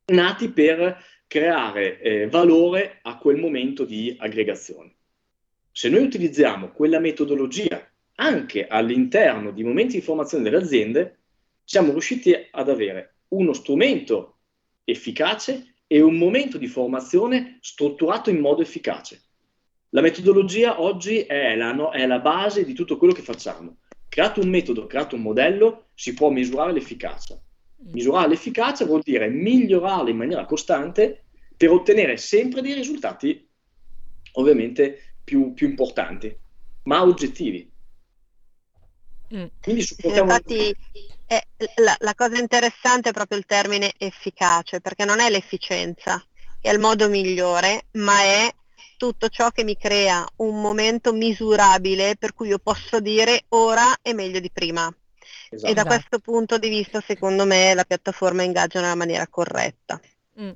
nati 0.06 0.50
per 0.50 1.02
creare 1.26 2.00
eh, 2.00 2.28
valore 2.28 2.98
a 3.02 3.16
quel 3.16 3.38
momento 3.38 3.84
di 3.84 4.14
aggregazione. 4.18 4.94
Se 5.72 5.88
noi 5.88 6.04
utilizziamo 6.04 6.70
quella 6.70 7.00
metodologia 7.00 7.84
anche 8.16 8.66
all'interno 8.66 9.50
di 9.50 9.64
momenti 9.64 9.96
di 9.96 10.02
formazione 10.02 10.44
delle 10.44 10.58
aziende, 10.58 11.18
siamo 11.64 11.92
riusciti 11.92 12.34
ad 12.50 12.68
avere 12.68 13.16
uno 13.28 13.52
strumento 13.52 14.38
efficace 14.84 15.76
e 15.86 16.00
un 16.00 16.16
momento 16.16 16.58
di 16.58 16.66
formazione 16.66 17.58
strutturato 17.60 18.30
in 18.30 18.38
modo 18.38 18.62
efficace. 18.62 19.22
La 19.90 20.00
metodologia 20.00 20.80
oggi 20.80 21.20
è 21.20 21.54
la, 21.54 21.72
no, 21.72 21.90
è 21.90 22.06
la 22.06 22.18
base 22.18 22.64
di 22.64 22.74
tutto 22.74 22.96
quello 22.96 23.12
che 23.12 23.22
facciamo. 23.22 23.78
Creato 24.08 24.40
un 24.40 24.48
metodo, 24.48 24.86
creato 24.86 25.14
un 25.14 25.22
modello, 25.22 25.86
si 25.94 26.14
può 26.14 26.30
misurare 26.30 26.72
l'efficacia. 26.72 27.40
Misurare 27.92 28.28
l'efficacia 28.28 28.84
vuol 28.84 29.02
dire 29.02 29.28
migliorarla 29.28 30.10
in 30.10 30.16
maniera 30.16 30.44
costante 30.46 31.24
per 31.56 31.70
ottenere 31.70 32.16
sempre 32.16 32.60
dei 32.60 32.74
risultati 32.74 33.48
ovviamente 34.32 35.16
più, 35.22 35.52
più 35.52 35.68
importanti, 35.68 36.34
ma 36.84 37.02
oggettivi. 37.02 37.70
Mm. 39.32 39.44
Quindi 39.62 39.82
supportiamo... 39.82 40.32
Infatti 40.32 40.76
è, 41.26 41.40
la, 41.76 41.96
la, 42.00 42.14
cosa 42.14 42.38
interessante 42.38 43.10
è 43.10 43.12
proprio 43.12 43.38
il 43.38 43.46
termine 43.46 43.92
efficace, 43.96 44.80
perché 44.80 45.04
non 45.04 45.20
è 45.20 45.30
l'efficienza, 45.30 46.22
è 46.60 46.70
il 46.70 46.78
modo 46.78 47.08
migliore, 47.08 47.86
ma 47.92 48.20
è 48.22 48.52
tutto 48.96 49.28
ciò 49.28 49.50
che 49.50 49.64
mi 49.64 49.76
crea 49.76 50.26
un 50.36 50.60
momento 50.60 51.12
misurabile 51.12 52.16
per 52.16 52.32
cui 52.34 52.48
io 52.48 52.58
posso 52.58 53.00
dire 53.00 53.44
ora 53.50 53.98
è 54.00 54.12
meglio 54.12 54.40
di 54.40 54.50
prima. 54.50 54.94
Esatto. 55.50 55.70
E 55.70 55.74
da 55.74 55.84
questo 55.84 56.18
punto 56.18 56.58
di 56.58 56.68
vista, 56.68 57.00
secondo 57.00 57.44
me, 57.44 57.74
la 57.74 57.84
piattaforma 57.84 58.42
ingaggia 58.42 58.80
nella 58.80 58.94
maniera 58.94 59.26
corretta. 59.28 60.00
Mm. 60.40 60.50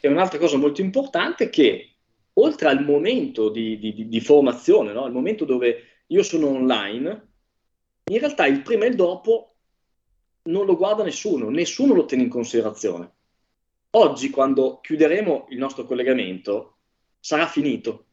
E 0.00 0.08
un'altra 0.08 0.38
cosa 0.38 0.56
molto 0.56 0.80
importante 0.80 1.44
è 1.44 1.50
che 1.50 1.96
oltre 2.34 2.68
al 2.68 2.84
momento 2.84 3.48
di, 3.48 3.78
di, 3.78 4.08
di 4.08 4.20
formazione, 4.20 4.92
no? 4.92 5.04
al 5.04 5.12
momento 5.12 5.44
dove 5.44 6.02
io 6.06 6.22
sono 6.22 6.48
online, 6.48 7.35
in 8.08 8.18
realtà 8.18 8.46
il 8.46 8.62
prima 8.62 8.84
e 8.84 8.88
il 8.88 8.94
dopo 8.94 9.54
non 10.44 10.64
lo 10.64 10.76
guarda 10.76 11.02
nessuno, 11.02 11.50
nessuno 11.50 11.94
lo 11.94 12.04
tiene 12.04 12.22
in 12.22 12.28
considerazione. 12.28 13.10
Oggi, 13.90 14.30
quando 14.30 14.80
chiuderemo 14.80 15.46
il 15.50 15.58
nostro 15.58 15.84
collegamento, 15.84 16.76
sarà 17.18 17.46
finito. 17.46 18.04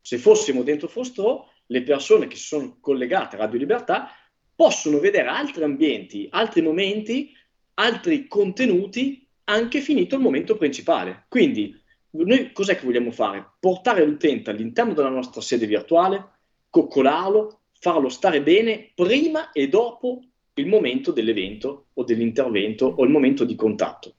Se 0.00 0.16
fossimo 0.16 0.62
dentro 0.62 0.88
Fostro, 0.88 1.50
le 1.66 1.82
persone 1.82 2.28
che 2.28 2.36
si 2.36 2.44
sono 2.44 2.78
collegate 2.80 3.36
a 3.36 3.40
Radio 3.40 3.58
Libertà 3.58 4.08
possono 4.54 4.98
vedere 4.98 5.28
altri 5.28 5.64
ambienti, 5.64 6.28
altri 6.30 6.62
momenti, 6.62 7.32
altri 7.74 8.28
contenuti, 8.28 9.26
anche 9.44 9.80
finito 9.80 10.14
il 10.14 10.22
momento 10.22 10.56
principale. 10.56 11.26
Quindi, 11.28 11.78
noi 12.10 12.52
cos'è 12.52 12.78
che 12.78 12.86
vogliamo 12.86 13.10
fare? 13.10 13.54
Portare 13.60 14.04
l'utente 14.04 14.50
all'interno 14.50 14.94
della 14.94 15.08
nostra 15.08 15.40
sede 15.42 15.66
virtuale, 15.66 16.30
coccolarlo, 16.70 17.61
farlo 17.82 18.08
stare 18.08 18.40
bene 18.42 18.92
prima 18.94 19.50
e 19.50 19.68
dopo 19.68 20.20
il 20.54 20.68
momento 20.68 21.10
dell'evento 21.10 21.86
o 21.94 22.04
dell'intervento 22.04 22.86
o 22.86 23.02
il 23.02 23.10
momento 23.10 23.44
di 23.44 23.56
contatto. 23.56 24.14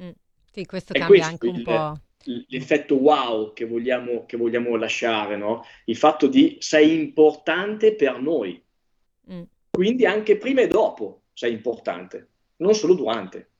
Mm. 0.00 0.10
Sì, 0.52 0.64
questo 0.66 0.92
È 0.92 0.98
cambia 1.00 1.26
questo 1.26 1.46
anche 1.46 1.48
un 1.48 1.62
po'. 1.64 2.00
L'effetto 2.46 2.94
wow 2.94 3.52
che 3.52 3.66
vogliamo, 3.66 4.24
che 4.24 4.36
vogliamo 4.36 4.76
lasciare, 4.76 5.36
no? 5.36 5.64
il 5.86 5.96
fatto 5.96 6.28
di 6.28 6.58
sei 6.60 6.94
importante 6.94 7.96
per 7.96 8.20
noi. 8.20 8.62
Mm. 9.32 9.42
Quindi 9.70 10.06
anche 10.06 10.36
prima 10.36 10.60
e 10.60 10.68
dopo 10.68 11.22
sei 11.32 11.52
importante, 11.52 12.28
non 12.58 12.72
solo 12.72 12.94
durante. 12.94 13.50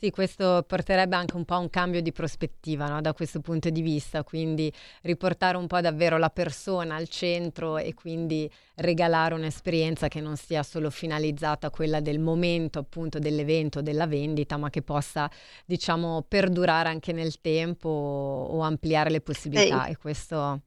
Sì, 0.00 0.10
questo 0.10 0.64
porterebbe 0.64 1.16
anche 1.16 1.34
un 1.34 1.44
po' 1.44 1.54
a 1.54 1.58
un 1.58 1.70
cambio 1.70 2.00
di 2.00 2.12
prospettiva 2.12 2.86
no? 2.86 3.00
da 3.00 3.12
questo 3.12 3.40
punto 3.40 3.68
di 3.68 3.80
vista, 3.80 4.22
quindi 4.22 4.72
riportare 5.02 5.56
un 5.56 5.66
po' 5.66 5.80
davvero 5.80 6.18
la 6.18 6.30
persona 6.30 6.94
al 6.94 7.08
centro 7.08 7.78
e 7.78 7.94
quindi 7.94 8.48
regalare 8.76 9.34
un'esperienza 9.34 10.06
che 10.06 10.20
non 10.20 10.36
sia 10.36 10.62
solo 10.62 10.90
finalizzata 10.90 11.66
a 11.66 11.70
quella 11.70 11.98
del 11.98 12.20
momento 12.20 12.78
appunto 12.78 13.18
dell'evento, 13.18 13.82
della 13.82 14.06
vendita, 14.06 14.56
ma 14.56 14.70
che 14.70 14.82
possa 14.82 15.28
diciamo 15.64 16.24
perdurare 16.28 16.90
anche 16.90 17.10
nel 17.12 17.40
tempo 17.40 17.88
o 17.88 18.60
ampliare 18.60 19.10
le 19.10 19.20
possibilità. 19.20 19.86
E, 19.86 19.90
e 19.90 19.96
questo... 19.96 20.60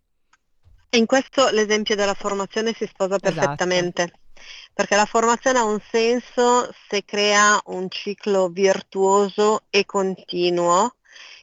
in 0.89 1.05
questo 1.05 1.49
l'esempio 1.51 1.95
della 1.95 2.15
formazione 2.15 2.73
si 2.73 2.85
sposa 2.85 3.15
esatto. 3.15 3.33
perfettamente. 3.33 4.01
Esatto 4.03 4.20
perché 4.73 4.95
la 4.95 5.05
formazione 5.05 5.59
ha 5.59 5.63
un 5.63 5.79
senso 5.91 6.71
se 6.87 7.03
crea 7.03 7.59
un 7.65 7.89
ciclo 7.89 8.49
virtuoso 8.49 9.63
e 9.69 9.85
continuo 9.85 10.95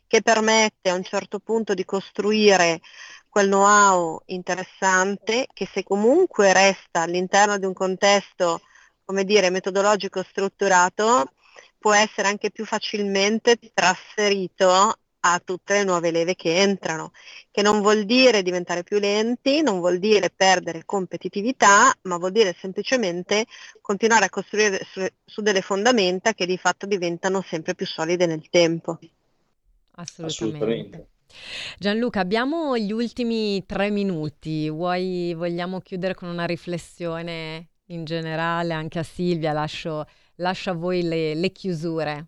che 0.06 0.22
permette 0.22 0.90
a 0.90 0.94
un 0.94 1.02
certo 1.04 1.38
punto 1.38 1.74
di 1.74 1.84
costruire 1.84 2.80
quel 3.28 3.46
know-how 3.46 4.22
interessante 4.26 5.46
che 5.52 5.68
se 5.72 5.82
comunque 5.82 6.52
resta 6.52 7.02
all'interno 7.02 7.58
di 7.58 7.66
un 7.66 7.74
contesto, 7.74 8.62
come 9.04 9.24
dire, 9.24 9.50
metodologico 9.50 10.22
strutturato, 10.22 11.34
può 11.78 11.92
essere 11.92 12.28
anche 12.28 12.50
più 12.50 12.64
facilmente 12.64 13.58
trasferito 13.72 14.98
a 15.32 15.40
tutte 15.40 15.74
le 15.74 15.84
nuove 15.84 16.10
leve 16.10 16.34
che 16.34 16.56
entrano, 16.60 17.12
che 17.50 17.62
non 17.62 17.80
vuol 17.80 18.04
dire 18.04 18.42
diventare 18.42 18.82
più 18.82 18.98
lenti, 18.98 19.62
non 19.62 19.78
vuol 19.78 19.98
dire 19.98 20.30
perdere 20.30 20.84
competitività, 20.84 21.92
ma 22.02 22.16
vuol 22.16 22.32
dire 22.32 22.54
semplicemente 22.58 23.46
continuare 23.80 24.26
a 24.26 24.30
costruire 24.30 24.86
su, 24.90 25.06
su 25.24 25.42
delle 25.42 25.62
fondamenta 25.62 26.34
che 26.34 26.46
di 26.46 26.56
fatto 26.56 26.86
diventano 26.86 27.42
sempre 27.42 27.74
più 27.74 27.86
solide 27.86 28.26
nel 28.26 28.48
tempo. 28.48 28.98
Assolutamente. 29.96 30.34
Assolutamente. 30.34 31.08
Gianluca, 31.78 32.20
abbiamo 32.20 32.76
gli 32.78 32.92
ultimi 32.92 33.64
tre 33.66 33.90
minuti, 33.90 34.70
Vuoi, 34.70 35.34
vogliamo 35.34 35.80
chiudere 35.80 36.14
con 36.14 36.28
una 36.28 36.46
riflessione 36.46 37.68
in 37.86 38.04
generale 38.04 38.72
anche 38.72 38.98
a 38.98 39.02
Silvia, 39.02 39.52
lascio, 39.52 40.06
lascio 40.36 40.70
a 40.70 40.74
voi 40.74 41.02
le, 41.02 41.34
le 41.34 41.52
chiusure. 41.52 42.26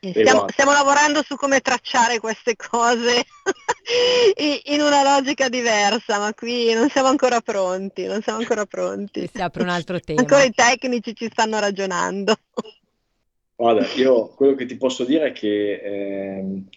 Stiamo, 0.00 0.46
stiamo, 0.48 0.72
lavorando 0.72 1.22
su 1.24 1.34
come 1.34 1.60
tracciare 1.60 2.20
queste 2.20 2.54
cose 2.54 3.24
in 4.66 4.80
una 4.80 5.02
logica 5.02 5.48
diversa, 5.48 6.18
ma 6.18 6.32
qui 6.34 6.72
non 6.72 6.88
siamo 6.88 7.08
ancora 7.08 7.40
pronti, 7.40 8.04
non 8.04 8.22
siamo 8.22 8.38
ancora 8.38 8.64
pronti. 8.64 9.28
si 9.32 9.40
apre 9.40 9.62
un 9.62 9.68
altro 9.68 9.98
tema. 10.00 10.20
Ancora 10.20 10.44
i 10.44 10.52
tecnici 10.52 11.16
ci 11.16 11.28
stanno 11.30 11.58
ragionando. 11.58 12.36
Guarda, 13.56 13.86
io 13.96 14.28
quello 14.28 14.54
che 14.54 14.66
ti 14.66 14.76
posso 14.76 15.04
dire 15.04 15.28
è 15.28 15.32
che 15.32 15.80
ehm, 15.82 16.68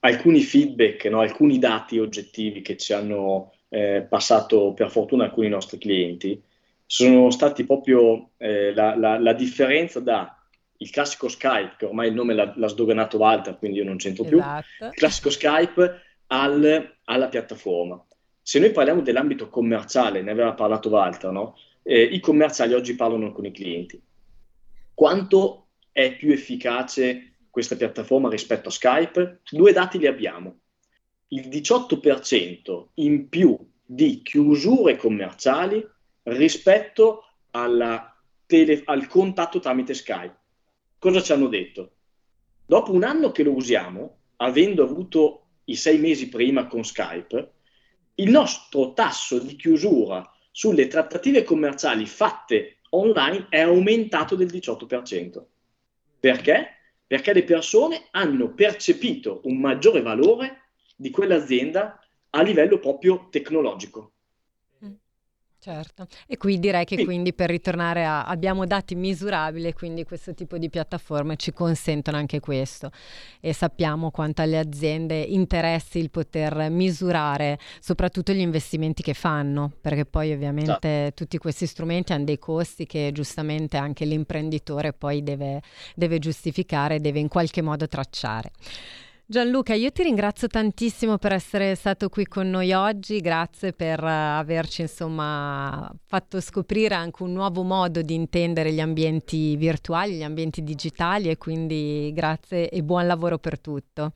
alcuni 0.00 0.40
feedback, 0.40 1.04
no, 1.04 1.20
alcuni 1.20 1.60
dati 1.60 2.00
oggettivi 2.00 2.60
che 2.60 2.76
ci 2.76 2.92
hanno 2.92 3.52
eh, 3.68 4.04
passato 4.08 4.72
per 4.72 4.90
fortuna 4.90 5.24
alcuni 5.24 5.48
nostri 5.48 5.78
clienti 5.78 6.42
sono 6.84 7.30
stati 7.30 7.64
proprio 7.64 8.30
eh, 8.36 8.74
la, 8.74 8.96
la, 8.96 9.18
la 9.18 9.32
differenza 9.32 10.00
da 10.00 10.36
il 10.82 10.90
classico 10.90 11.28
Skype, 11.28 11.76
che 11.78 11.84
ormai 11.86 12.08
il 12.08 12.14
nome 12.14 12.34
l'ha, 12.34 12.52
l'ha 12.56 12.66
sdoganato 12.68 13.16
Walter, 13.16 13.56
quindi 13.56 13.78
io 13.78 13.84
non 13.84 13.96
c'entro 13.96 14.24
più, 14.24 14.38
Esatto. 14.38 14.84
il 14.86 14.90
classico 14.94 15.30
Skype 15.30 16.00
al- 16.26 16.96
alla 17.04 17.28
piattaforma. 17.28 18.04
Se 18.42 18.58
noi 18.58 18.72
parliamo 18.72 19.00
dell'ambito 19.00 19.48
commerciale, 19.48 20.22
ne 20.22 20.30
aveva 20.32 20.52
parlato 20.54 20.88
Walter, 20.88 21.30
no? 21.30 21.56
Eh, 21.82 22.02
i 22.02 22.20
commerciali 22.20 22.74
oggi 22.74 22.94
parlano 22.96 23.32
con 23.32 23.44
i 23.46 23.52
clienti. 23.52 24.00
Quanto 24.94 25.68
è 25.92 26.16
più 26.16 26.32
efficace 26.32 27.34
questa 27.50 27.76
piattaforma 27.76 28.28
rispetto 28.28 28.68
a 28.68 28.72
Skype? 28.72 29.40
Due 29.50 29.72
dati 29.72 29.98
li 29.98 30.06
abbiamo. 30.06 30.58
Il 31.28 31.48
18% 31.48 32.88
in 32.94 33.28
più 33.28 33.56
di 33.84 34.22
chiusure 34.22 34.96
commerciali 34.96 35.86
rispetto 36.24 37.24
alla 37.50 38.14
tele- 38.46 38.82
al 38.84 39.06
contatto 39.06 39.60
tramite 39.60 39.94
Skype. 39.94 40.36
Cosa 41.02 41.20
ci 41.20 41.32
hanno 41.32 41.48
detto? 41.48 41.94
Dopo 42.64 42.92
un 42.92 43.02
anno 43.02 43.32
che 43.32 43.42
lo 43.42 43.50
usiamo, 43.50 44.18
avendo 44.36 44.84
avuto 44.84 45.46
i 45.64 45.74
sei 45.74 45.98
mesi 45.98 46.28
prima 46.28 46.68
con 46.68 46.84
Skype, 46.84 47.54
il 48.14 48.30
nostro 48.30 48.92
tasso 48.92 49.40
di 49.40 49.56
chiusura 49.56 50.24
sulle 50.52 50.86
trattative 50.86 51.42
commerciali 51.42 52.06
fatte 52.06 52.82
online 52.90 53.46
è 53.48 53.62
aumentato 53.62 54.36
del 54.36 54.46
18%. 54.46 55.44
Perché? 56.20 56.68
Perché 57.04 57.32
le 57.32 57.42
persone 57.42 58.06
hanno 58.12 58.54
percepito 58.54 59.40
un 59.46 59.58
maggiore 59.58 60.02
valore 60.02 60.68
di 60.94 61.10
quell'azienda 61.10 61.98
a 62.30 62.42
livello 62.42 62.78
proprio 62.78 63.26
tecnologico. 63.28 64.12
Certo, 65.64 66.08
e 66.26 66.36
qui 66.38 66.58
direi 66.58 66.84
che 66.84 66.96
Sì. 66.96 67.04
quindi 67.04 67.32
per 67.32 67.48
ritornare 67.48 68.04
a 68.04 68.24
abbiamo 68.24 68.66
dati 68.66 68.96
misurabili 68.96 69.72
quindi 69.74 70.02
questo 70.02 70.34
tipo 70.34 70.58
di 70.58 70.68
piattaforme 70.68 71.36
ci 71.36 71.52
consentono 71.52 72.16
anche 72.16 72.40
questo 72.40 72.90
e 73.40 73.52
sappiamo 73.52 74.10
quanto 74.10 74.42
alle 74.42 74.58
aziende 74.58 75.20
interessi 75.20 76.00
il 76.00 76.10
poter 76.10 76.68
misurare 76.68 77.60
soprattutto 77.78 78.32
gli 78.32 78.40
investimenti 78.40 79.04
che 79.04 79.14
fanno, 79.14 79.70
perché 79.80 80.04
poi 80.04 80.32
ovviamente 80.32 81.12
tutti 81.14 81.38
questi 81.38 81.66
strumenti 81.66 82.12
hanno 82.12 82.24
dei 82.24 82.40
costi 82.40 82.84
che 82.84 83.10
giustamente 83.12 83.76
anche 83.76 84.04
l'imprenditore 84.04 84.92
poi 84.92 85.22
deve, 85.22 85.62
deve 85.94 86.18
giustificare, 86.18 87.00
deve 87.00 87.20
in 87.20 87.28
qualche 87.28 87.62
modo 87.62 87.86
tracciare. 87.86 88.50
Gianluca, 89.24 89.72
io 89.74 89.90
ti 89.90 90.02
ringrazio 90.02 90.48
tantissimo 90.48 91.16
per 91.16 91.32
essere 91.32 91.74
stato 91.74 92.08
qui 92.08 92.26
con 92.26 92.50
noi 92.50 92.72
oggi, 92.72 93.20
grazie 93.20 93.72
per 93.72 94.02
eh, 94.02 94.10
averci 94.10 94.82
insomma 94.82 95.90
fatto 96.04 96.40
scoprire 96.40 96.94
anche 96.94 97.22
un 97.22 97.32
nuovo 97.32 97.62
modo 97.62 98.02
di 98.02 98.14
intendere 98.14 98.72
gli 98.72 98.80
ambienti 98.80 99.56
virtuali, 99.56 100.16
gli 100.16 100.22
ambienti 100.22 100.62
digitali 100.62 101.30
e 101.30 101.38
quindi 101.38 102.10
grazie 102.12 102.68
e 102.68 102.82
buon 102.82 103.06
lavoro 103.06 103.38
per 103.38 103.58
tutto. 103.58 104.12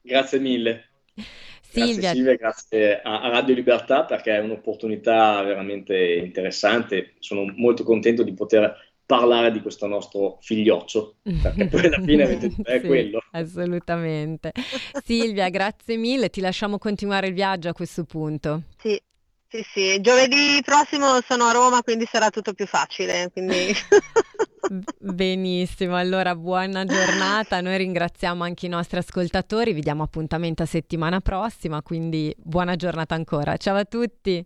Grazie 0.00 0.38
mille. 0.38 0.84
Grazie 1.70 1.92
Silvia, 1.92 2.12
Silvia, 2.12 2.34
grazie 2.36 3.00
a 3.02 3.28
Radio 3.28 3.54
Libertà 3.54 4.04
perché 4.06 4.34
è 4.34 4.38
un'opportunità 4.40 5.42
veramente 5.42 6.14
interessante. 6.14 7.12
Sono 7.18 7.44
molto 7.56 7.84
contento 7.84 8.22
di 8.22 8.32
poter 8.32 8.87
parlare 9.08 9.50
di 9.52 9.62
questo 9.62 9.86
nostro 9.86 10.36
figlioccio, 10.42 11.16
perché 11.40 11.66
poi 11.66 11.86
alla 11.86 12.00
fine 12.04 12.24
avete 12.24 12.48
detto, 12.54 12.70
è 12.70 12.80
Sì, 12.80 12.84
quello. 12.84 13.20
assolutamente. 13.30 14.52
Silvia, 14.92 15.48
grazie 15.48 15.96
mille, 15.96 16.30
ti 16.30 16.40
lasciamo 16.40 16.78
continuare 16.78 17.28
il 17.28 17.34
viaggio 17.34 17.68
a 17.70 17.72
questo 17.72 18.04
punto. 18.04 18.64
Sì, 18.76 19.00
sì, 19.48 19.62
sì. 19.62 20.00
Giovedì 20.00 20.60
prossimo 20.64 21.20
sono 21.22 21.44
a 21.44 21.52
Roma, 21.52 21.82
quindi 21.82 22.06
sarà 22.06 22.30
tutto 22.30 22.52
più 22.54 22.66
facile. 22.66 23.30
Quindi... 23.32 23.72
Benissimo, 24.98 25.96
allora 25.96 26.34
buona 26.34 26.84
giornata. 26.84 27.60
Noi 27.60 27.76
ringraziamo 27.78 28.44
anche 28.44 28.66
i 28.66 28.68
nostri 28.68 28.98
ascoltatori, 28.98 29.72
vi 29.72 29.80
diamo 29.80 30.02
appuntamento 30.02 30.62
a 30.62 30.66
settimana 30.66 31.20
prossima, 31.20 31.82
quindi 31.82 32.34
buona 32.38 32.76
giornata 32.76 33.14
ancora. 33.14 33.56
Ciao 33.56 33.76
a 33.76 33.84
tutti. 33.84 34.44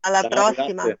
Alla 0.00 0.22
Ciao, 0.22 0.30
prossima. 0.30 0.84
grazie. 0.84 1.00